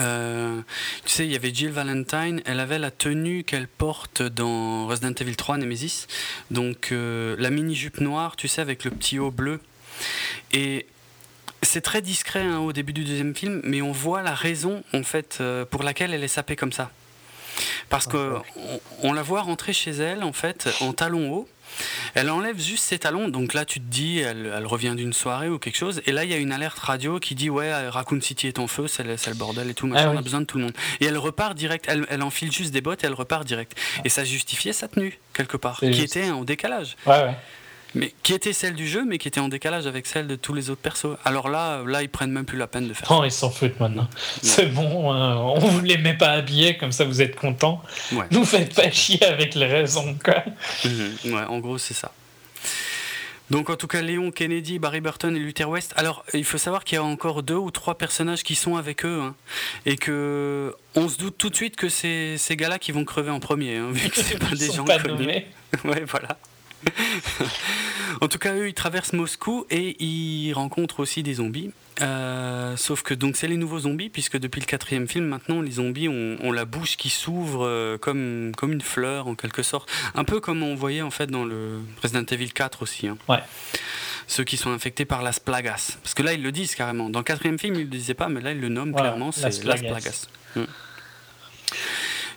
[0.00, 0.60] Euh,
[1.04, 5.12] tu sais, il y avait Jill Valentine, elle avait la tenue qu'elle porte dans Resident
[5.12, 6.06] Evil 3 Nemesis.
[6.50, 9.60] Donc euh, la mini-jupe noire, tu sais, avec le petit haut bleu.
[10.52, 10.86] Et
[11.62, 15.02] c'est très discret hein, au début du deuxième film, mais on voit la raison en
[15.02, 16.90] fait euh, pour laquelle elle est sapée comme ça.
[17.88, 18.42] Parce qu'on
[19.02, 21.48] on la voit rentrer chez elle en fait en talons hauts
[22.14, 25.58] elle enlève juste ses talons, donc là tu te dis, elle, revient d'une soirée ou
[25.58, 28.46] quelque chose, et là il y a une alerte radio qui dit ouais, Raccoon City
[28.46, 30.58] est en feu, c'est le, bordel et tout, machin, ah on a besoin de tout
[30.58, 30.74] le monde.
[31.00, 33.78] Et elle repart direct, elle, enfile juste des bottes et elle repart direct.
[34.04, 36.96] Et ça justifiait sa tenue, quelque part, qui était en décalage.
[37.06, 37.34] Ouais, ouais
[37.94, 40.54] mais qui était celle du jeu, mais qui était en décalage avec celle de tous
[40.54, 41.16] les autres persos.
[41.24, 43.10] Alors là, là, ils prennent même plus la peine de faire.
[43.10, 44.08] Oh, ils s'en foutent maintenant.
[44.42, 47.82] C'est bon, hein, on vous les met pas habillés, comme ça vous êtes contents.
[48.12, 48.26] Ouais.
[48.30, 50.44] Nous faites pas chier avec les raisons, quoi.
[50.84, 51.34] Mhm.
[51.34, 52.12] Ouais, en gros, c'est ça.
[53.50, 55.92] Donc en tout cas, Léon Kennedy, Barry Burton et Luther West.
[55.96, 59.04] Alors il faut savoir qu'il y a encore deux ou trois personnages qui sont avec
[59.04, 59.34] eux hein,
[59.84, 63.30] et que on se doute tout de suite que c'est ces gars-là qui vont crever
[63.30, 65.26] en premier, hein, vu que c'est pas des gens connus.
[65.84, 66.38] ouais, voilà.
[68.20, 71.70] en tout cas, eux, ils traversent Moscou et ils rencontrent aussi des zombies.
[72.02, 75.72] Euh, sauf que donc c'est les nouveaux zombies, puisque depuis le quatrième film, maintenant, les
[75.72, 79.90] zombies ont, la bouche qui s'ouvre euh, comme, comme une fleur, en quelque sorte.
[80.14, 83.06] Un peu comme on voyait en fait dans le Resident Evil 4 aussi.
[83.06, 83.16] Hein.
[83.28, 83.40] Ouais.
[84.26, 85.98] Ceux qui sont infectés par las plagas.
[86.02, 87.10] Parce que là, ils le disent carrément.
[87.10, 89.64] Dans le quatrième film, ils le disaient pas, mais là, ils le nomment clairement, c'est
[89.64, 90.28] las plagas.
[90.56, 90.66] Hum.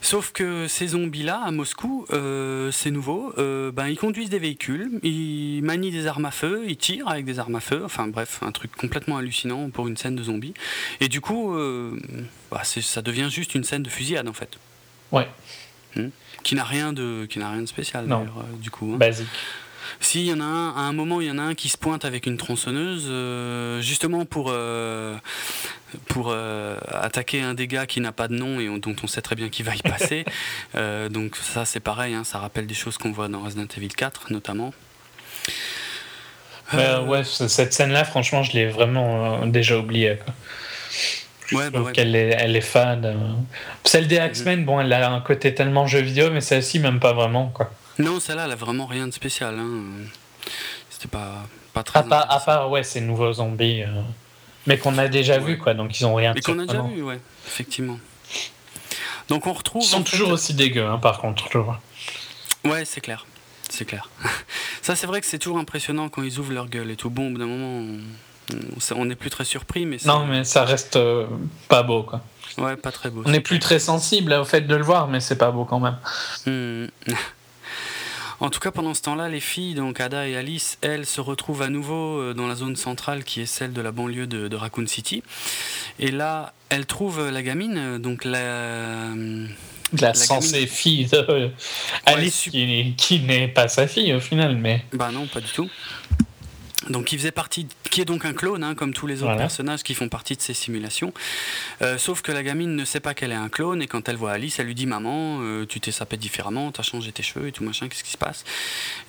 [0.08, 5.02] Sauf que ces zombies-là, à Moscou, euh, c'est nouveau, euh, ben, ils conduisent des véhicules,
[5.04, 8.40] ils manient des armes à feu, ils tirent avec des armes à feu, enfin bref,
[8.42, 10.54] un truc complètement hallucinant pour une scène de zombies.
[11.02, 12.00] Et du coup, euh,
[12.50, 14.58] bah, ça devient juste une scène de fusillade en fait.
[15.12, 15.28] Ouais.
[15.98, 16.08] Hmm.
[16.42, 18.90] Qui n'a rien de, qui n'a rien de spécial d'ailleurs, du coup.
[18.94, 18.98] Hein.
[19.00, 19.28] Basique.
[20.00, 21.78] Si, y en a un, à un moment, il y en a un qui se
[21.78, 25.16] pointe avec une tronçonneuse, euh, justement pour, euh,
[26.08, 29.36] pour euh, attaquer un dégât qui n'a pas de nom et dont on sait très
[29.36, 30.26] bien qu'il va y passer.
[31.10, 34.32] donc ça, c'est pareil, hein, ça rappelle des choses qu'on voit dans Resident Evil 4,
[34.32, 34.74] notamment.
[36.74, 40.18] ouais, cette scène-là, franchement, je l'ai vraiment déjà oubliée.
[41.54, 43.16] Ouais, bah qu'elle est, elle est fade.
[43.86, 47.14] Celle des X-Men, bon, elle a un côté tellement jeu vidéo, mais celle-ci, même pas
[47.14, 47.72] vraiment, quoi.
[48.00, 49.58] Non, celle-là, elle a vraiment rien de spécial.
[49.58, 49.84] Hein.
[50.90, 52.00] C'était pas, pas très.
[52.00, 53.84] À part, ouais, ces nouveaux zombies.
[53.84, 54.02] Euh,
[54.66, 55.74] mais qu'on a déjà vu, quoi.
[55.74, 58.00] Donc ils ont rien de Mais qu'on a déjà vu, ouais, effectivement.
[59.30, 59.84] Donc on retrouve.
[59.84, 61.48] Ils sont toujours aussi dégueux, hein, par contre.
[62.66, 63.26] Ouais, c'est clair.
[63.70, 64.10] C'est clair.
[64.82, 67.10] Ça, c'est vrai que c'est toujours impressionnant quand ils ouvrent leur gueule et tout.
[67.10, 68.00] Bon, d'un moment,
[68.96, 69.86] on n'est plus très surpris.
[69.86, 71.28] Mais non, mais ça reste euh,
[71.68, 72.22] pas beau, quoi.
[72.58, 73.22] Ouais, pas très beau.
[73.26, 75.80] On n'est plus très sensible au fait de le voir, mais c'est pas beau quand
[75.80, 75.98] même.
[76.46, 76.88] Hmm.
[78.40, 81.64] En tout cas, pendant ce temps-là, les filles, donc Ada et Alice, elles se retrouvent
[81.64, 84.86] à nouveau euh, dans la zone centrale qui est celle de la banlieue de, Raccoon
[84.86, 85.24] City.
[86.00, 88.38] Et là, elles trouvent la gamine, euh, donc la.
[88.38, 89.48] Euh,
[90.00, 91.50] la, censée fille de
[92.06, 92.50] Alice,
[92.98, 94.84] qui n'est pas sa fille au final, mais.
[94.94, 95.70] Bah non, pas du tout.
[96.90, 99.84] Donc qui faisait partie, qui est donc un clone, hein, comme tous les autres personnages
[99.84, 101.14] qui font partie de ces simulations.
[101.82, 104.16] Euh, sauf que la gamine ne sait pas qu'elle est un clone et quand elle
[104.16, 107.48] voit Alice, elle lui dit maman, euh, tu t'es sapé différemment, t'as changé tes cheveux
[107.48, 108.44] et tout machin, qu'est-ce qui se passe?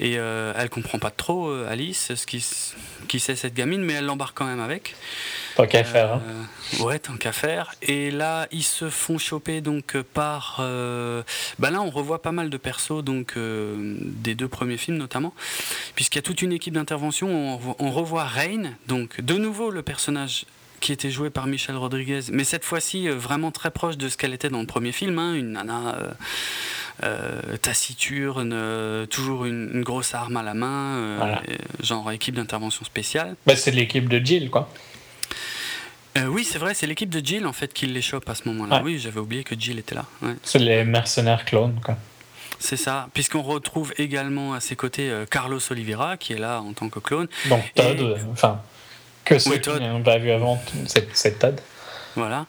[0.00, 2.44] Et euh, elle comprend pas trop Alice, ce qui,
[3.08, 4.94] qui sait cette gamine, mais elle l'embarque quand même avec.
[5.56, 6.14] Tant qu'à faire.
[6.14, 6.22] Hein.
[6.80, 7.74] Ouais, tant qu'à faire.
[7.82, 10.56] Et là, ils se font choper donc par.
[11.58, 15.34] bah là, on revoit pas mal de persos donc des deux premiers films notamment,
[15.94, 20.44] puisqu'il y a toute une équipe d'intervention on revoit Rain, donc de nouveau le personnage
[20.80, 24.16] qui était joué par Michelle Rodriguez, mais cette fois-ci euh, vraiment très proche de ce
[24.16, 26.10] qu'elle était dans le premier film, hein, une nana euh,
[27.04, 31.40] euh, taciturne, toujours une, grosse arme à la main,
[31.82, 33.36] genre équipe d'intervention spéciale.
[33.46, 34.70] Bah, c'est l'équipe de Jill, quoi.
[36.28, 38.82] oui, c'est vrai, c'est l'équipe de Jill en fait qui les chope à ce moment-là.
[38.84, 40.04] Oui, j'avais oublié que Jill était là.
[40.42, 41.96] C'est les mercenaires clones, quoi.
[42.58, 46.72] C'est ça, puisqu'on retrouve également à ses côtés euh, Carlos Oliveira, qui est là en
[46.72, 47.28] tant que clone.
[47.48, 48.60] Donc Todd, euh, enfin,
[49.24, 51.60] que ceux qui n'ont pas vu avant, c'est Todd.
[52.16, 52.46] Voilà.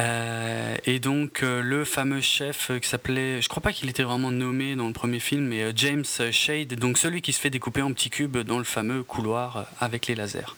[0.00, 4.74] Euh, et donc le fameux chef qui s'appelait, je crois pas qu'il était vraiment nommé
[4.74, 8.10] dans le premier film, mais James Shade, donc celui qui se fait découper en petits
[8.10, 10.56] cubes dans le fameux couloir avec les lasers.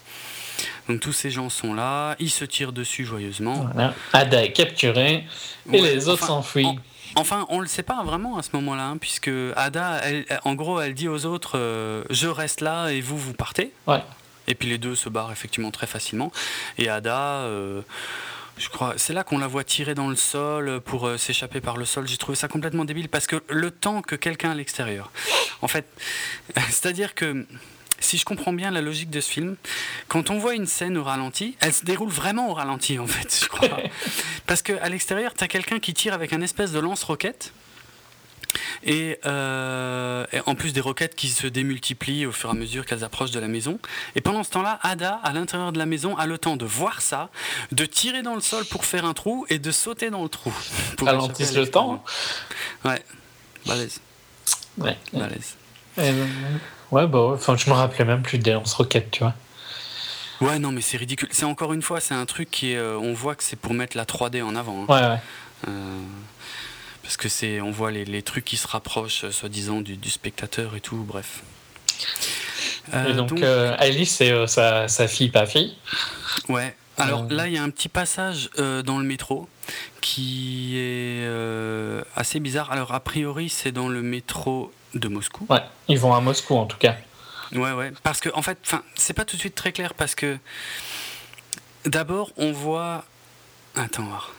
[0.88, 3.66] Donc tous ces gens sont là, ils se tirent dessus joyeusement.
[4.14, 5.24] Ada est capturé
[5.70, 6.78] et les autres s'enfuient.
[7.14, 10.00] Enfin, on ne le sait pas vraiment à ce moment-là, hein, puisque Ada,
[10.44, 13.72] en gros, elle dit aux autres euh, Je reste là et vous, vous partez.
[13.86, 14.02] Ouais.
[14.48, 16.32] Et puis les deux se barrent effectivement très facilement.
[16.78, 17.42] Et Ada.
[17.42, 17.82] Euh,
[18.58, 21.76] je crois, c'est là qu'on la voit tirer dans le sol pour euh, s'échapper par
[21.76, 22.06] le sol.
[22.06, 25.10] J'ai trouvé ça complètement débile parce que le temps que quelqu'un à l'extérieur,
[25.62, 25.86] en fait,
[26.68, 27.46] c'est-à-dire que
[28.02, 29.56] si je comprends bien la logique de ce film,
[30.08, 33.40] quand on voit une scène au ralenti, elle se déroule vraiment au ralenti en fait,
[33.42, 33.80] je crois.
[34.46, 37.52] Parce qu'à l'extérieur, tu as quelqu'un qui tire avec un espèce de lance-roquette.
[38.86, 43.04] Euh, et, en plus des roquettes qui se démultiplient au fur et à mesure qu'elles
[43.04, 43.78] approchent de la maison.
[44.14, 47.00] Et pendant ce temps-là, Ada, à l'intérieur de la maison, a le temps de voir
[47.00, 47.30] ça,
[47.70, 50.52] de tirer dans le sol pour faire un trou et de sauter dans le trou.
[51.00, 52.04] Ralentisse le temps
[52.84, 53.02] Ouais,
[53.66, 54.00] balèze.
[54.78, 54.96] Ouais.
[55.12, 55.56] Balèze.
[55.98, 56.26] Euh,
[56.92, 59.34] ouais, bah, enfin, je me rappelais même plus des lance-roquettes, tu vois.
[60.40, 61.28] Ouais, non, mais c'est ridicule.
[61.30, 62.76] C'est encore une fois, c'est un truc qui est.
[62.76, 64.82] Euh, on voit que c'est pour mettre la 3D en avant.
[64.82, 64.86] Hein.
[64.88, 65.20] Ouais, ouais.
[65.68, 66.00] Euh,
[67.02, 70.74] parce que c'est, on voit les, les, trucs qui se rapprochent, soi-disant, du, du, spectateur
[70.74, 71.42] et tout, bref.
[72.92, 75.76] et donc, Alice, c'est sa, sa, fille, pas fille
[76.48, 76.74] Ouais.
[76.98, 79.48] Alors là, il y a un petit passage dans le métro
[80.00, 81.26] qui est
[82.16, 82.70] assez bizarre.
[82.72, 85.46] Alors, a priori, c'est dans le métro de Moscou.
[85.48, 86.96] Ouais, ils vont à Moscou en tout cas.
[87.52, 87.92] Ouais, ouais.
[88.02, 88.58] Parce que, en fait,
[88.94, 90.38] c'est pas tout de suite très clair parce que
[91.84, 93.04] d'abord, on voit.
[93.76, 94.32] Attends, voir.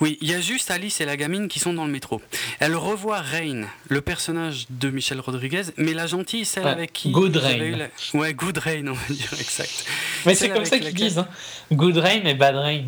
[0.00, 2.20] Oui, il y a juste Alice et la gamine qui sont dans le métro.
[2.60, 7.10] Elle revoit Rain, le personnage de Michel Rodriguez, mais la gentille, celle avec qui.
[7.10, 7.88] Good Rain.
[8.12, 9.86] Ouais, Good Rain, on va dire, exact.
[10.26, 11.28] Mais c'est comme ça qu'ils disent, hein.
[11.72, 12.84] Good Rain et Bad Rain.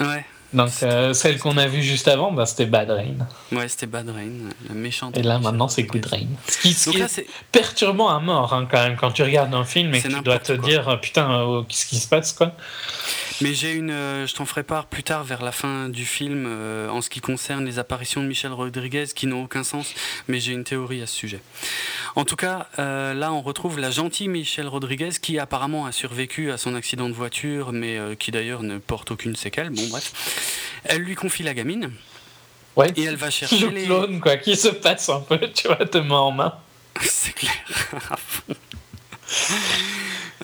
[0.00, 0.24] Ouais.
[0.54, 3.26] Donc euh, celle qu'on a vue juste avant, bah, c'était Bad Rain.
[3.52, 5.16] Ouais, c'était Bad Rain, la méchante.
[5.18, 6.26] Et là maintenant c'est Good Rain.
[6.48, 10.00] Ce qui, est, perturbant à mort hein, quand même quand tu regardes un film et
[10.00, 12.52] que tu dois te dire euh, putain euh, qu'est-ce qui se passe quoi.
[13.40, 16.46] Mais j'ai une, je t'en ferai part plus tard vers la fin du film
[16.90, 19.94] en ce qui concerne les apparitions de Michel Rodriguez qui n'ont aucun sens,
[20.26, 21.40] mais j'ai une théorie à ce sujet.
[22.16, 26.58] En tout cas, là on retrouve la gentille Michel Rodriguez qui apparemment a survécu à
[26.58, 29.70] son accident de voiture, mais qui d'ailleurs ne porte aucune séquelle.
[29.70, 30.12] Bon bref.
[30.84, 31.92] Elle lui confie la gamine.
[32.76, 32.92] Ouais.
[32.96, 35.98] Et elle va chercher le clone, quoi, qui se passe un peu, tu vois, de
[36.00, 36.54] main en main.
[37.02, 37.64] C'est clair.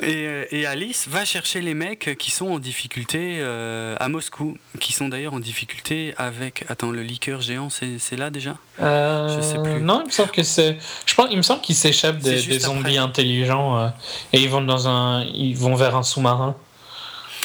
[0.03, 4.57] Et, euh, et, Alice va chercher les mecs qui sont en difficulté euh, à Moscou,
[4.81, 6.65] qui sont d'ailleurs en difficulté avec.
[6.69, 8.57] Attends, le liqueur géant, c'est là déjà?
[8.81, 9.81] Euh, Je sais plus.
[9.81, 10.79] Non, il me semble que c'est.
[11.07, 13.89] Je pense, il me semble qu'ils s'échappent des, des zombies intelligents euh,
[14.33, 16.57] et ils vont dans un, ils vont vers un sous-marin.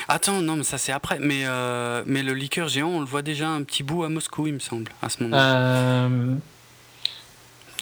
[0.08, 1.20] Attends, non, mais ça c'est après.
[1.20, 4.48] Mais, euh, mais le liqueur géant, on le voit déjà un petit bout à Moscou,
[4.48, 6.10] il me semble, à ce moment.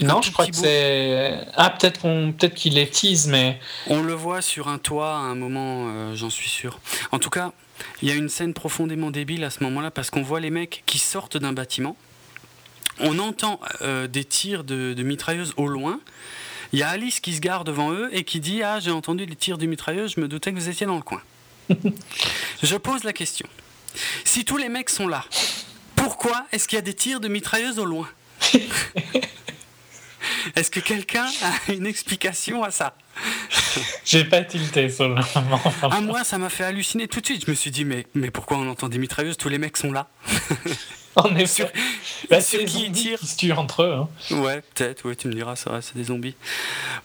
[0.01, 0.05] Euh...
[0.05, 1.39] Non, je crois que c'est.
[1.55, 3.59] Ah, peut-être qu'on, peut-être qu'il les tease, mais.
[3.87, 6.79] On le voit sur un toit à un moment, euh, j'en suis sûr.
[7.11, 7.51] En tout cas,
[8.01, 10.83] il y a une scène profondément débile à ce moment-là parce qu'on voit les mecs
[10.85, 11.95] qui sortent d'un bâtiment.
[12.99, 15.99] On entend euh, des tirs de, de mitrailleuses au loin.
[16.73, 19.25] Il y a Alice qui se gare devant eux et qui dit Ah, j'ai entendu
[19.25, 21.21] les tirs de mitrailleuses, je me doutais que vous étiez dans le coin.
[22.63, 23.47] Je pose la question.
[24.23, 25.25] Si tous les mecs sont là,
[25.95, 28.07] pourquoi est-ce qu'il y a des tirs de mitrailleuses au loin?
[30.55, 32.95] Est-ce que quelqu'un a une explication à ça
[34.05, 35.61] J'ai pas tilté sur le moment.
[35.83, 37.45] À moi, ça m'a fait halluciner tout de suite.
[37.45, 39.37] Je me suis dit, mais, mais pourquoi on entend des mitrailleuses?
[39.37, 40.07] Tous les mecs sont là.
[41.17, 41.71] En effet.
[42.29, 43.19] Bah, c'est qui tirent?
[43.19, 43.93] Qui se tuent entre eux.
[43.93, 44.35] Hein.
[44.35, 46.35] Ouais, peut-être, ouais, tu me diras, c'est des zombies.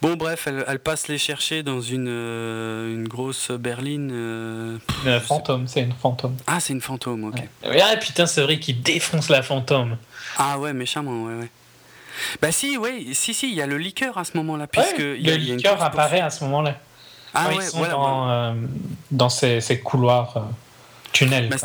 [0.03, 4.11] Bon, bref, elle, elle, passe les chercher dans une, euh, une grosse berline.
[4.13, 6.37] Euh, une fantôme, c'est une fantôme.
[6.47, 7.43] Ah, c'est une fantôme, ok.
[7.65, 7.81] Ouais.
[7.81, 9.97] Ah, putain, c'est vrai qu'il défonce la fantôme.
[10.37, 11.51] Ah, ouais, méchamment, ouais, ouais.
[12.41, 14.67] Bah, si, ouais, si, si, il y a le liqueur à ce moment-là.
[14.67, 16.77] puisque ouais, y a, le liqueur apparaît à ce moment-là.
[17.35, 18.33] Ah, ouais, ouais, ils sont voilà, dans, voilà.
[18.33, 18.55] euh,
[19.11, 20.41] dans ces, ces couloirs, euh,
[21.13, 21.49] tunnels.
[21.49, 21.57] Bah,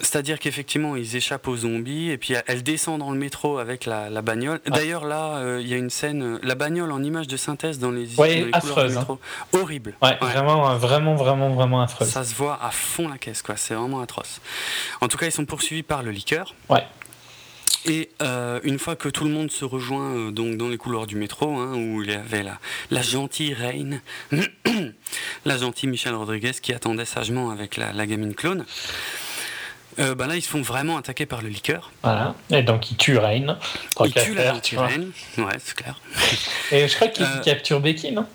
[0.00, 4.10] c'est-à-dire qu'effectivement, ils échappent aux zombies et puis elle descend dans le métro avec la,
[4.10, 4.60] la bagnole.
[4.66, 4.70] Ah.
[4.70, 7.92] D'ailleurs, là, il euh, y a une scène, la bagnole en image de synthèse dans
[7.92, 9.12] les, ouais, dans les affreuse, du métro.
[9.12, 9.58] Hein.
[9.60, 9.94] Horrible.
[10.02, 12.08] Ouais, ouais, Vraiment, vraiment, vraiment, vraiment affreuse.
[12.08, 13.56] Ça se voit à fond la caisse, quoi.
[13.56, 14.40] C'est vraiment atroce.
[15.00, 16.52] En tout cas, ils sont poursuivis par le liqueur.
[16.68, 16.84] Ouais.
[17.86, 21.06] Et euh, une fois que tout le monde se rejoint euh, donc dans les couloirs
[21.06, 22.58] du métro, hein, où il y avait la,
[22.90, 24.00] la gentille reine,
[25.44, 28.64] la gentille Michel Rodriguez qui attendait sagement avec la, la gamine clone,
[29.98, 31.90] euh, bah là, ils se font vraiment attaquer par le liqueur.
[32.02, 32.34] Voilà.
[32.50, 33.58] Et donc, ils tuent Rain.
[34.04, 35.10] Ils tuent la gentille reine.
[35.36, 36.00] Ouais, c'est clair.
[36.70, 38.26] Et je crois qu'ils capturent Becky, non?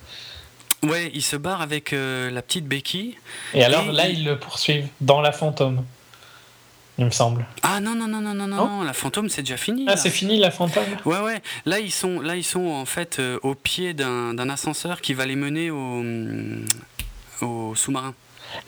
[0.84, 3.18] Ouais, ils se barrent avec la petite Becky.
[3.56, 4.20] Et alors, et là, ils...
[4.20, 5.84] ils le poursuivent dans la fantôme.
[7.00, 7.46] Il me semble.
[7.62, 9.86] Ah non, non, non, non, non, non, la fantôme, c'est déjà fini.
[9.88, 11.42] Ah, c'est fini la fantôme Ouais, ouais.
[11.66, 15.26] Là, ils sont, là, ils sont en fait euh, au pied d'un ascenseur qui va
[15.26, 16.04] les mener au,
[17.42, 18.16] au sous-marin,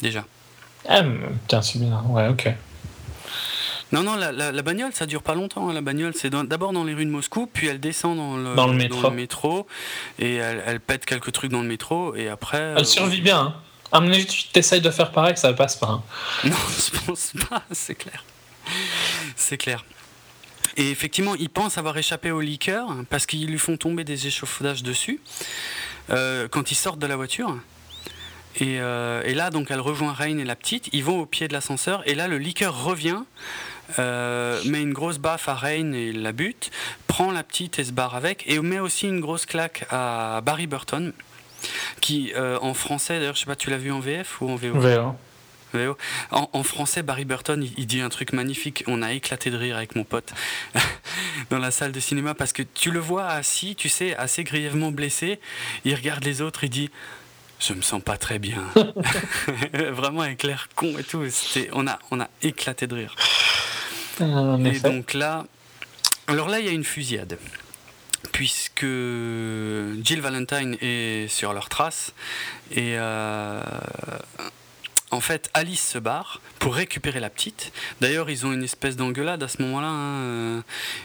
[0.02, 0.26] déjà.
[0.88, 2.04] Ah, putain, c'est bien.
[2.08, 2.54] Ouais, ok.
[3.92, 5.68] Non, non, la, la, la, bagnole, ça dure pas longtemps.
[5.68, 8.38] Hein, la bagnole, c'est d'abord dans, dans les rues de Moscou, puis elle descend dans
[8.38, 9.02] le, dans le, métro.
[9.02, 9.68] Dans le métro,
[10.20, 12.60] et elle, elle, pète quelques trucs dans le métro, et après.
[12.60, 13.40] Elle euh, survit bien.
[13.40, 13.56] Hein.
[13.92, 15.88] À tu t'essayes de faire pareil, ça passe pas.
[15.88, 16.04] Hein.
[16.44, 16.56] Non,
[16.94, 18.24] je pense pas, c'est clair.
[19.36, 19.84] C'est clair.
[20.78, 24.84] Et effectivement, il pense avoir échappé au liqueur parce qu'ils lui font tomber des échauffages
[24.84, 25.20] dessus.
[26.08, 27.58] quand ils sortent de la voiture.
[28.56, 30.90] Et, et, là, donc, elle rejoint Rain et la petite.
[30.94, 32.08] Ils vont au pied de l'ascenseur.
[32.08, 33.24] Et là, le liqueur revient,
[33.98, 36.70] met une grosse baffe à Rain et la bute,
[37.08, 38.44] prend la petite et se barre avec.
[38.48, 41.14] Et met aussi une grosse claque à Barry Burton,
[42.02, 44.80] qui, en français, d'ailleurs, je sais pas, tu l'as vu en VF ou en VO
[45.74, 45.98] VO.
[46.32, 48.84] En, français, Barry Burton, il, dit un truc magnifique.
[48.88, 50.34] On a éclaté de rire avec mon pote
[51.50, 54.92] dans la salle de cinéma parce que tu le vois assis, tu sais, assez grièvement
[54.92, 55.40] blessé.
[55.86, 56.90] Il regarde les autres, il dit
[57.60, 58.64] Je me sens pas très bien.
[59.74, 61.24] Vraiment avec l'air con et tout.
[61.74, 63.16] On a, on a éclaté de rire.
[64.20, 65.46] et donc là,
[66.28, 67.38] alors là, il y a une fusillade
[68.40, 72.14] puisque Jill Valentine est sur leur trace
[72.72, 73.62] et euh,
[75.12, 77.74] en fait, Alice se barre pour récupérer la petite.
[78.00, 79.90] D'ailleurs, ils ont une espèce d'engueulade à ce moment-là.
[79.90, 80.62] Hein, euh,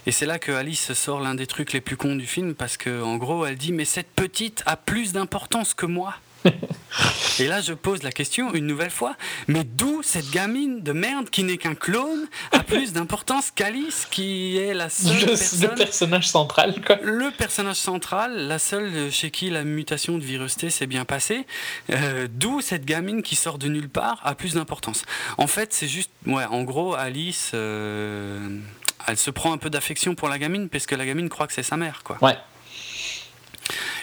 [0.07, 2.77] et c'est là que Alice sort l'un des trucs les plus cons du film parce
[2.77, 6.15] qu'en gros, elle dit Mais cette petite a plus d'importance que moi.
[7.41, 9.17] Et là, je pose la question une nouvelle fois,
[9.49, 14.57] mais d'où cette gamine de merde qui n'est qu'un clone a plus d'importance qu'Alice, qui
[14.57, 16.99] est la seule le, personne, le personnage central, quoi.
[17.03, 21.47] Le personnage central, la seule chez qui la mutation de virus T s'est bien passée.
[21.91, 25.03] Euh, d'où cette gamine qui sort de nulle part a plus d'importance.
[25.39, 27.51] En fait, c'est juste, ouais, en gros, Alice.
[27.55, 28.61] Euh,
[29.07, 31.53] elle se prend un peu d'affection pour la gamine parce que la gamine croit que
[31.53, 32.17] c'est sa mère, quoi.
[32.23, 32.37] Ouais.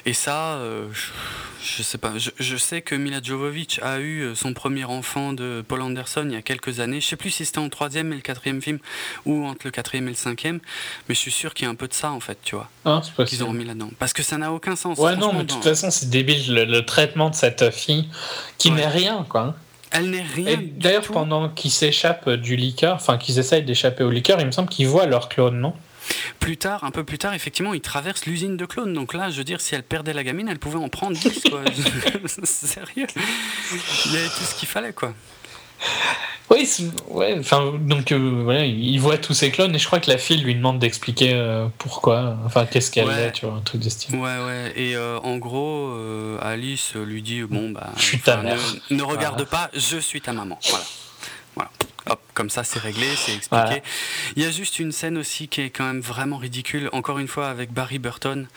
[0.06, 0.88] Et ça, euh,
[1.64, 2.14] je, sais pas.
[2.18, 6.34] Je, sais que Mila Jovovich a eu euh, son premier enfant de Paul Anderson il
[6.34, 7.02] y a quelques années.
[7.02, 8.80] Je sais plus si c'était en troisième et le quatrième film
[9.26, 10.60] ou entre le quatrième et le cinquième,
[11.08, 12.70] mais je suis sûr qu'il y a un peu de ça en fait, tu vois.
[12.86, 13.92] Ah, qu'ils ont remis là-dedans.
[14.00, 14.98] Parce que ça n'a aucun sens.
[14.98, 18.10] Ouais, non, mais de toute façon, c'est débile le, traitement de cette fille
[18.58, 19.56] qui n'est rien, quoi.
[19.92, 20.58] Elle n'est rien.
[20.78, 24.70] D'ailleurs, pendant qu'ils s'échappent du liqueur, enfin qu'ils essayent d'échapper au liqueur, il me semble
[24.70, 25.74] qu'ils voient leur clone, non?
[26.40, 28.94] Plus tard, un peu plus tard, effectivement, il traverse l'usine de clones.
[28.94, 31.44] Donc là, je veux dire, si elle perdait la gamine, elle pouvait en prendre 10,
[31.50, 31.64] quoi.
[32.44, 33.08] Sérieux
[34.06, 35.14] Il y avait tout ce qu'il fallait, quoi.
[36.52, 36.70] Oui,
[37.08, 40.18] ouais, enfin, donc euh, voilà, il voit tous ses clones et je crois que la
[40.18, 43.90] fille lui demande d'expliquer euh, pourquoi, enfin, qu'est-ce qu'elle est, tu vois, un truc de
[43.90, 44.16] style.
[44.16, 45.96] Ouais, ouais, et euh, en gros,
[46.42, 48.60] Alice lui dit Bon, bah, je suis ta mère.
[48.90, 50.60] Ne, regarde pas, je suis ta maman.
[50.70, 50.86] Voilà.
[51.56, 51.72] voilà.
[52.10, 53.84] Hop, comme ça c'est réglé, c'est expliqué.
[54.36, 57.28] Il y a juste une scène aussi qui est quand même vraiment ridicule, encore une
[57.28, 58.48] fois avec Barry Burton.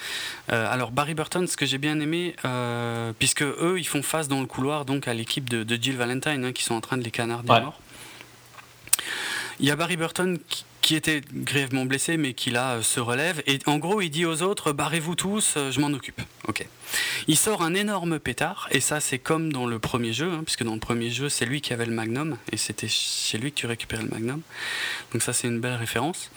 [0.50, 4.28] Euh, alors Barry Burton, ce que j'ai bien aimé, euh, puisque eux ils font face
[4.28, 7.02] dans le couloir donc à l'équipe de, Jill Valentine hein, qui sont en train de
[7.02, 7.80] les canarder morts.
[9.60, 13.00] Il y a Barry Burton qui, qui était grièvement blessé, mais qui là euh, se
[13.00, 13.42] relève.
[13.46, 16.20] Et en gros, il dit aux autres barrez-vous tous, euh, je m'en occupe.
[16.46, 16.66] Ok.
[17.26, 20.62] Il sort un énorme pétard, et ça, c'est comme dans le premier jeu, hein, puisque
[20.62, 23.56] dans le premier jeu, c'est lui qui avait le magnum, et c'était chez lui que
[23.56, 24.42] tu récupérais le magnum.
[25.14, 26.30] Donc, ça, c'est une belle référence.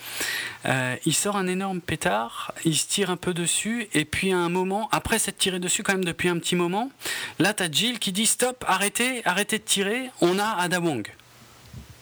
[0.65, 4.37] Euh, il sort un énorme pétard, il se tire un peu dessus, et puis à
[4.37, 6.89] un moment, après s'être tiré dessus quand même depuis un petit moment,
[7.39, 11.05] là, t'as Jill qui dit stop, arrêtez, arrêtez de tirer, on a Ada Wong.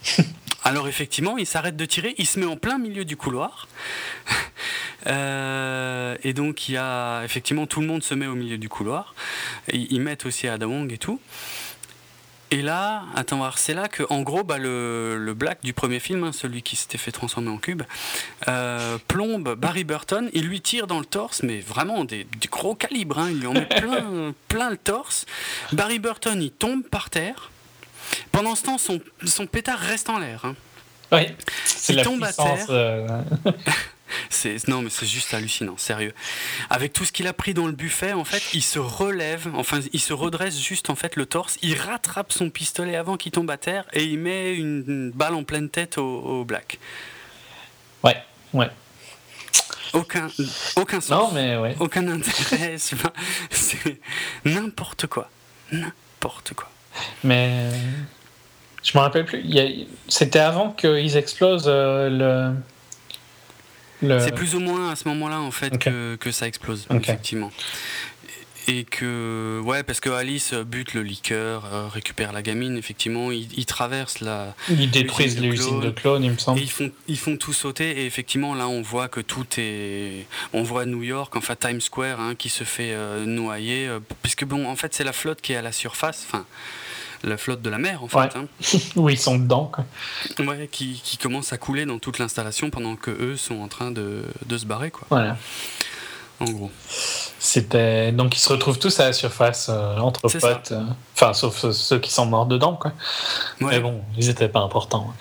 [0.66, 3.68] Alors effectivement, il s'arrête de tirer, il se met en plein milieu du couloir.
[5.08, 8.70] Euh, et donc il y a effectivement tout le monde se met au milieu du
[8.70, 9.14] couloir.
[9.72, 11.20] ils mettent aussi Adamong et tout.
[12.52, 16.24] Et là, attends voir, c'est là que en gros, bah, le, Black du premier film,
[16.24, 17.84] hein, celui qui s'était fait transformer en cube,
[18.48, 23.20] euh, plombe Barry Burton, il lui tire dans le torse, mais vraiment des, gros calibres,
[23.20, 25.26] hein, il lui en met plein, plein le torse.
[25.74, 27.52] Barry Burton, il tombe par terre.
[28.32, 30.46] Pendant ce temps, son, son pétard reste en l'air.
[30.46, 30.56] Hein.
[31.12, 31.28] Oui,
[31.66, 32.66] c'est la tombe à terre.
[32.70, 33.08] Euh.
[34.68, 36.14] non, mais c'est juste hallucinant, sérieux.
[36.70, 39.80] Avec tout ce qu'il a pris dans le buffet, en fait, il se relève, enfin,
[39.94, 43.50] il se redresse juste en fait le torse, il rattrape son pistolet avant qu'il tombe
[43.50, 46.80] à terre et il met une, balle en pleine tête au, Black.
[48.04, 48.18] Ouais,
[48.54, 48.70] ouais.
[49.94, 50.28] Aucun,
[50.76, 51.10] aucun sens.
[51.10, 51.76] Non, mais ouais.
[51.80, 52.78] Aucun intérêt.
[53.50, 54.02] c'est
[54.44, 55.30] n'importe quoi.
[55.72, 56.70] N'importe quoi.
[57.24, 57.72] Mais
[58.86, 59.44] je me rappelle plus.
[60.08, 62.54] C'était avant qu'ils explosent euh,
[64.02, 64.20] le.
[64.20, 67.52] C'est plus ou moins à ce moment-là en fait que, que, ça explose, effectivement.
[68.68, 73.66] Et que, ouais, parce que Alice bute le liqueur, euh, récupère la gamine, effectivement, ils,
[73.66, 74.56] traversent la.
[74.70, 76.60] Ils détruisent l'usine de clones, il me semble.
[76.60, 80.28] Et ils font, ils font tout sauter, et effectivement, là, on voit que tout est.
[80.54, 83.90] On voit New York, enfin Times Square, hein, qui se fait euh, noyer,
[84.22, 86.46] puisque, bon, en fait, c'est la flotte qui est à la surface, enfin
[87.26, 88.36] la flotte de la mer, en fait.
[88.36, 88.46] Hein.
[88.96, 89.72] oui, ils sont dedans.
[89.74, 89.86] Quoi.
[90.46, 93.92] Ouais, qui, qui, commence à couler dans toute l'installation pendant que eux sont en train
[93.92, 94.92] de, de se barrer.
[94.92, 95.08] Quoi.
[95.10, 95.38] Voilà.
[96.40, 96.72] En gros.
[97.40, 100.84] C'était donc ils se retrouvent tous à la surface euh, entre potes, euh,
[101.14, 102.92] enfin sauf ceux qui sont morts dedans quoi.
[103.62, 105.14] Mais bon, ils n'étaient pas importants.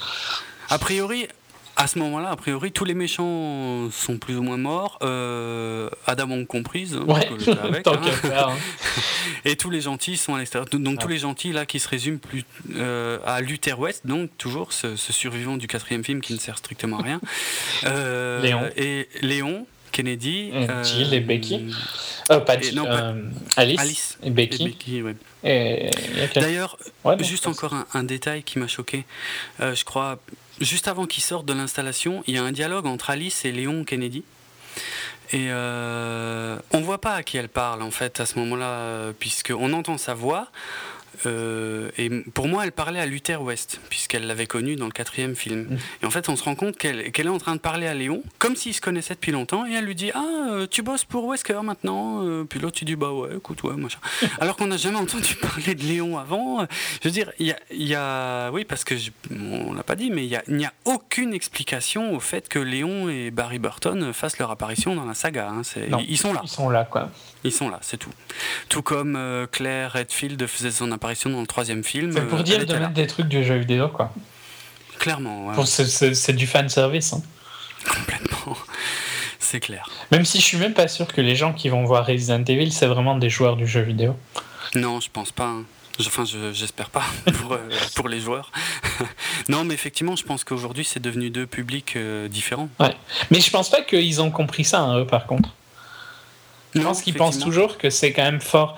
[0.71, 1.29] A priori,
[1.77, 6.29] à ce moment-là, a priori, tous les méchants sont plus ou moins morts, euh, Adam
[6.29, 8.01] Wong comprise, hein, Ouais, que avec, hein.
[8.23, 8.57] faire, hein.
[9.45, 10.69] et tous les gentils sont à l'extérieur.
[10.71, 11.15] Donc tous Ouais.
[11.15, 12.45] les gentils là qui se résument plus
[12.77, 16.59] euh, à Luther West, donc toujours ce, ce survivant du quatrième film qui ne sert
[16.59, 17.21] strictement à rien.
[17.85, 18.71] Euh, Léon.
[18.77, 19.67] et Léon.
[19.95, 21.67] Kennedy, Et euh, Jill et Becky.
[22.31, 23.23] Euh, pas Jill, non, pas- euh,
[23.57, 25.03] Alice, Alice et et Becky.
[25.03, 25.15] Ouais.
[25.45, 25.91] Et
[26.35, 29.05] D'ailleurs, Ouais, Juste encore un, un détail qui m'a choqué.
[29.61, 30.19] Je crois,
[30.61, 33.85] juste avant qu'ils sortent de l'installation, il y a un dialogue entre Alice et Léon
[33.85, 34.25] Kennedy.
[35.33, 39.73] Et euh, on voit pas à qui elle parle en fait à ce moment-là, puisqu'on
[39.73, 40.49] entend sa voix.
[41.27, 45.35] Euh, et pour moi, elle parlait à Luther West, puisqu'elle l'avait connu dans le quatrième
[45.35, 45.63] film.
[45.71, 45.79] Mm.
[46.03, 48.23] Et en fait, on se rend compte qu'elle est en train de parler à Léon,
[48.39, 51.27] comme s'ils se connaissaient depuis longtemps, et elle lui dit Ah, euh, tu bosses pour
[51.27, 52.25] Wesker maintenant?
[52.25, 53.99] Euh, Puis l'autre, tu dis Bah ouais, écoute, ouais, machin.
[54.41, 56.67] Alors qu'on n'a jamais entendu parler de Léon avant.
[57.03, 59.83] Je veux dire, il y a, il y a- Oui, parce que je- on l'a
[59.83, 63.59] pas dit, mais il a- n'y a, aucune explication au fait que Léon et Barry
[63.59, 65.49] Burton fassent leur apparition dans la saga.
[65.51, 65.63] hein.
[66.09, 66.41] Ils sont là.
[66.45, 67.11] Ils sont là, quoi.
[67.45, 68.11] Ils sont là, c'est tout.
[68.69, 72.13] Tout comme euh, Claire Redfield faisait son apparition dans le troisième film.
[72.13, 74.13] C'est pour euh, dire de mettre des trucs du jeu vidéo, quoi.
[74.99, 77.13] Clairement, ouais, c'est- du fan service.
[77.13, 77.23] hein.
[77.87, 78.57] complètement.
[79.39, 79.87] C'est clair.
[80.11, 82.73] Même si je suis même pas sûr que les gens qui vont voir Resident Evil,
[82.73, 84.17] c'est vraiment des joueurs du jeu vidéo.
[84.75, 85.45] Non, je pense pas.
[85.47, 85.65] hein.
[86.01, 87.05] Enfin, je- j'espère pas
[87.41, 87.59] pour, euh,
[87.95, 88.51] pour les joueurs.
[89.51, 92.69] non, mais effectivement, je pense qu'aujourd'hui, c'est devenu deux publics euh, différents.
[93.31, 95.51] Mais je pense pas qu'ils ont compris ça, hein, eux, par contre.
[96.75, 98.77] Je pense qu'ils pensent toujours que c'est quand même fort.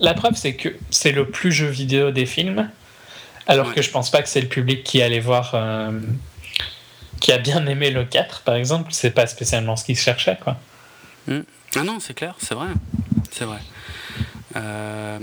[0.00, 2.70] La preuve, c'est que c'est le plus jeu vidéo des films,
[3.46, 3.74] alors Ouais.
[3.74, 5.52] que je pense pas que c'est le public qui allait voir.
[5.54, 5.98] euh,
[7.20, 8.92] qui a bien aimé le 4, par exemple.
[8.92, 10.56] C'est pas spécialement ce qu'ils cherchaient, quoi.
[11.28, 12.68] Ah non, c'est clair, c'est vrai.
[13.30, 13.58] C'est vrai.
[14.56, 15.18] Euh...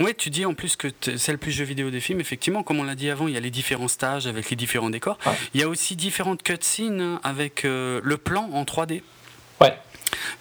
[0.00, 2.20] Ouais, tu dis en plus que c'est le plus jeu vidéo des films.
[2.20, 4.90] Effectivement, comme on l'a dit avant, il y a les différents stages avec les différents
[4.90, 5.18] décors.
[5.26, 5.32] Ouais.
[5.54, 9.02] Il y a aussi différentes cutscenes avec euh, le plan en 3D.
[9.60, 9.76] Ouais.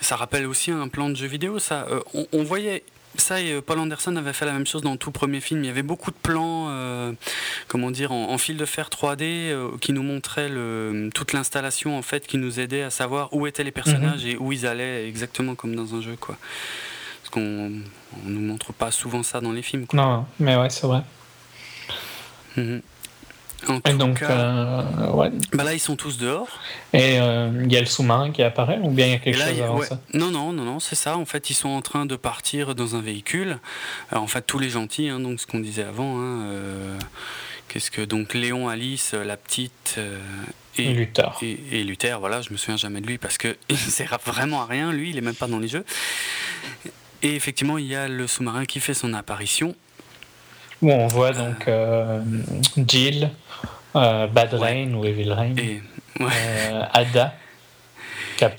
[0.01, 1.59] Ça rappelle aussi un plan de jeu vidéo.
[1.59, 2.83] Ça, Euh, on, on voyait
[3.15, 5.63] ça et euh, Paul Anderson avait fait la même chose dans le tout premier film.
[5.63, 7.11] Il y avait beaucoup de plans, euh,
[7.67, 11.97] comment dire, en, en fil de fer 3D euh, qui nous montraient le, toute l'installation
[11.97, 15.07] en fait, qui nous aidait à savoir où étaient les personnages et où ils allaient
[15.07, 16.37] exactement comme dans un jeu, quoi.
[17.21, 17.71] Parce qu'on
[18.25, 19.85] on nous montre pas souvent ça dans les films.
[19.85, 19.97] Quoi.
[19.99, 21.01] Non, mais ouais, c'est vrai.
[22.57, 22.81] Mhm.
[23.69, 25.31] En Et tout donc, cas, euh, ouais.
[25.53, 26.47] bah là ils sont tous dehors.
[26.93, 29.37] Et euh, il y a le sous-marin qui apparaît, ou bien il y a quelque
[29.39, 29.85] là, chose a- avant ouais.
[29.85, 29.99] ça?
[30.13, 31.17] Non, non, non, non, c'est ça.
[31.17, 33.59] En fait, ils sont en train de partir dans un véhicule.
[34.11, 36.17] Alors, en fait, tous les gentils, hein, donc ce qu'on disait avant.
[36.17, 36.97] hein, euh,
[37.69, 40.19] Qu'est-ce que donc Léon, Alice, euh, la petite euh,
[40.77, 41.39] Et et, Luthor.
[41.41, 42.19] et, et Luther.
[42.19, 44.91] Voilà, je me souviens jamais de lui parce que il sert vraiment à rien.
[44.91, 45.85] Lui, il est même pas dans les jeux.
[47.23, 49.73] Et effectivement, il y a le sous-marin qui fait son apparition.
[50.81, 52.21] Où on voit donc euh,
[52.85, 53.31] Jill,
[53.95, 54.59] euh, Bad Ouais.
[54.85, 55.81] Rain ou Evil Rain, Et,
[56.19, 56.29] ouais.
[56.71, 57.33] euh, Ada.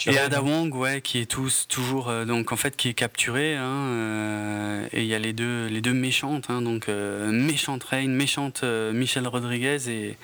[0.07, 3.55] Et Ada Wong, ouais, qui est tous, toujours, euh, donc en fait, qui est capturée,
[3.57, 8.63] hein, et il y a les deux, les deux méchantes, hein, donc méchante Rain, méchante
[8.63, 10.17] Michelle Rodriguez et,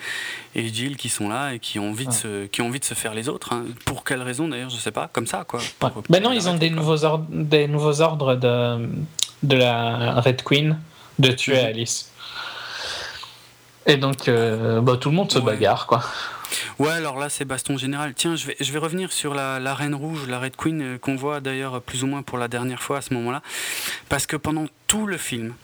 [0.54, 2.16] et Jill qui sont là et qui ont envie de, Ouais.
[2.16, 3.52] se, qui ont envie de se faire les autres.
[3.52, 3.64] hein.
[3.84, 5.60] Pour quelle raison d'ailleurs, je sais pas, comme ça, quoi.
[5.78, 6.76] Pour- Ben non, ils ont des quoi.
[6.76, 8.88] nouveaux, ordres, des nouveaux ordres de,
[9.42, 10.78] de la Red Queen
[11.18, 11.58] de tuer.
[11.58, 12.09] Alice.
[13.86, 15.44] Et donc, euh, bah, tout le monde se Ouais.
[15.44, 16.02] bagarre, quoi.
[16.80, 18.12] Ouais, alors là, c'est baston général.
[18.14, 20.98] Tiens, je vais, je vais revenir sur la, la Reine Rouge, la Red Queen, euh,
[20.98, 23.40] qu'on voit d'ailleurs plus ou moins pour la dernière fois à ce moment-là.
[24.08, 25.54] Parce que pendant tout le film,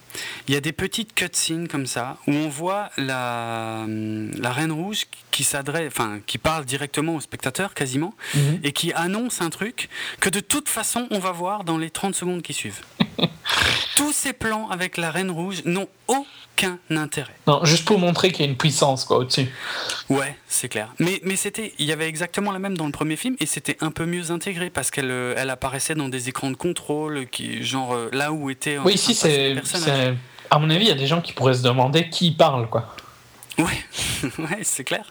[0.47, 4.71] il y a des petites cutscenes comme ça, où on voit la, hum, la Reine
[4.73, 8.15] Rouge qui s'adresse, enfin, qui parle directement au spectateur quasiment,
[8.63, 9.89] et qui annonce un truc
[10.21, 12.81] que de toute façon, on va voir dans les 30 secondes qui suivent.
[13.97, 17.35] Tous ces plans avec la Reine Rouge n'ont aucun intérêt.
[17.47, 19.47] Non, juste pour montrer qu'il y a une puissance, quoi, au-dessus.
[20.09, 20.89] Ouais, c'est clair.
[20.99, 23.77] Mais, mais c'était, il y avait exactement la même dans le premier film et c'était
[23.81, 27.63] un peu mieux intégré parce qu'elle euh, elle apparaissait dans des écrans de contrôle, qui,
[27.65, 28.79] genre euh, là où étaient.
[28.79, 29.55] Oui, ici, c'est.
[29.65, 30.15] c'est-
[30.51, 32.95] À mon avis, il y a des gens qui pourraient se demander qui parle, quoi.
[33.59, 33.65] Ouais,
[34.39, 35.11] ouais, c'est clair.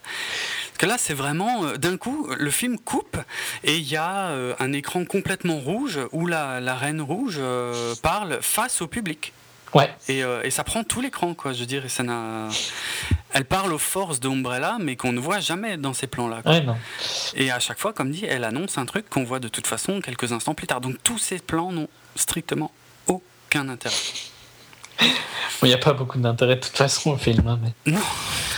[0.75, 3.17] Parce que là, c'est vraiment, euh, d'un coup, le film coupe
[3.63, 7.95] et il y a euh, un écran complètement rouge où la, la reine rouge euh,
[8.01, 9.31] parle face au public.
[9.73, 9.89] Ouais.
[10.09, 11.85] Et, euh, et ça prend tout l'écran, quoi, je veux dire.
[11.85, 12.49] Et ça n'a...
[13.31, 16.41] Elle parle aux forces d'Umbrella, mais qu'on ne voit jamais dans ces plans-là.
[16.45, 16.65] Ouais.
[17.35, 20.01] Et à chaque fois, comme dit, elle annonce un truc qu'on voit de toute façon
[20.01, 20.81] quelques instants plus tard.
[20.81, 21.87] Donc tous ces plans n'ont
[22.17, 22.71] strictement
[23.07, 23.95] aucun intérêt.
[25.63, 27.47] Il n'y a pas beaucoup d'intérêt de toute façon au film.
[27.47, 27.91] hein, mais...
[27.91, 27.99] Non.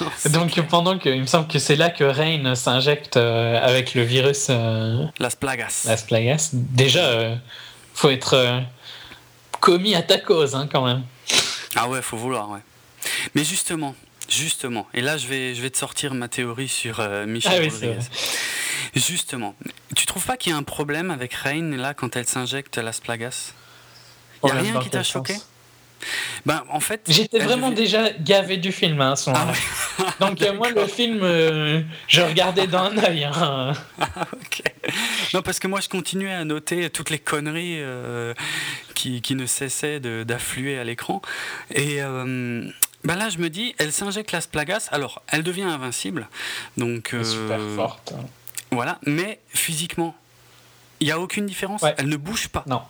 [0.02, 0.68] non, c'est Donc clair.
[0.68, 4.48] pendant que, il me semble que c'est là que Rain s'injecte euh, avec le virus
[4.50, 5.84] euh, Las Plagas.
[5.86, 6.50] Las Plagas.
[6.54, 7.36] Déjà, euh,
[7.94, 8.60] faut être euh,
[9.62, 11.04] commis à ta cause hein, quand même.
[11.76, 12.60] Ah ouais, faut vouloir, ouais.
[13.36, 13.96] Mais justement,
[14.30, 14.86] Justement.
[14.94, 18.00] Et là, je vais, je vais te sortir ma théorie sur euh, Michel Ah Rodriguez.
[18.94, 19.56] Justement.
[19.96, 23.00] Tu trouves pas qu'il y a un problème avec Rain, là, quand elle s'injecte Las
[23.00, 23.54] Plagas?
[24.44, 25.34] Il y a Problème rien qui t'a choqué?
[25.36, 25.48] sens
[26.46, 27.02] Ben, en fait.
[27.08, 30.06] J'étais vraiment devait- déjà gavé du film hein, à ce Ah ouais.
[30.20, 33.24] Donc euh, moi, le film, euh, je regardais d'un œil.
[33.26, 33.74] hein.
[34.34, 34.62] Ok.
[35.34, 38.34] Non, parce que moi, je continuais à noter toutes les conneries euh,
[38.96, 41.22] qui, qui ne cessaient d'affluer à l'écran.
[41.74, 42.70] Et euh,
[43.04, 44.88] ben là, je me dis, elle s'injecte Las Plagas.
[44.92, 46.28] Alors, elle devient invincible.
[46.78, 48.14] Donc, Super forte.
[48.72, 49.00] Voilà.
[49.06, 50.16] Mais physiquement,
[51.00, 51.82] il n'y a aucune différence.
[51.82, 51.94] Ouais.
[51.98, 52.64] Elle ne bouge pas.
[52.68, 52.82] Non.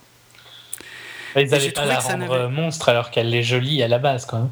[1.36, 4.26] Ils j'ai n'allaient pas la rendre euh, monstre alors qu'elle est jolie à la base,
[4.26, 4.50] quoi.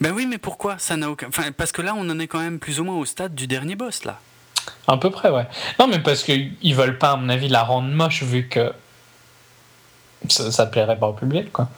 [0.00, 0.78] Ben oui, mais pourquoi?
[0.78, 1.28] Ça n'a aucun.
[1.28, 3.46] Enfin, parce que là, on en est quand même plus ou moins au stade du
[3.46, 4.20] dernier boss, là.
[4.86, 5.46] À peu près, ouais.
[5.78, 8.72] Non, mais parce qu'ils veulent pas, à mon avis, la rendre moche vu que
[10.28, 11.68] ça, ça plairait pas au public, quoi.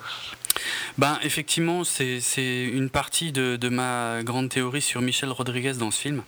[0.99, 5.91] Ben, effectivement, c'est c'est une partie de, de ma grande théorie sur Michel Rodriguez dans
[5.91, 6.23] ce film.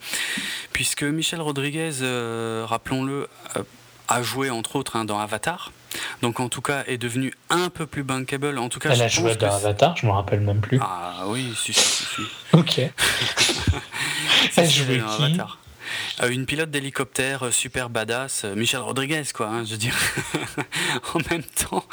[0.72, 3.62] Puisque Michel Rodriguez, euh, rappelons-le, euh,
[4.08, 5.72] a joué entre autres hein, dans Avatar.
[6.22, 8.58] Donc, en tout cas, est devenu un peu plus bankable.
[8.58, 10.78] En tout cas, Elle a joué dans Avatar, je me rappelle même plus.
[10.80, 12.22] Ah oui, si, si, si.
[12.52, 12.78] Ok.
[14.56, 15.58] Elle jouait dans qui Avatar.
[16.22, 19.94] Euh, une pilote d'hélicoptère euh, super badass, euh, Michel Rodriguez, quoi, hein, je veux dire.
[21.14, 21.84] en même temps,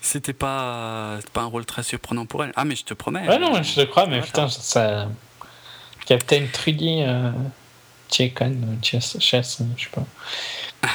[0.00, 2.52] c'était pas, pas un rôle très surprenant pour elle.
[2.56, 3.26] Ah, mais je te promets.
[3.28, 5.08] Ouais, non, je te crois, mais putain, ça.
[6.06, 7.30] Captain Trudy, euh...
[8.12, 10.04] Chekon, euh, Chess, euh, je sais pas.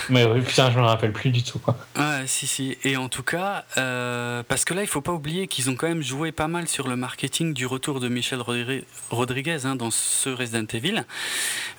[0.09, 1.77] Mais oui, putain, je me rappelle plus du tout, quoi.
[1.97, 2.77] Ouais, si, si.
[2.83, 5.87] Et en tout cas, euh, parce que là, il faut pas oublier qu'ils ont quand
[5.87, 9.91] même joué pas mal sur le marketing du retour de Michel Rodri- Rodriguez hein, dans
[9.91, 11.03] ce Resident Evil.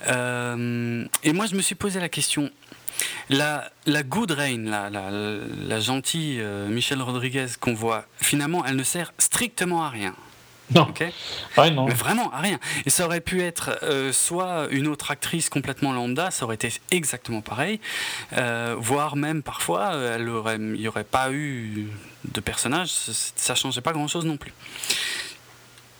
[0.07, 2.49] Euh, et moi, je me suis posé la question.
[3.29, 8.75] La, la good rain, la, la, la gentille euh, Michel Rodriguez qu'on voit, finalement, elle
[8.75, 10.15] ne sert strictement à rien.
[10.75, 11.03] Non, ok
[11.57, 11.85] ouais, non.
[11.85, 12.59] mais vraiment à rien.
[12.85, 16.71] Et ça aurait pu être euh, soit une autre actrice complètement lambda, ça aurait été
[16.91, 17.79] exactement pareil,
[18.33, 21.87] euh, voire même parfois, euh, elle aurait, il n'y aurait pas eu
[22.25, 24.53] de personnage, ça, ça changeait pas grand-chose non plus.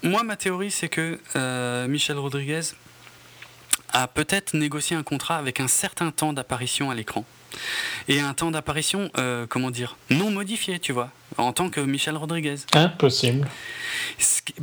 [0.03, 2.61] Moi, ma théorie, c'est que euh, Michel Rodriguez
[3.91, 7.25] a peut-être négocié un contrat avec un certain temps d'apparition à l'écran.
[8.07, 12.17] Et un temps d'apparition, euh, comment dire, non modifié, tu vois, en tant que Michel
[12.17, 12.55] Rodriguez.
[12.73, 13.47] Impossible.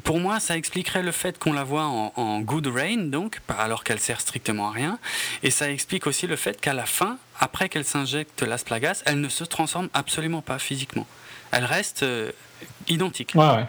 [0.03, 3.85] Pour moi, ça expliquerait le fait qu'on la voit en, en good rain, donc, alors
[3.85, 4.99] qu'elle sert strictement à rien.
[5.43, 9.21] Et ça explique aussi le fait qu'à la fin, après qu'elle s'injecte Las Plagas, elle
[9.21, 11.07] ne se transforme absolument pas physiquement.
[11.53, 12.33] Elle reste euh,
[12.89, 13.33] identique.
[13.35, 13.67] Ouais, ouais.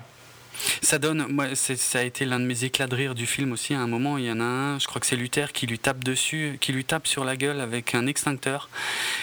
[0.82, 3.74] Ça donne, moi, ça a été l'un de mes éclats de rire du film aussi.
[3.74, 5.80] À un moment, il y en a un, je crois que c'est Luther qui lui
[5.80, 8.70] tape dessus, qui lui tape sur la gueule avec un extincteur,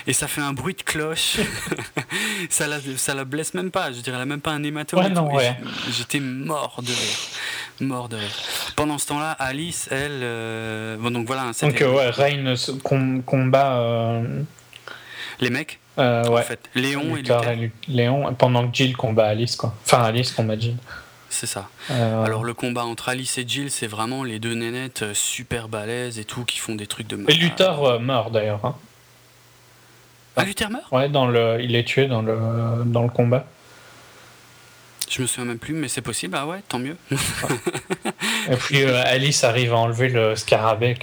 [0.06, 1.39] et ça fait un bruit de cloche.
[2.51, 3.93] ça la, ça la blesse même pas.
[3.93, 5.01] Je dirais, elle a même pas un hématome.
[5.01, 5.56] Ouais, non, ouais.
[5.90, 7.19] J'étais mort de rire,
[7.81, 8.31] mort de rire.
[8.77, 13.78] Pendant ce temps-là, Alice, elle, euh, bon, donc voilà, Donc, euh, ouais, Rain com- combat.
[13.78, 14.43] Euh,
[15.40, 16.40] les mecs, euh, ouais.
[16.40, 19.74] en fait, Léon Luther, et Léon, pendant que Jill combat Alice, quoi.
[19.85, 20.77] Enfin, Alice combat Jill.
[21.35, 21.69] C'est ça.
[21.90, 25.69] Euh, Alors le combat entre Alice et Jill, c'est vraiment les deux nénettes euh, super
[25.69, 28.65] balèzes et tout qui font des trucs de Et Luthor euh, meurt d'ailleurs.
[28.65, 28.74] hein.
[30.36, 30.90] Ah, Luther meurt?
[30.90, 32.36] Ouais, dans le, il est tué dans le,
[32.86, 33.47] dans le combat.
[35.11, 36.37] Je me souviens même plus, mais c'est possible.
[36.39, 36.97] Ah ouais, tant mieux.
[38.51, 40.97] Et puis euh, Alice arrive à enlever le scarabée.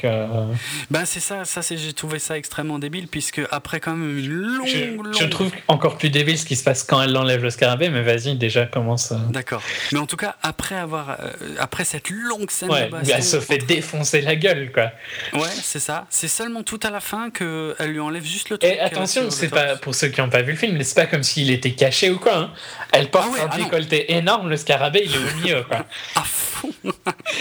[0.89, 4.27] ben c'est ça, ça c'est j'ai trouvé ça extrêmement débile puisque après quand même une
[4.29, 5.07] longue, Je, longue.
[5.19, 8.01] je trouve encore plus débile ce qui se passe quand elle enlève le scarabée, mais
[8.03, 9.11] vas-y, déjà commence.
[9.11, 9.15] euh.
[9.29, 9.61] D'accord.
[9.91, 13.23] Mais en tout cas, après avoir, euh, après cette longue scène Ouais, de baston, elle
[13.23, 14.91] se fait défoncer la gueule, quoi.
[15.33, 16.05] Ouais, c'est ça.
[16.09, 18.71] C'est seulement tout à la fin que elle lui enlève juste le truc.
[18.71, 19.81] Et attention, c'est pas torse.
[19.81, 22.19] pour ceux qui n'ont pas vu le film, c'est pas comme s'il était caché ou
[22.19, 22.35] quoi.
[22.37, 22.51] hein.
[22.91, 23.63] Elle porte Ah ouais, un ah non.
[23.91, 25.85] Décolleté énorme, le scarabée il est au milieu, quoi.
[26.15, 26.69] À fond.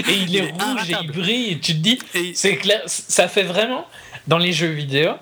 [0.08, 1.50] Et il est, Il est rouge et il brille.
[1.52, 3.86] Et tu te dis, Et c'est clair, ça fait vraiment
[4.26, 5.12] dans les jeux vidéo.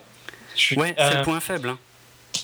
[0.54, 1.70] je suis- ouais, c'est euh, le point faible.
[1.70, 1.78] Hein.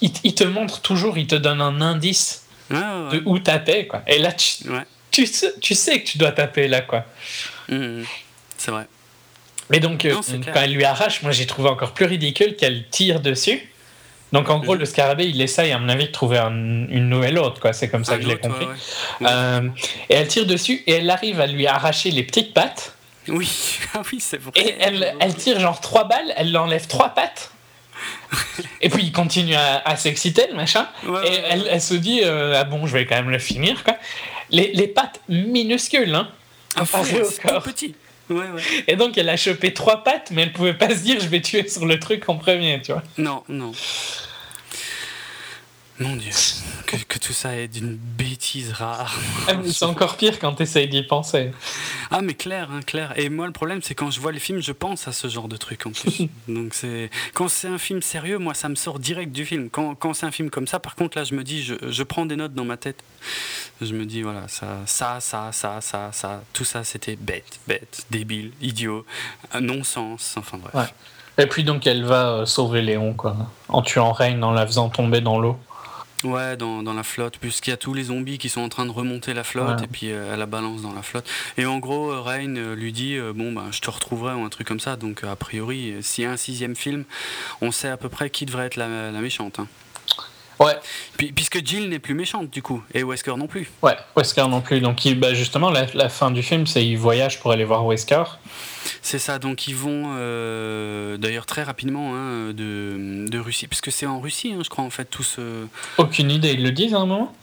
[0.00, 2.76] il, il te montre toujours, il te donne un indice ouais,
[3.12, 4.02] de où taper, quoi.
[4.06, 4.84] Et là, tu, ouais.
[5.10, 7.04] tu, sais, tu sais que tu dois taper là, quoi.
[7.68, 8.04] Mhm.
[8.56, 8.86] C'est vrai.
[9.70, 12.54] Mais donc, euh, Non, c'est quand elle lui arrache, moi j'ai trouvé encore plus ridicule
[12.56, 13.66] qu'elle tire dessus.
[14.34, 16.50] Donc en gros, le scarabée, il essaye, à mon avis, de trouver un-
[16.88, 17.72] une nouvelle hôte, quoi.
[17.72, 18.66] C'est comme ça Un que je l'ai compris.
[18.66, 18.72] ouais,
[19.20, 19.26] ouais.
[19.26, 19.32] Ouais.
[19.32, 19.68] Euh,
[20.10, 22.94] et elle tire dessus et elle arrive à lui arracher les petites pattes.
[23.28, 24.52] Oui, ah oui, c'est vrai.
[24.56, 27.50] Et elle, elle tire genre trois balles, elle l'enlève trois pattes.
[28.82, 30.86] Et puis il continue à, à s'exciter, le machin.
[31.06, 33.84] Ouais, Et elle, elle se dit euh, Ah bon, je vais quand même le finir,
[33.84, 33.96] quoi.
[34.50, 36.28] Les, les pattes minuscules, hein.
[36.76, 37.62] Ah, tout corps.
[37.62, 37.94] petit.
[38.30, 38.62] Ouais, ouais.
[38.88, 41.40] Et donc elle a chopé trois pattes, mais elle pouvait pas se dire Je vais
[41.40, 43.02] tuer sur le truc en premier, tu vois.
[43.18, 43.72] Non, non.
[46.00, 46.32] Mon Dieu,
[46.86, 49.14] que, que tout ça est d'une bêtise rare.
[49.46, 51.52] Ah, c'est encore pire quand tu essayes d'y penser.
[52.10, 53.12] Ah mais clair, hein, clair.
[53.16, 55.46] Et moi le problème c'est quand je vois les films, je pense à ce genre
[55.46, 56.28] de truc en plus.
[56.48, 59.70] Donc c'est quand c'est un film sérieux, moi ça me sort direct du film.
[59.70, 62.02] Quand, quand c'est un film comme ça, par contre là je me dis, je, je,
[62.02, 63.04] prends des notes dans ma tête.
[63.80, 68.04] Je me dis voilà ça, ça, ça, ça, ça, ça, tout ça c'était bête, bête,
[68.10, 69.06] débile, idiot,
[69.60, 70.34] non-sens.
[70.38, 70.74] Enfin bref.
[70.74, 71.44] Ouais.
[71.44, 73.36] Et puis donc elle va euh, sauver Léon quoi,
[73.68, 75.56] en tuant Reine en la faisant tomber dans l'eau.
[76.24, 78.86] Ouais, dans, dans, la flotte, puisqu'il y a tous les zombies qui sont en train
[78.86, 79.84] de remonter la flotte, ouais.
[79.84, 81.28] et puis euh, elle la balance dans la flotte.
[81.58, 84.48] Et en gros, euh, Rain euh, lui dit Bon, bah, je te retrouverai, ou un
[84.48, 84.96] truc comme ça.
[84.96, 87.04] Donc, a priori, s'il y a un sixième film,
[87.60, 89.60] on sait à peu près qui devrait être la, la méchante.
[89.60, 89.68] Hein.
[90.60, 90.74] Ouais.
[91.16, 93.70] Puis, puisque Jill n'est plus méchante, du coup, et Wesker non plus.
[93.82, 94.80] Ouais, Wesker non plus.
[94.80, 97.84] Donc, il, bah, justement, la, la, fin du film, c'est qu'il voyage pour aller voir
[97.86, 98.24] Wesker.
[99.00, 104.06] C'est ça, donc ils vont euh, d'ailleurs très rapidement hein, de, de, Russie, puisque c'est
[104.06, 105.66] en Russie, hein, je crois, en fait, tout ce.
[105.98, 107.34] Aucune idée, ils le disent à un moment?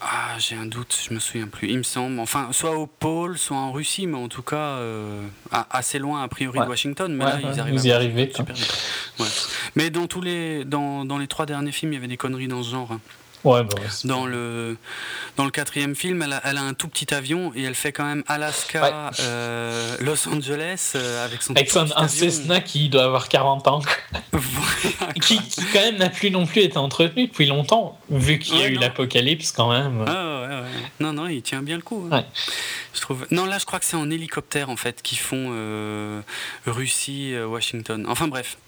[0.00, 1.68] Ah, j'ai un doute, je me souviens plus.
[1.68, 5.22] Il me semble, enfin, soit au pôle, soit en Russie, mais en tout cas euh,
[5.70, 6.64] assez loin a priori ouais.
[6.64, 7.12] de Washington.
[7.12, 7.74] Mais ouais, là, ils arrivent.
[7.74, 8.30] Vous y arrivez.
[8.34, 8.78] Super vite.
[9.18, 9.26] Ouais.
[9.74, 12.48] Mais dans tous les, dans, dans, les trois derniers films, il y avait des conneries
[12.48, 12.92] dans ce genre.
[12.92, 13.00] Hein.
[13.44, 14.76] Ouais, bah dans le
[15.36, 17.92] dans le quatrième film, elle a, elle a, un tout petit avion et elle fait
[17.92, 23.04] quand même Alaska, euh, Los Angeles euh, avec son avec son, un Cessna qui doit
[23.04, 23.80] avoir 40 ans,
[25.22, 28.62] qui, qui, quand même n'a plus non plus été entretenu depuis longtemps, vu qu'il y
[28.62, 30.04] a eu l'apocalypse quand même.
[30.08, 30.64] Ah.
[30.98, 32.08] Non, non, il tient bien le coup.
[32.10, 32.24] Hein.
[32.92, 33.26] Je trouve.
[33.30, 36.20] Non, là, je crois que c'est en hélicoptère en fait qui font euh,
[36.66, 38.04] Russie, Washington.
[38.08, 38.58] Enfin bref.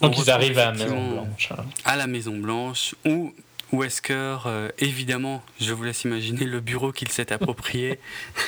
[0.00, 1.52] Donc ils arrivent à la Maison Blanche.
[1.84, 3.34] À la Maison Blanche où
[3.72, 7.98] Wesker, euh, évidemment, je vous laisse imaginer le bureau qu'il s'est approprié.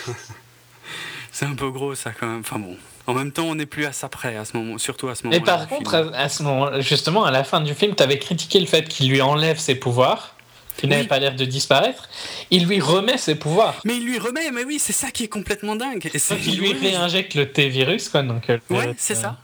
[1.32, 2.40] c'est un peu gros ça quand même.
[2.40, 2.76] Enfin bon.
[3.06, 5.24] En même temps, on n'est plus à ça près à ce moment, surtout à ce
[5.24, 5.34] moment.
[5.34, 8.18] Et par contre, à, à, ce moment, justement, à la fin du film, tu avais
[8.18, 10.36] critiqué le fait qu'il lui enlève ses pouvoirs,
[10.76, 10.96] qu'il oui.
[10.96, 12.08] n'avait pas l'air de disparaître.
[12.50, 13.80] Il lui remet ses pouvoirs.
[13.84, 16.10] Mais il lui remet, mais oui, c'est ça qui est complètement dingue.
[16.12, 18.22] Et il lui réinjecte le T-virus, quoi.
[18.22, 19.22] Donc, ouais, c'est euh...
[19.22, 19.38] ça.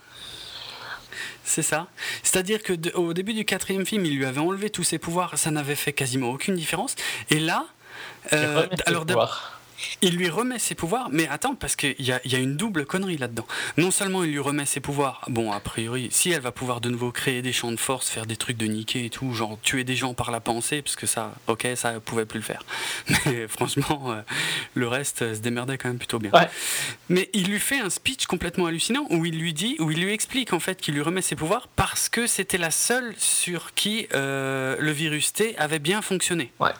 [1.45, 1.89] C'est ça.
[2.23, 5.37] C'est-à-dire que de, au début du quatrième film, il lui avait enlevé tous ses pouvoirs,
[5.39, 6.97] ça n'avait fait quasiment aucune différence.
[7.31, 7.67] Et là,
[8.33, 9.05] euh, alors
[10.03, 12.87] il lui remet ses pouvoirs, mais attends, parce qu'il y a, y a, une double
[12.87, 13.47] connerie là-dedans.
[13.77, 16.91] Non seulement il lui remet ses pouvoirs, bon, a priori, si elle va pouvoir de
[16.91, 19.85] nouveau créer des champs de force, faire des trucs de niquer et tout, genre tuer
[19.85, 22.65] des gens par la pensée, parce que ça, ok, ça elle pouvait plus le faire.
[23.27, 24.23] Mais franchement, euh,
[24.75, 26.31] le reste euh, se démerdait quand même plutôt bien.
[26.33, 26.49] Ouais.
[27.09, 30.13] Mais il lui fait un speech complètement hallucinant où il lui dit, où il lui
[30.13, 34.07] explique en fait qu'il lui remet ses pouvoirs parce que c'était la seule sur qui
[34.15, 36.53] euh, le virus T avait bien fonctionné.
[36.61, 36.73] Ouais.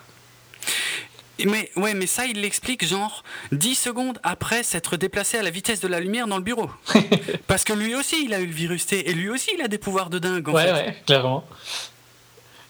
[1.43, 5.81] Mais, ouais, mais ça, il l'explique genre 10 secondes après s'être déplacé à la vitesse
[5.81, 6.69] de la lumière dans le bureau.
[7.47, 9.67] Parce que lui aussi, il a eu le virus T, et lui aussi, il a
[9.67, 10.47] des pouvoirs de dingue.
[10.47, 10.71] En ouais, fait.
[10.71, 11.43] ouais, clairement.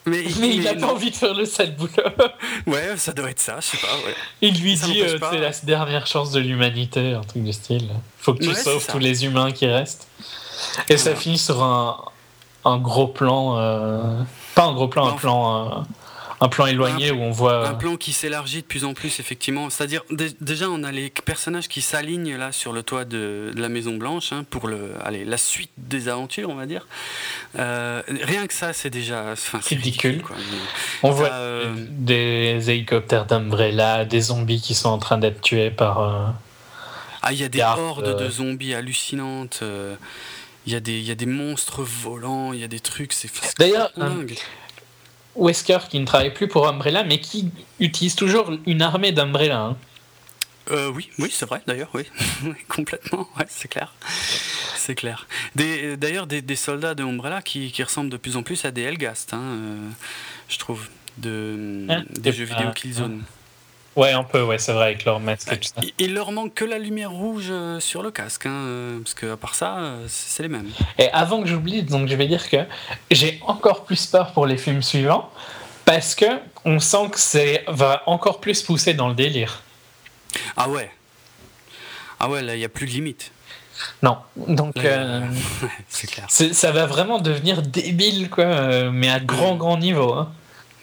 [0.07, 1.91] Mais, mais il n'a pas envie de faire le sale boulot.
[2.67, 3.93] ouais, ça doit être ça, je sais pas.
[4.05, 4.15] Ouais.
[4.41, 7.89] Il lui ça dit euh, c'est la dernière chance de l'humanité, un truc du style.
[8.19, 10.07] Faut que tu ouais, sauves tous les humains qui restent.
[10.89, 11.97] Et ça finit sur un,
[12.65, 13.57] un gros plan.
[13.57, 14.21] Euh...
[14.53, 15.71] Pas un gros plan, non, un plan.
[15.71, 15.81] Euh
[16.41, 19.19] un plan éloigné un, où on voit un plan qui s'élargit de plus en plus
[19.19, 19.69] effectivement.
[19.69, 20.03] C'est-à-dire
[20.41, 23.95] déjà on a les personnages qui s'alignent là sur le toit de, de la Maison
[23.95, 26.87] Blanche hein, pour le allez la suite des aventures on va dire.
[27.57, 30.35] Euh, rien que ça c'est déjà enfin, c'est ridicule, ridicule
[31.03, 31.73] on voit euh...
[31.89, 36.25] des hélicoptères d'Umbrella des zombies qui sont en train d'être tués par euh,
[37.21, 39.63] ah il y a des hordes de zombies hallucinantes
[40.67, 43.13] il y, a des, il y a des monstres volants, il y a des trucs,
[43.13, 43.29] c'est
[43.59, 43.91] D'ailleurs,
[45.35, 49.59] Wesker qui ne travaille plus pour Umbrella, mais qui utilise toujours une armée d'Umbrella.
[49.59, 49.77] Hein.
[50.71, 52.03] Euh, oui, oui, c'est vrai, d'ailleurs, oui.
[52.67, 53.93] Complètement, ouais, c'est clair.
[54.75, 55.27] C'est clair.
[55.55, 58.81] D'ailleurs, des, des, soldats de Umbrella qui, qui, ressemblent de plus en plus à des
[58.81, 59.89] Helgast, hein, euh,
[60.47, 60.87] je trouve,
[61.17, 63.23] de, hein des jeux vidéo Killzone.
[63.95, 65.81] Ouais, un peu, ouais, c'est vrai, avec leur masque et tout ça.
[65.99, 69.55] Il leur manque que la lumière rouge sur le casque, hein, parce que à part
[69.55, 70.69] ça, c'est les mêmes.
[70.97, 72.57] Et avant que j'oublie, donc je vais dire que
[73.09, 75.31] j'ai encore plus peur pour les films suivants,
[75.85, 76.25] parce que
[76.65, 79.61] on sent que c'est va encore plus pousser dans le délire.
[80.57, 80.89] Ah ouais.
[82.19, 83.31] Ah ouais, là, il n'y a plus de limite.
[84.01, 85.21] Non, donc là, euh,
[85.89, 86.25] c'est clair.
[86.29, 90.13] Ça va vraiment devenir débile, quoi, mais à grand, grand niveau.
[90.13, 90.31] Hein.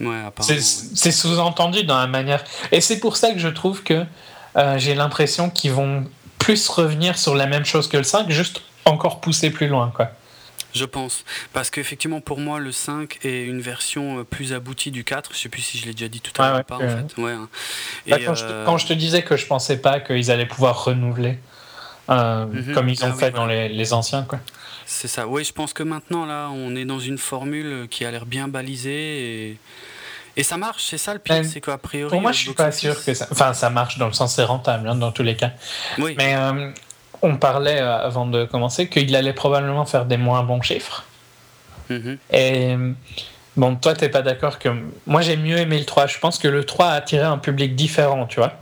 [0.03, 2.43] Ouais, c'est sous-entendu dans la manière.
[2.73, 4.05] Et c'est pour ça que je trouve que
[4.57, 6.05] euh, j'ai l'impression qu'ils vont
[6.39, 9.93] plus revenir sur la même chose que le 5, juste encore pousser plus loin.
[9.95, 10.11] Quoi.
[10.75, 11.25] Je pense.
[11.53, 15.31] Parce qu'effectivement, pour moi, le 5 est une version euh, plus aboutie du 4.
[15.33, 17.17] Je sais plus si je l'ai déjà dit tout à l'heure ouais, pas, en fait.
[17.19, 17.37] Ouais.
[17.37, 18.35] Bah, Et quand, euh...
[18.35, 21.39] je te, quand, je te, disais que je pensais pas qu'ils allaient pouvoir renouveler
[22.09, 22.73] mhm.
[22.75, 24.23] comme ils ont ah fait dans les, les, anciens.
[24.23, 24.41] Quoi.
[24.87, 25.29] C'est ça.
[25.29, 28.49] Oui, je pense que maintenant, là, on est dans une formule qui a l'air bien
[28.49, 29.59] balisée et,
[30.37, 30.85] et ça marche.
[30.85, 32.11] C'est ça le pire, c'est qu'a priori.
[32.11, 33.27] Pour moi, je suis pas sûr que ça.
[33.31, 35.51] Enfin, ça marche dans le sens c'est rentable, hein, dans tous les cas.
[35.99, 36.15] Oui.
[36.17, 36.71] Mais euh,
[37.23, 41.05] on parlait euh, avant de commencer qu'il allait probablement faire des moins bons chiffres.
[41.91, 42.19] Mhm.
[42.33, 42.77] Et
[43.57, 44.69] bon, toi, t'es pas d'accord que.
[45.07, 46.07] Moi, j'ai mieux aimé le 3.
[46.07, 48.55] Je pense que le 3 a attiré un public différent, tu vois.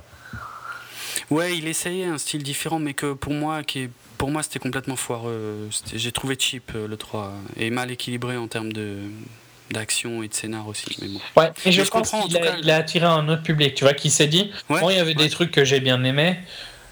[1.30, 3.90] Ouais, il essayait un style différent, mais que pour moi, qui est
[4.20, 5.70] pour moi, c'était complètement foireux.
[5.94, 8.98] J'ai trouvé cheap euh, le 3 et mal équilibré en termes de
[9.70, 10.84] d'action et de scénar aussi.
[11.00, 11.20] Mais bon.
[11.36, 14.50] Ouais, et je, pense qu'il a, attiré un autre public, tu vois, qui s'est dit,
[14.68, 16.36] bon, il y avait des trucs que j'ai bien aimés,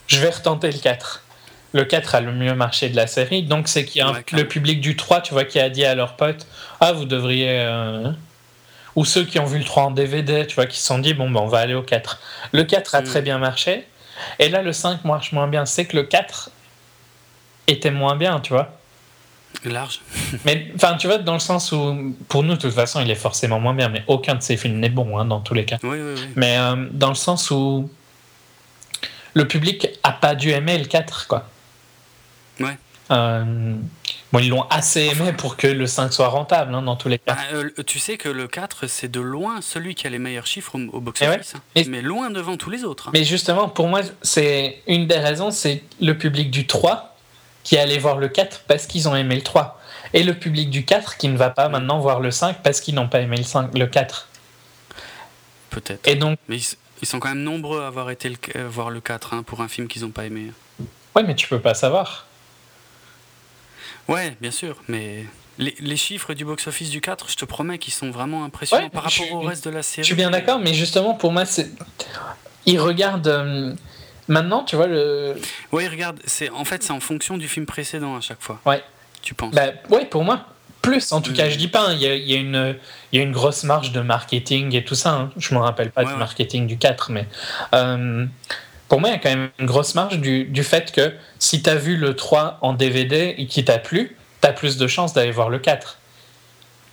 [0.06, 1.24] je vais retenter le 4.
[1.74, 4.48] Le 4 a le mieux marché de la série, donc c'est qu'il y a le
[4.48, 6.46] public du 3, tu vois, qui a dit à leurs potes,
[6.80, 7.60] ah, vous devriez...
[7.60, 8.10] Euh,
[8.96, 11.14] ou ceux qui ont vu le 3 en DVD, tu vois, qui se sont dit,
[11.14, 12.18] bon, ben, on va aller au 4.
[12.52, 13.04] Le 4 a mm.
[13.04, 13.86] très bien marché,
[14.38, 15.66] et là, le 5 marche moins bien.
[15.66, 16.50] C'est que le 4
[17.66, 18.77] était moins bien, tu vois.
[19.64, 20.00] Large.
[20.44, 23.16] mais enfin, tu vois, dans le sens où, pour nous, de toute façon, il est
[23.16, 25.78] forcément moins bien, mais aucun de ces films n'est bon, hein, dans tous les cas.
[25.82, 26.28] Oui, oui, oui.
[26.36, 27.90] Mais euh, dans le sens où
[29.34, 31.48] le public a pas dû aimer le 4, quoi.
[32.60, 32.76] Ouais.
[33.10, 33.74] Euh,
[34.32, 37.18] bon, ils l'ont assez aimé pour que le 5 soit rentable, hein, dans tous les
[37.18, 37.34] cas.
[37.34, 40.46] Bah, euh, tu sais que le 4, c'est de loin celui qui a les meilleurs
[40.46, 41.54] chiffres au, box-office.
[41.56, 41.82] Hein.
[41.88, 43.10] mais loin devant tous les autres.
[43.12, 47.17] Mais justement, pour moi, c'est une des raisons, c'est le public du 3
[47.68, 49.78] qui est allé voir le 4 parce qu'ils ont aimé le 3.
[50.14, 52.94] Et le public du 4 qui ne va pas maintenant voir le 5 parce qu'ils
[52.94, 54.26] n'ont pas aimé le, 5, le 4.
[55.68, 56.08] Peut-être.
[56.08, 56.56] Et donc, mais
[57.02, 59.68] ils, sont quand même nombreux à avoir été euh, voir le 4 hein, pour un
[59.68, 60.50] film qu'ils n'ont pas aimé.
[61.14, 62.26] Ouais, mais tu peux pas savoir.
[64.08, 65.26] Ouais, bien sûr, mais
[65.58, 69.30] les, chiffres du box-office du 4, je te promets qu'ils sont vraiment impressionnants par rapport
[69.32, 70.04] au reste de la série.
[70.04, 71.68] Je suis bien d'accord, mais justement, pour moi, c'est.
[72.64, 73.76] Ils regardent.
[74.28, 75.34] Maintenant, tu vois le.
[75.72, 78.60] Oui, regarde, c'est en fait c'est en fonction du film précédent à chaque fois.
[78.66, 78.82] Ouais.
[79.22, 80.46] Tu penses bah, Oui, pour moi.
[80.82, 81.50] Plus, en tout cas, mm.
[81.50, 82.76] je dis pas, hein, il y, a, y, une,
[83.12, 85.10] y a une grosse marge de marketing et tout ça.
[85.10, 85.30] Hein.
[85.36, 87.26] Je me rappelle pas du marketing du 4, mais
[87.74, 88.24] euh,
[88.88, 91.62] pour moi, il y a quand même une grosse marge du, du fait que si
[91.62, 94.86] tu as vu le 3 en DVD et qui t'a plu, tu as plus de
[94.86, 95.98] chances d'aller voir le 4.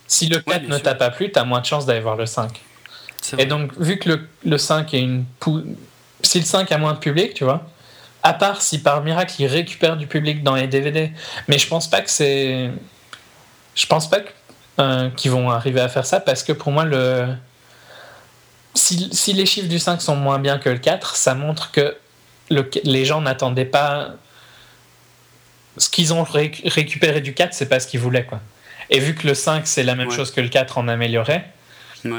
[0.08, 2.26] Si le 4 ne t'a pas plu, tu as moins de chances d'aller voir le
[2.26, 2.60] 5.
[3.38, 5.24] Et donc, vu que le, le 5 est une,
[6.22, 7.66] si le 5 a moins de public, tu vois,
[8.22, 11.12] à part si par miracle il récupère du public dans les DVD,
[11.48, 12.70] mais je pense pas que c'est.
[13.74, 14.18] Je pense pas
[14.80, 17.28] euh, qu'ils vont arriver à faire ça parce que pour moi, le.
[18.74, 21.96] Si, si, les chiffres du 5 sont moins bien que le 4, ça montre que
[22.50, 24.10] le, les gens n'attendaient pas.
[25.78, 28.40] Ce qu'ils ont récupéré du 4, c'est pas ce qu'ils voulaient, quoi.
[28.88, 31.42] Et vu que le 5, c'est la même chose que le 4 en amélioré,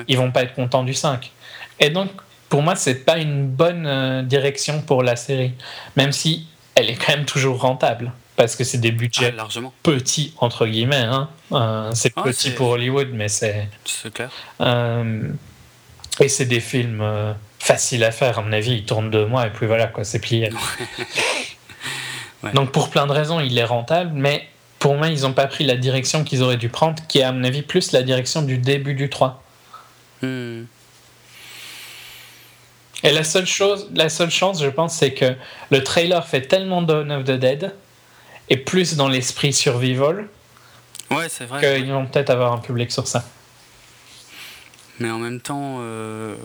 [0.07, 1.31] ils vont pas être contents du 5.
[1.79, 2.11] Et donc,
[2.49, 5.53] pour moi, c'est pas une bonne euh, direction pour la série,
[5.95, 9.73] même si elle est quand même toujours rentable parce que c'est des budgets ah, largement.
[9.81, 10.97] petits entre guillemets.
[10.97, 11.27] Hein.
[11.51, 13.67] Euh, c'est ah, petit pour Hollywood, mais c'est.
[13.83, 14.29] C'est clair.
[14.61, 15.27] Euh,
[16.19, 17.03] et c'est des films
[17.59, 18.73] faciles à faire, à mon avis.
[18.73, 20.49] Ils tournent deux mois et puis voilà, quoi, c'est plié.
[22.53, 24.47] Donc pour plein de raisons, il est rentable, mais
[24.79, 27.31] pour moi, ils n'ont pas pris la direction qu'ils auraient dû prendre, qui est à
[27.31, 29.43] mon avis plus la direction du début du 3.
[30.21, 30.63] Hmm.
[33.03, 35.35] Et la seule chose, la seule chance, je pense, c'est que
[35.69, 37.73] le trailer fait tellement Dawn of the Dead
[38.49, 40.27] et plus dans l'esprit survival.
[41.11, 41.61] Ouais, c'est vrai.
[41.61, 43.23] Qu'ils vont peut-être avoir un public sur ça.
[44.99, 46.35] Mais en même temps, euh,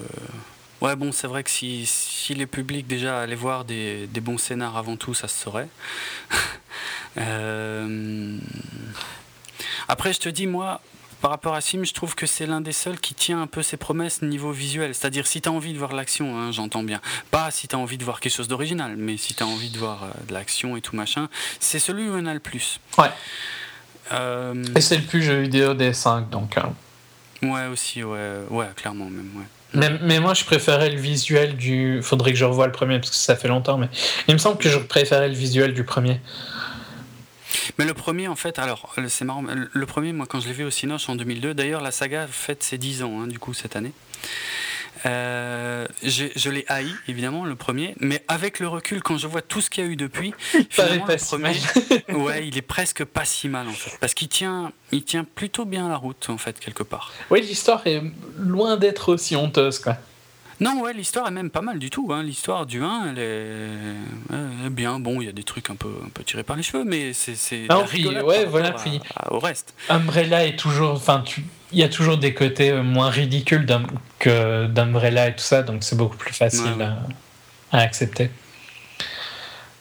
[0.83, 4.37] ouais, bon, c'est vrai que si, si les publics déjà allaient voir des, des bons
[4.37, 5.69] scénars avant tout, ça se saurait.
[7.16, 8.37] euh...
[9.89, 10.83] Après, je te dis, moi,
[11.23, 13.62] par rapport à Sim, je trouve que c'est l'un des seuls qui tient un peu
[13.62, 14.93] ses promesses niveau visuel.
[14.93, 17.01] C'est-à-dire, si tu as envie de voir l'action, hein, j'entends bien.
[17.31, 19.70] Pas si tu as envie de voir quelque chose d'original, mais si tu as envie
[19.70, 21.28] de voir euh, de l'action et tout machin,
[21.61, 22.81] c'est celui où on a le plus.
[22.99, 23.11] Ouais.
[24.12, 26.59] Euh, et c'est le plus jeu vidéo des 5, donc.
[26.59, 26.74] Hein.
[27.40, 29.47] Ouais, aussi, ouais, ouais, clairement même, ouais.
[29.74, 32.01] Mais, mais, moi, je préférais le visuel du.
[32.03, 33.89] Faudrait que je revoie le premier parce que ça fait longtemps, mais
[34.27, 36.20] il me semble que je préférais le visuel du premier.
[37.79, 40.65] Mais le premier, en fait, alors, c'est marrant, le premier, moi, quand je l'ai vu
[40.65, 43.77] au Cinoche en 2002, d'ailleurs, la saga fête ses 10 ans, hein, du coup, cette
[43.77, 43.93] année.
[45.05, 49.61] Euh, je, l'ai haï, évidemment, le premier, mais avec le recul, quand je vois tout
[49.61, 50.33] ce qu'il y a eu depuis,
[50.70, 51.57] finalement, le premier,
[52.20, 55.65] ouais, il est presque pas si mal, en fait, parce qu'il tient, il tient plutôt
[55.65, 57.12] bien la route, en fait, quelque part.
[57.31, 58.03] Oui, l'histoire est
[58.39, 59.97] loin d'être aussi honteuse, quoi.
[60.62, 62.10] Non, ouais, l'histoire est même pas mal du tout.
[62.12, 62.22] Hein.
[62.22, 64.70] L'histoire du 1, elle est...
[64.70, 65.01] bien.
[65.01, 67.12] Bon, il y a des trucs un peu, un peu tirés par les cheveux, mais
[67.12, 67.66] c'est.
[67.68, 67.80] Ah,
[68.24, 68.76] ouais, voilà,
[69.30, 69.74] au reste.
[69.89, 70.94] Umbrella est toujours.
[70.94, 71.24] Enfin,
[71.72, 73.66] il y a toujours des côtés euh, moins ridicules
[74.18, 76.94] que d'Umbrella et tout ça, donc c'est beaucoup plus facile
[77.72, 78.30] À, accepter.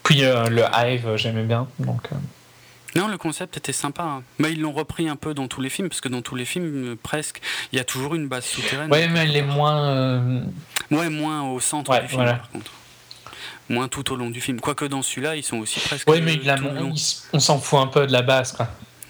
[0.03, 1.67] Puis le Hive, j'aimais bien.
[1.79, 2.07] Donc,
[2.95, 4.03] non, le concept était sympa.
[4.03, 4.23] Hein.
[4.39, 6.45] Mais ils l'ont repris un peu dans tous les films, parce que dans tous les
[6.45, 7.41] films, presque,
[7.72, 8.91] il y a toujours une base souterraine.
[8.91, 10.43] Ouais, mais elle est moins.
[10.89, 12.72] Ouais, moins au centre du film, par contre
[13.69, 14.59] moins tout au long du film.
[14.59, 16.09] Quoique dans celui-là, ils sont aussi presque.
[16.09, 16.39] Oui, mais
[17.34, 18.51] on s'en fout un peu de la base.
[18.51, 18.68] Quoi.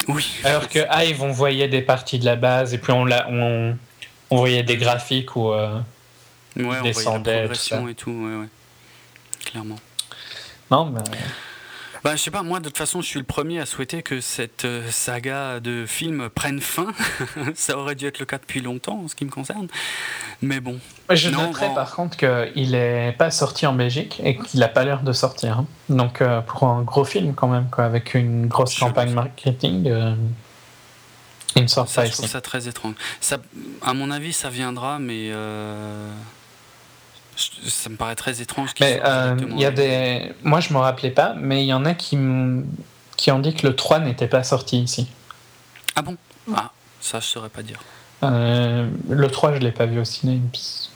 [0.07, 0.27] Oui.
[0.43, 3.77] Alors que Hive, on voyait des parties de la base et puis on, la, on,
[4.29, 5.79] on voyait des graphiques où euh,
[6.55, 7.47] ouais, on descendait.
[7.47, 8.47] Voyait la et tout, ouais, ouais.
[9.45, 9.79] Clairement.
[10.69, 11.01] Non, mais.
[12.03, 14.21] Bah, je sais pas, moi de toute façon, je suis le premier à souhaiter que
[14.21, 16.87] cette euh, saga de films prenne fin.
[17.55, 19.67] ça aurait dû être le cas depuis longtemps en ce qui me concerne.
[20.41, 20.79] Mais bon.
[21.11, 25.03] Je noterais par contre qu'il n'est pas sorti en Belgique et qu'il n'a pas l'air
[25.03, 25.59] de sortir.
[25.59, 25.67] Hein.
[25.89, 29.87] Donc euh, pour un gros film quand même, quoi, avec une grosse campagne marketing.
[29.87, 30.15] Euh,
[31.55, 32.95] il ne sort ça, je trouve ça très étrange.
[33.19, 33.37] Ça,
[33.81, 35.31] à mon avis, ça viendra, mais
[37.35, 38.71] ça me paraît très étrange.
[38.79, 40.33] Mais euh, y a des...
[40.43, 42.17] Moi, je ne me rappelais pas, mais il y en a qui,
[43.17, 45.07] qui ont dit que le 3 n'était pas sorti ici.
[45.95, 46.17] Ah bon?
[46.55, 47.79] Ah, ça, je ne saurais pas dire.
[48.23, 50.39] Euh, le 3, je ne l'ai pas vu au ciné.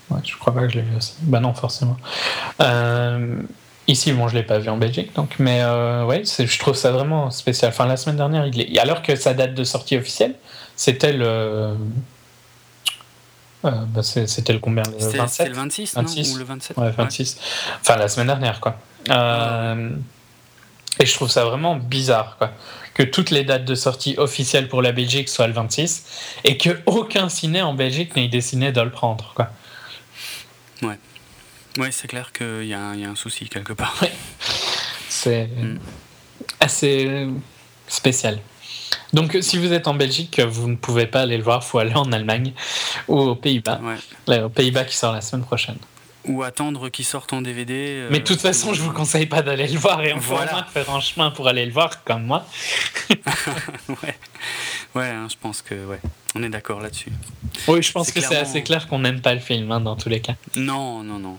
[0.10, 1.14] Ouais, je crois pas que je l'ai vu aussi.
[1.22, 1.98] Bah non, forcément.
[2.62, 3.42] Euh,
[3.88, 5.64] ici, bon, je l'ai pas vu en Belgique, donc, mais
[6.06, 7.70] ouais, je trouve ça vraiment spécial.
[7.70, 8.80] Enfin, la semaine dernière, il est...
[8.80, 10.36] alors que sa date de sortie officielle,
[10.76, 11.76] c'était le
[13.66, 16.92] euh, bah, c'était le combien le 27 le 26, 26 non Ou le 27 Ouais,
[16.92, 17.38] 26.
[17.82, 18.78] Enfin, la semaine dernière, quoi.
[19.10, 19.90] Euh,
[21.00, 22.52] et je trouve ça vraiment bizarre, quoi.
[22.94, 26.06] Que toutes les dates de sortie officielles pour la Belgique soient le 26
[26.46, 29.50] et que aucun ciné en Belgique n'ait décidé de le prendre, quoi.
[30.82, 30.98] Ouais.
[31.78, 34.02] Ouais, c'est clair qu'il y, y, a un souci quelque part.
[35.10, 35.80] C'est mm.
[36.62, 37.28] assez
[37.88, 38.40] spécial.
[39.14, 41.80] Donc, si vous êtes en Belgique, vous ne pouvez pas aller le voir, il faut
[41.80, 42.54] aller en Allemagne
[43.08, 43.80] ou aux Pays-Bas.
[44.28, 44.42] Ouais.
[44.42, 45.78] Aux Pays-Bas qui sort la semaine prochaine.
[46.28, 47.74] Ou attendre qu'il sorte en DVD.
[47.74, 50.66] Euh, Mais de toute façon, je vous conseille pas d'aller le voir et on voilà.
[50.74, 52.48] faire un chemin pour aller le voir comme moi.
[53.10, 54.16] ouais,
[54.96, 56.00] ouais hein, je pense que ouais,
[56.34, 57.12] on est d'accord là-dessus.
[57.68, 60.10] Oui, je pense que c'est assez clair qu'on n'aime pas le film hein, dans tous
[60.10, 60.34] les cas.
[60.56, 61.38] Non, non, non.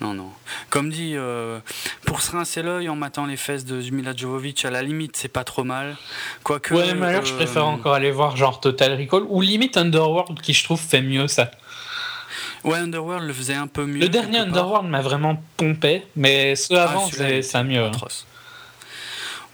[0.00, 0.30] Non, non.
[0.70, 1.58] Comme dit, euh,
[2.04, 5.28] pour se rincer l'œil en matant les fesses de Mila Jovovich, à la limite, c'est
[5.28, 5.96] pas trop mal.
[6.44, 6.72] Quoique.
[6.74, 10.40] Ouais, mais alors, je préfère euh, encore aller voir genre Total Recall ou limite Underworld
[10.40, 11.50] qui, je trouve, fait mieux ça.
[12.64, 14.00] Ouais, Underworld le faisait un peu mieux.
[14.00, 17.84] Le dernier Underworld m'a vraiment pompé, mais ceux ah, avant, c'est mieux.
[17.84, 17.92] Hein.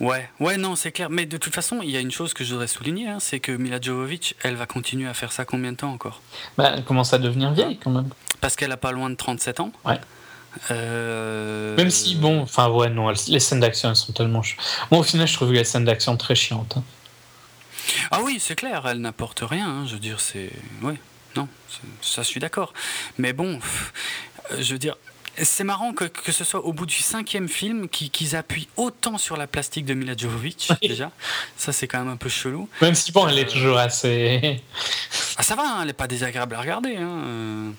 [0.01, 1.09] Ouais, ouais, non, c'est clair.
[1.09, 3.41] Mais de toute façon, il y a une chose que je voudrais souligner, hein, c'est
[3.41, 6.21] que Mila Jovovich, elle va continuer à faire ça combien de temps encore?
[6.59, 8.09] Bah, Elle commence à devenir vieille quand même.
[8.41, 9.73] Parce qu'elle a pas loin de 37 ans.
[9.85, 9.99] Ouais.
[10.71, 14.43] Euh, Même si, bon, enfin, ouais, non, les scènes d'action, elles sont tellement.
[14.91, 16.77] Moi, au final, je trouve les scènes d'action très chiantes.
[16.77, 16.85] Hein.
[18.11, 19.69] Ah oui, c'est clair, elles n'apportent rien.
[19.69, 20.51] Hein, je veux dire, c'est.
[20.83, 20.99] Ouais,
[21.37, 21.49] non,
[22.01, 22.73] ça, je suis d'accord.
[23.19, 23.59] Mais bon,
[24.59, 24.97] je veux dire.
[25.37, 29.37] C'est marrant que, que, ce soit au bout du cinquième film qu'ils appuient autant sur
[29.37, 31.11] la plastique de Mila Jovovich, déjà.
[31.57, 32.69] Ça, c'est quand même un peu chelou.
[32.81, 34.63] Même si, bon, elle est toujours assez.
[35.37, 36.99] Ah, ça va, hein, elle n'est pas désagréable à regarder.
[36.99, 37.73] Hein.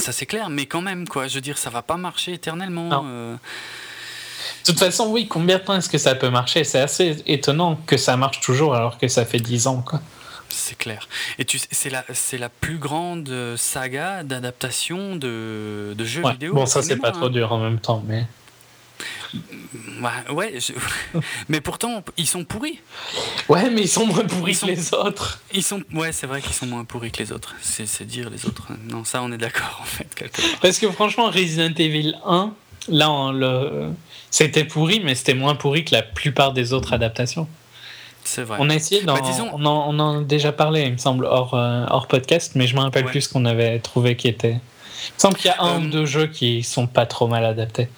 [0.00, 1.28] Ça c'est clair, mais quand même, quoi.
[1.28, 3.04] Je veux dire, ça va pas marcher éternellement.
[3.06, 3.34] Euh.
[3.34, 6.64] De toute façon, oui, combien de temps est-ce que ça peut marcher?
[6.64, 10.00] C'est assez étonnant que ça marche toujours alors que ça fait 10 ans, quoi.
[10.48, 11.08] C'est clair.
[11.38, 16.54] Et tu c'est la, c'est la plus grande saga d'adaptation de, de jeux vidéo.
[16.54, 17.30] Bon, ça, c'est pas trop hein.
[17.30, 18.26] dur en même temps, mais.
[20.32, 20.58] Ouais,
[21.48, 22.80] mais pourtant, ils sont pourris.
[23.48, 25.40] Ouais, mais ils sont moins pourris que les autres.
[25.52, 25.82] Ils sont...
[25.92, 27.54] Ouais, c'est vrai qu'ils sont moins pourris que les autres.
[27.60, 28.68] C'est dire les autres.
[28.88, 30.08] Non, ça, on est d'accord, en fait,
[30.62, 32.52] Parce que franchement, Resident Evil 1,
[32.88, 33.90] là, le...
[34.30, 37.46] c'était pourri, mais c'était moins pourri que la plupart des autres adaptations.
[38.24, 38.58] C'est vrai.
[38.60, 39.14] On a essayé, bah,
[39.52, 42.80] on, en, a déjà parlé, il me semble, hors, euh, hors podcast, mais je me
[42.80, 44.60] rappelle plus ce qu'on avait trouvé qui était.
[45.08, 47.28] Il me semble qu'il y a un ou euh, deux jeux qui sont pas trop
[47.28, 47.88] mal adaptés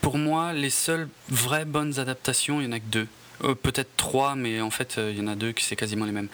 [0.00, 3.08] pour moi, les seules vraies bonnes adaptations, il y en a que deux.
[3.44, 6.04] Euh, peut-être trois, mais en fait, euh, il y en a deux qui c'est quasiment
[6.04, 6.28] les mêmes.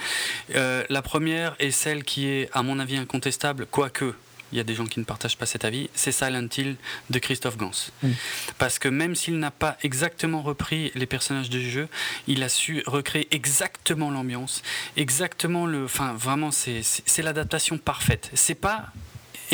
[0.55, 4.15] Euh, la première est celle qui est, à mon avis, incontestable, quoique
[4.53, 6.77] il y a des gens qui ne partagent pas cet avis, c'est Silent Hill
[7.11, 7.73] de Christophe Gans.
[8.03, 8.11] Mm.
[8.57, 11.89] Parce que même s'il n'a pas exactement repris les personnages du jeu,
[12.29, 14.63] il a su recréer exactement l'ambiance,
[14.97, 15.85] exactement le.
[15.85, 18.31] Enfin, vraiment, c'est l'adaptation parfaite.
[18.35, 18.93] C'est pas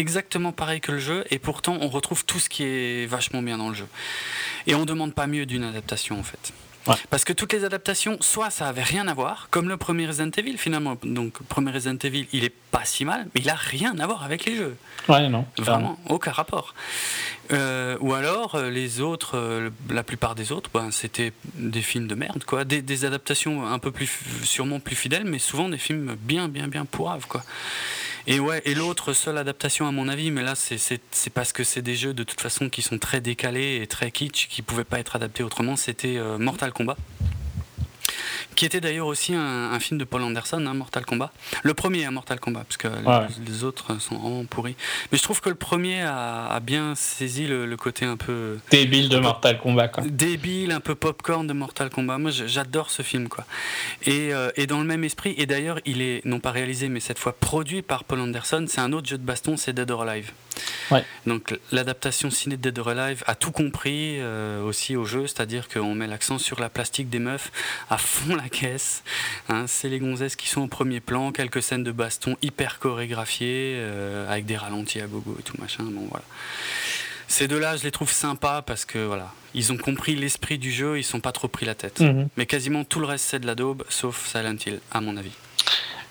[0.01, 3.59] exactement pareil que le jeu, et pourtant on retrouve tout ce qui est vachement bien
[3.59, 3.89] dans le jeu.
[4.67, 6.53] Et on demande pas mieux d'une adaptation en fait.
[7.11, 10.31] Parce que toutes les adaptations, soit ça avait rien à voir, comme le premier Resident
[10.37, 10.97] Evil finalement.
[11.03, 14.07] Donc, le premier Resident Evil, il est pas si mal, mais il a rien à
[14.07, 14.77] voir avec les jeux.
[15.09, 15.45] Ouais, non.
[15.59, 16.75] Vraiment, aucun rapport.
[17.53, 22.07] Euh, ou alors, euh, les autres, euh, la plupart des autres, ben, c'était des films
[22.07, 22.65] de merde, quoi.
[22.65, 24.11] Des, des, adaptations un peu plus,
[24.45, 27.43] sûrement plus fidèles, mais souvent des films bien, bien, bien pourraves, quoi.
[28.27, 31.01] Et ouais, et l'autre seule adaptation à mon avis, mais là c'est
[31.33, 34.49] parce que c'est des jeux de toute façon qui sont très décalés et très kitsch,
[34.49, 36.97] qui pouvaient pas être adaptés autrement, c'était euh, Mortal Kombat
[38.61, 41.33] qui était d'ailleurs aussi un, film de Paul Anderson, hein, Mortal Kombat.
[41.63, 42.89] Le premier, hein, Mortal Kombat, parce que
[43.47, 44.77] les, autres sont vraiment pourris.
[45.11, 49.17] Mais je trouve que le premier a, bien saisi le, côté un peu débile de
[49.17, 49.89] Mortal Kombat.
[49.89, 50.05] Quoi.
[50.07, 52.19] Débile, un peu popcorn de Mortal Kombat.
[52.19, 53.47] Moi, j'adore ce film, quoi.
[54.03, 57.01] Et, euh, et, dans le même esprit, et d'ailleurs, il est non pas réalisé, mais
[57.01, 58.67] cette fois produit par Paul Anderson.
[58.69, 60.33] C'est un autre jeu de baston, c'est Dead or Alive.
[60.91, 61.05] Ouais.
[61.27, 65.69] Donc l'adaptation ciné de Dead or Alive a tout compris euh, aussi au jeu, c'est-à-dire
[65.69, 67.51] qu'on met l'accent sur la plastique des meufs
[67.89, 69.03] à fond la caisse.
[69.49, 69.65] Hein.
[69.67, 74.31] c'est les gonzesses qui sont au premier plan, quelques scènes de baston hyper chorégraphiées, euh,
[74.31, 75.85] avec des ralentis à gogo et tout machin.
[75.85, 76.25] Bon voilà.
[77.29, 80.99] Ces deux-là, je les trouve sympas parce que voilà, ils ont compris l'esprit du jeu,
[80.99, 82.01] ils sont pas trop pris la tête.
[82.01, 82.29] Mhm.
[82.37, 85.33] Mais quasiment tout le reste c'est de la daube, sauf Silent Hill, à mon avis.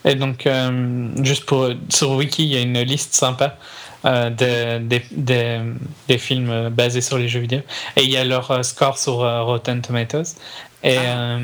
[0.06, 3.58] Et donc, euh, juste pour sur Wiki, il y a une liste sympa
[4.06, 4.80] euh, des,
[5.12, 5.60] des,
[6.08, 7.60] des, films basés sur les jeux vidéo.
[7.98, 10.36] Et il y a leur score sur Rotten Tomatoes.
[10.84, 11.38] Et ah.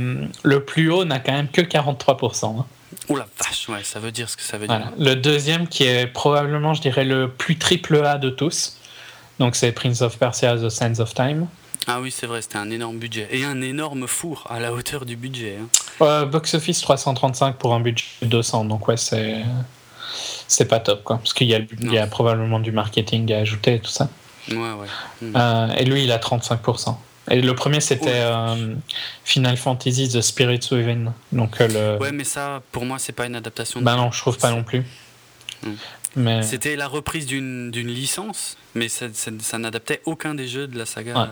[0.43, 2.59] le plus haut n'a quand même que 43%.
[2.59, 2.65] Hein.
[3.09, 4.91] La vache, ouais, ça veut dire ce que ça veut dire.
[4.97, 8.77] Le deuxième, qui est probablement, je dirais, le plus triple A de tous,
[9.39, 11.47] donc c'est Prince of Persia The Sands of Time.
[11.87, 13.27] Ah oui, c'est vrai, c'était un énorme budget.
[13.31, 15.59] Et un énorme four à la hauteur du budget.
[15.99, 16.25] Hein.
[16.25, 19.43] box office 335 pour un budget de 200, donc ouais, c'est.
[20.47, 21.17] C'est pas top, quoi.
[21.17, 24.09] Parce qu'il y, a, il y a probablement du marketing à ajouter et tout ça.
[24.49, 24.87] Ouais, ouais.
[25.21, 25.35] Hmm.
[25.35, 26.95] Euh, et lui, il a 35%.
[27.29, 28.75] Et le premier, c'était euh,
[29.23, 31.13] Final Fantasy The Spirits Within.
[31.31, 32.01] Donc, euh, le...
[32.01, 33.81] Ouais, mais ça, pour moi, c'est pas une adaptation.
[33.81, 34.83] Bah non, je trouve pas non plus.
[36.15, 36.43] Mais...
[36.43, 41.29] C'était la reprise d'une licence, mais ça, ça, n'adaptait aucun des jeux de la saga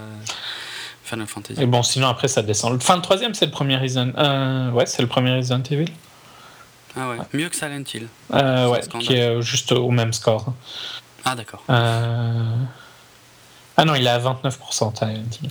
[1.04, 1.62] Final Fantasy.
[1.62, 2.76] Et bon, sinon après ça descend.
[2.76, 4.12] Enfin, le troisième, c'est le premier Resident.
[4.18, 5.92] Euh, ouais, c'est le premier Resident Evil.
[6.96, 8.08] Ah ouais, mieux que Silent Hill.
[8.34, 10.54] Euh, ouais, qui est juste au même score.
[11.26, 11.64] Ah d'accord.
[11.70, 12.56] Euh...
[13.76, 15.50] Ah non, il est à 29% Silent Hill.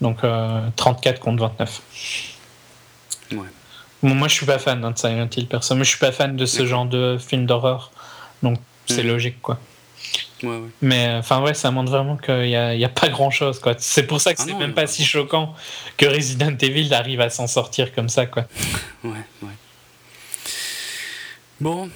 [0.00, 0.18] Donc
[0.76, 1.82] 34 contre 29.
[3.32, 3.38] Ouais.
[4.02, 5.78] Bon, moi, je suis pas fan hein, de Silent Hill, personne.
[5.78, 7.90] Mais je suis pas fan de ce genre de film d'horreur.
[8.42, 9.58] Donc c'est logique, quoi.
[10.82, 13.74] Mais enfin ouais, ça montre vraiment qu'il n'y a, y a, pas grand chose quoi.
[13.78, 15.54] C'est pour ça que ah c'est même pas si choquant
[15.96, 18.44] que Resident Evil arrive à s'en sortir comme ça quoi.
[19.04, 19.10] ouais,
[19.42, 19.48] ouais.
[21.60, 21.88] Bon,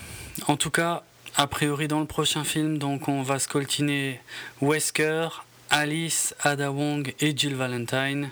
[0.46, 1.02] en tout cas,
[1.36, 4.20] a priori dans le prochain film, donc on va scoltiner
[4.62, 5.28] Wesker,
[5.70, 8.30] Alice, Ada Wong et Jill Valentine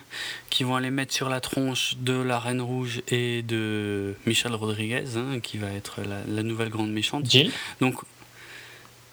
[0.50, 5.04] qui vont aller mettre sur la tronche de la Reine Rouge et de Michelle Rodriguez,
[5.16, 7.30] hein, qui va être la, la, nouvelle grande méchante.
[7.30, 8.02] Jill Donc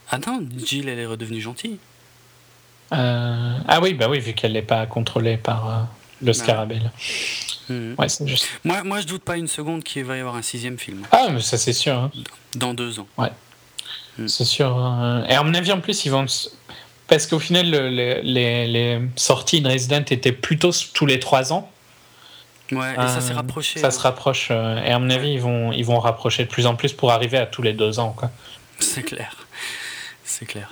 [0.09, 1.77] ah non, Jill, elle est redevenue gentille.
[2.93, 5.81] Euh, ah oui, bah oui, vu qu'elle n'est pas contrôlée par euh,
[6.21, 6.67] le bah.
[7.97, 8.47] Ouais, c'est juste.
[8.63, 11.01] Moi, moi, je doute pas une seconde qu'il va y avoir un sixième film.
[11.11, 11.95] Ah, mais ça, c'est sûr.
[11.95, 12.11] Hein.
[12.53, 13.07] Dans deux ans.
[13.17, 13.31] Ouais.
[14.19, 14.27] Mhm.
[14.27, 14.77] C'est sûr.
[14.77, 15.25] Hein.
[15.27, 16.25] Et à mon avis, en plus, ils vont.
[17.07, 18.21] Parce qu'au final, les,
[18.67, 21.71] les, sorties de Resident étaient plutôt tous les trois ans.
[22.71, 23.79] Ouais, et ça s'est euh, rapproché.
[23.79, 24.49] Ça se rapproche.
[24.49, 27.37] et à mon avis, ils vont, ils vont rapprocher de plus en plus pour arriver
[27.37, 28.15] à tous les deux ans.
[28.17, 28.31] Quoi.
[28.79, 29.45] C'est clair
[30.35, 30.69] c'est clair.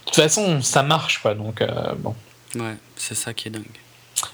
[0.00, 2.14] De toute façon, ça marche, quoi, donc euh, bon.
[2.54, 3.64] Ouais, c'est ça qui est dingue.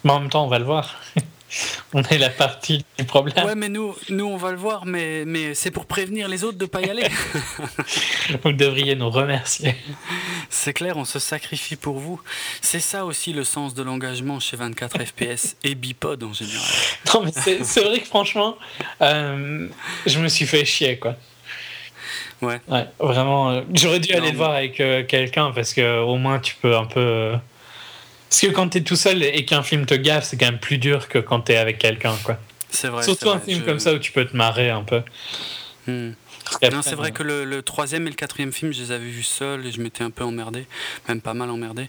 [0.04, 0.94] Mais en même temps, on va le voir.
[1.94, 3.44] on est la partie du problème.
[3.46, 6.58] Ouais, mais nous, nous on va le voir, mais, mais c'est pour prévenir les autres
[6.58, 7.08] de pas y aller.
[8.42, 9.74] vous devriez nous remercier.
[10.50, 12.20] C'est clair, on se sacrifie pour vous.
[12.60, 16.58] C'est ça aussi le sens de l'engagement chez 24 FPS et Bipod en général.
[17.14, 18.56] Non, mais c'est vrai que franchement,
[19.00, 19.68] euh,
[20.06, 21.16] je me suis fait chier, quoi.
[22.40, 22.60] Ouais.
[23.00, 23.50] vraiment.
[23.50, 26.76] Euh, j'aurais dû aller le voir avec euh, quelqu'un parce que au moins tu peux
[26.76, 27.34] un peu.
[28.28, 30.78] Parce que quand t'es tout seul et qu'un film te gaffe, c'est quand même plus
[30.78, 32.38] dur que quand t'es avec quelqu'un, quoi.
[32.70, 33.02] C'est vrai.
[33.02, 35.02] Surtout un film comme ça où tu peux te marrer un peu.
[35.86, 36.12] Hmm.
[36.62, 39.66] Non, c'est vrai que le, troisième et le quatrième film, je les avais vus seuls
[39.66, 40.66] et je m'étais un peu emmerdé,
[41.08, 41.88] même pas mal emmerdé.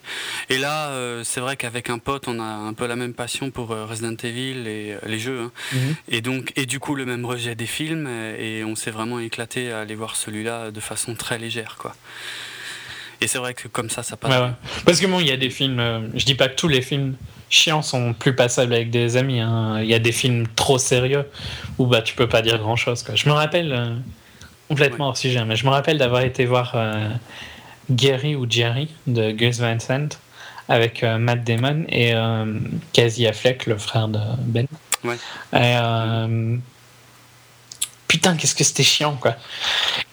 [0.49, 3.51] Et là, euh, c'est vrai qu'avec un pote, on a un peu la même passion
[3.51, 5.39] pour euh, Resident Evil et euh, les jeux.
[5.39, 5.51] Hein.
[5.73, 5.95] Mhm.
[6.09, 8.07] Et donc, et du coup, le même rejet des films.
[8.37, 11.95] Et on s'est vraiment éclaté à aller voir celui-là de façon très légère, quoi.
[13.21, 14.53] Et c'est vrai que comme ça, ça passe.
[14.85, 16.11] Parce que bon, il y a des films.
[16.15, 17.15] je dis pas que tous les films
[17.49, 19.39] chiants sont plus passables avec des amis.
[19.39, 19.79] Hein.
[19.81, 21.25] Il y a des films trop sérieux
[21.77, 23.03] où bah tu peux pas dire grand chose.
[23.03, 23.15] Quoi.
[23.15, 24.01] Je me rappelle
[24.69, 27.09] complètement hors sujet, mais je me rappelle d'avoir été voir euh,
[27.89, 30.09] Gary ou Jerry de Gus Van Sant
[30.69, 32.59] avec euh, Matt Damon et euh,
[32.93, 34.67] Casey Affleck, le frère de Ben.
[35.53, 35.75] Et,
[38.07, 39.35] putain, qu'est-ce que c'était chiant, quoi.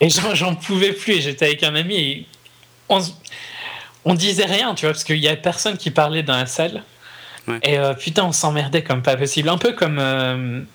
[0.01, 1.15] Et j'en pouvais plus.
[1.15, 2.27] Et j'étais avec un ami et
[2.89, 3.01] on,
[4.05, 6.83] on disait rien, tu vois, parce qu'il y a personne qui parlait dans la salle.
[7.63, 9.49] Et putain, on s'emmerdait comme pas possible.
[9.49, 10.67] Un peu comme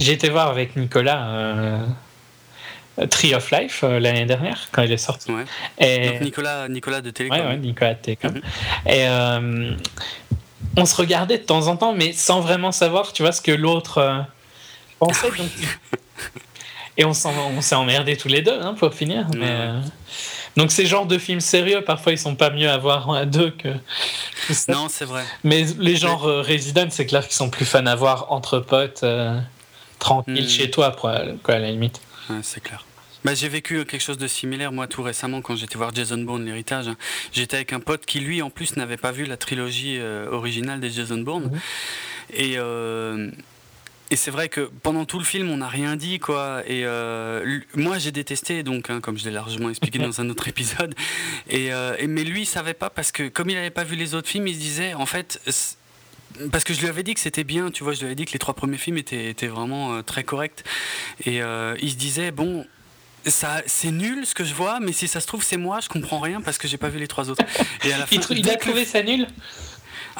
[0.00, 1.84] j'ai été voir avec Nicolas
[3.10, 5.30] Tree of Life l'année dernière quand il est sorti.
[5.78, 6.18] Et...
[6.18, 7.38] Nicolas, Nicolas de Télécom.
[7.38, 8.32] Ouais, Nicolas de Télécom.
[8.32, 8.42] Mhm.
[8.92, 9.06] Et
[10.76, 13.52] on se regardait de temps en temps, mais sans vraiment savoir, tu vois, ce que
[13.52, 14.24] l'autre
[14.98, 15.30] pensait.
[16.96, 19.26] Et on s'est emmerdé tous les deux hein, pour finir.
[19.36, 19.68] Mais,
[20.56, 23.50] donc ces genres de films sérieux, parfois ils sont pas mieux à voir à deux
[23.50, 23.68] que.
[24.68, 25.24] Non, c'est vrai.
[25.44, 29.02] Mais les genres euh, Resident, c'est clair qu'ils sont plus fun à voir entre potes,
[29.04, 29.38] euh,
[29.98, 30.48] tranquille hmm.
[30.48, 32.00] chez toi, quoi, à la limite.
[32.42, 32.84] c'est clair.
[33.22, 36.44] Bah, j'ai vécu quelque chose de similaire moi tout récemment quand j'étais voir Jason Bourne
[36.44, 36.86] l'héritage.
[37.32, 40.80] J'étais avec un pote qui lui en plus n'avait pas vu la trilogie euh, originale
[40.80, 41.44] des Jason Bourne.
[41.44, 41.60] Mhm.
[42.32, 42.56] Et
[44.10, 46.62] et c'est vrai que pendant tout le film, on n'a rien dit, quoi.
[46.66, 50.48] Et euh, moi, j'ai détesté, donc, hein, comme je l'ai largement expliqué dans un autre
[50.48, 50.94] épisode.
[51.52, 54.16] Euh, et, mais lui, il savait pas parce que, comme il n'avait pas vu les
[54.16, 55.40] autres films, il se disait, en fait,
[56.50, 58.24] parce que je lui avais dit que c'était bien, tu vois, je lui avais dit
[58.24, 60.64] que les trois premiers films étaient, étaient vraiment euh, très corrects.
[61.24, 62.66] Et il se disait, bon,
[63.26, 65.88] ça, c'est nul ce que je vois, mais si ça se trouve, c'est moi, je
[65.88, 67.44] comprends rien parce que j'ai pas vu les trois autres.
[67.84, 69.26] Et à la fin, il, a trouvé ça nul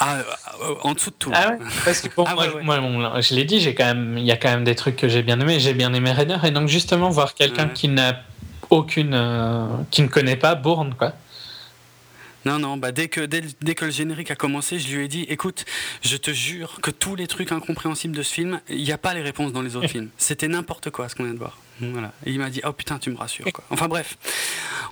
[0.01, 0.17] ah,
[0.63, 1.31] euh, en dessous de tout.
[1.35, 4.37] Ah ouais Parce que ah moi, je l'ai dit, j'ai quand même, il y a
[4.37, 5.61] quand même des trucs que j'ai bien aimé.
[5.61, 8.17] J'ai bien aimé Rainer et donc justement voir quelqu'un qui n'a
[8.71, 11.13] aucune, euh, qui ne connaît pas Bourne, quoi.
[12.45, 15.09] Non, non, bah dès que, dès, dès, que le générique a commencé, je lui ai
[15.09, 15.65] dit écoute,
[16.03, 19.15] je te jure que tous les trucs incompréhensibles de ce film, il n'y a pas
[19.15, 20.09] les réponses dans les autres films.
[20.17, 21.59] C'était n'importe quoi ce qu'on vient de voir.
[21.81, 22.13] Voilà.
[22.27, 23.47] Et il m'a dit oh putain, tu me rassures.
[23.53, 23.65] Quoi.
[23.71, 24.17] Enfin bref,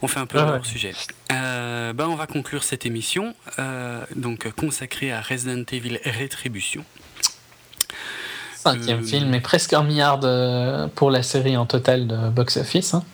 [0.02, 0.92] on fait un peu hors sujet.
[1.32, 6.84] Euh, bah, on va conclure cette émission, euh, donc consacrée à Resident Evil Rétribution.
[8.56, 12.94] Cinquième euh, film et presque un milliard de, pour la série en total de box-office.
[12.94, 13.04] Hein.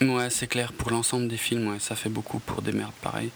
[0.00, 3.30] Ouais, c'est clair, pour l'ensemble des films, ouais, ça fait beaucoup pour des merdes pareilles.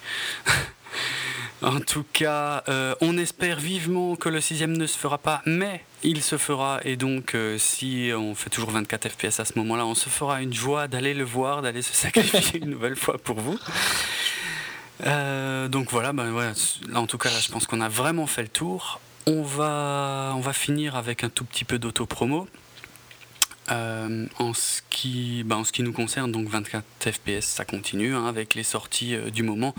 [1.62, 5.84] en tout cas, euh, on espère vivement que le sixième ne se fera pas, mais
[6.04, 6.80] il se fera.
[6.84, 10.40] Et donc, euh, si on fait toujours 24 FPS à ce moment-là, on se fera
[10.40, 13.58] une joie d'aller le voir, d'aller se sacrifier une nouvelle fois pour vous.
[15.04, 18.42] Euh, donc voilà, ben là, en tout cas, là, je pense qu'on a vraiment fait
[18.42, 19.00] le tour.
[19.26, 22.46] On va, on va finir avec un tout petit peu d'auto-promo.
[23.72, 28.14] Euh, en, ce qui, bah, en ce qui nous concerne, donc 24 FPS, ça continue
[28.14, 29.74] hein, avec les sorties euh, du moment.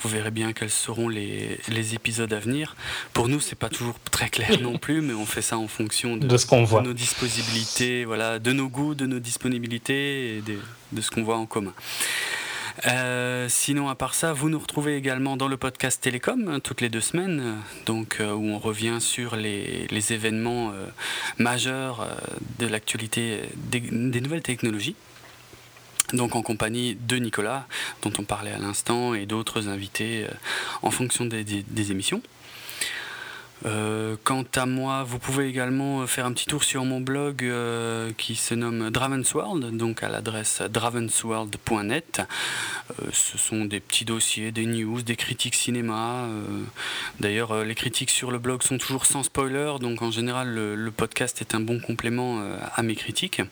[0.00, 2.76] Vous verrez bien quels seront les, les épisodes à venir.
[3.12, 6.16] Pour nous, c'est pas toujours très clair non plus, mais on fait ça en fonction
[6.16, 10.58] de, ce qu'on voit, nos disponibilités, voilà, de nos goûts, de nos disponibilités et de,
[10.92, 11.72] de ce qu'on voit en commun.
[12.86, 16.80] Euh, sinon, à part ça, vous nous retrouvez également dans le podcast Télécom hein, toutes
[16.80, 17.40] les deux semaines,
[17.88, 20.72] euh, euh, où on revient sur les, événements
[21.38, 22.08] majeurs
[22.58, 23.80] de l'actualité des,
[24.20, 24.96] nouvelles technologies.
[26.12, 27.66] Donc en compagnie de Nicolas,
[28.02, 30.26] dont on parlait à l'instant, et d'autres invités
[30.82, 32.20] en fonction des émissions.
[33.64, 38.10] Euh, quant à moi, vous pouvez également faire un petit tour sur mon blog euh,
[38.16, 42.22] qui se nomme Dravensworld, donc à l'adresse dravensworld.net.
[43.00, 46.26] Euh, ce sont des petits dossiers, des news, des critiques cinéma.
[47.20, 51.40] D'ailleurs, les critiques sur le blog sont toujours sans spoiler, donc en général, le, podcast
[51.40, 52.42] est un bon complément
[52.74, 53.42] à mes critiques.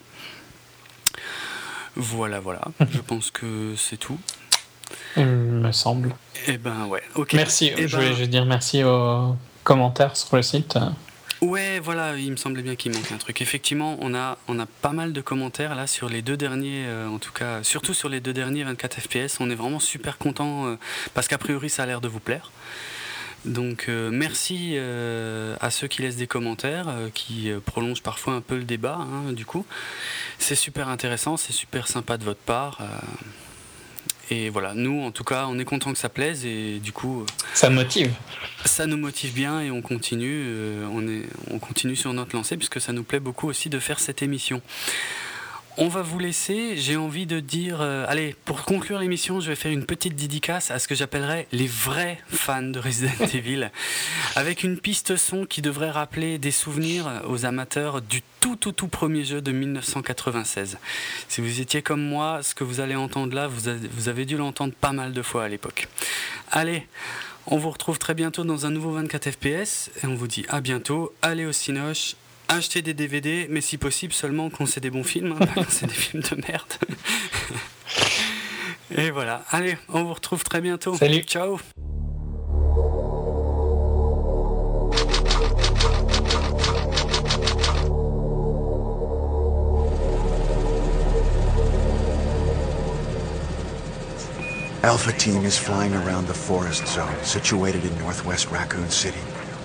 [1.97, 2.63] Voilà, voilà.
[2.93, 4.19] Je pense que c'est tout.
[5.17, 6.15] Il me semble.
[6.47, 7.35] Eh ben ouais, ok.
[7.35, 10.79] Merci, eh je ben vais dire merci aux commentaires sur le site
[11.41, 13.41] Ouais, voilà, il me semblait bien qu'il manque un truc.
[13.41, 17.09] Effectivement, on a, on a pas mal de commentaires là sur les deux derniers, euh,
[17.09, 19.41] en tout cas, surtout sur les deux derniers 24 FPS.
[19.41, 20.77] On est vraiment super content euh,
[21.15, 22.51] parce qu'a priori ça a l'air de vous plaire.
[23.47, 28.65] Donc euh, merci à ceux qui laissent des commentaires, qui prolongent parfois un peu le
[28.65, 28.99] débat.
[29.01, 29.65] Hein, du coup,
[30.39, 32.81] c'est super intéressant, c'est super sympa de votre part.
[34.31, 37.27] Et voilà, nous, en tout cas, on est content que ça plaise et du coup.
[37.53, 38.13] Ça motive.
[38.65, 42.57] Ça nous motive bien et on continue, euh, on, est, on continue sur notre lancée
[42.57, 44.63] puisque ça nous plaît beaucoup aussi de faire cette émission.
[45.77, 46.77] On va vous laisser.
[46.77, 50.71] J'ai envie de dire, euh, allez, pour conclure l'émission, je vais faire une petite dédicace
[50.71, 53.71] à ce que j'appellerais les vrais fans de Resident Evil,
[54.35, 58.89] avec une piste son qui devrait rappeler des souvenirs aux amateurs du tout tout tout
[58.89, 60.79] premier jeu de 1996.
[61.29, 64.75] Si vous étiez comme moi, ce que vous allez entendre là, vous avez, dû l'entendre
[64.75, 65.89] pas mal de fois à l'époque.
[66.51, 66.87] Allez.
[67.47, 70.61] On vous retrouve très bientôt dans un nouveau 24 FPS et on vous dit à
[70.61, 71.13] bientôt.
[71.23, 72.15] Allez au Cinoche,
[72.55, 75.87] acheter des DVD, mais si possible seulement quand c'est des bons films, hein, quand c'est
[75.87, 76.73] des films de merde.
[78.97, 79.45] Et voilà.
[79.51, 80.97] Allez, on vous retrouve très bientôt.
[80.97, 81.23] Salut.
[81.23, 81.59] Ciao.
[94.83, 99.21] Alpha Team is flying around the forest zone situated in northwest Raccoon City.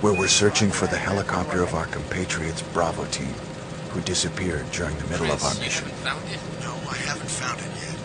[0.05, 3.33] Where we're searching for the helicopter of our compatriots Bravo team,
[3.89, 5.87] who disappeared during the middle of our mission.
[6.93, 7.97] haven't found it yet.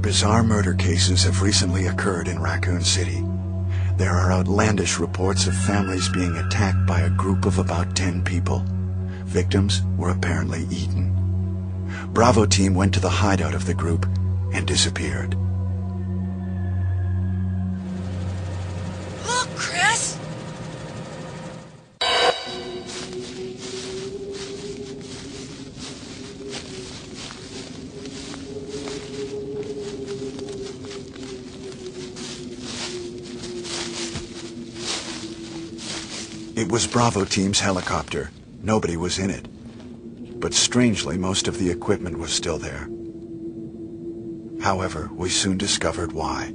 [0.00, 3.24] Bizarre murder cases have recently occurred in Raccoon City.
[3.96, 8.62] There are outlandish reports of families being attacked by a group of about 10 people.
[9.24, 11.10] Victims were apparently eaten.
[12.12, 14.06] Bravo team went to the hideout of the group
[14.54, 15.36] and disappeared.
[36.70, 38.30] It was Bravo team's helicopter.
[38.62, 39.48] Nobody was in it.
[40.38, 42.88] But strangely, most of the equipment was still there.
[44.62, 46.54] However, we soon discovered why.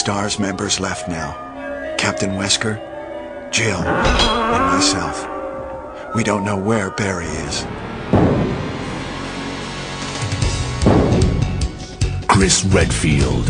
[0.00, 1.34] STARS members left now.
[1.98, 2.80] Captain Wesker,
[3.52, 5.28] Jill, and myself.
[6.14, 7.66] We don't know where Barry is.
[12.26, 13.48] Chris Redfield.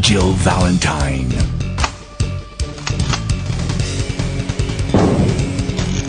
[0.00, 1.30] Jill Valentine.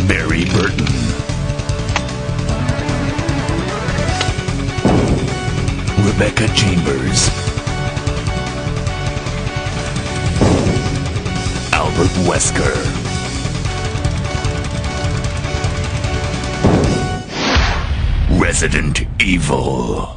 [0.07, 1.02] Barry Burton.
[6.05, 7.30] Rebecca Chambers.
[11.71, 12.73] Albert Wesker.
[18.38, 20.12] Resident Evil.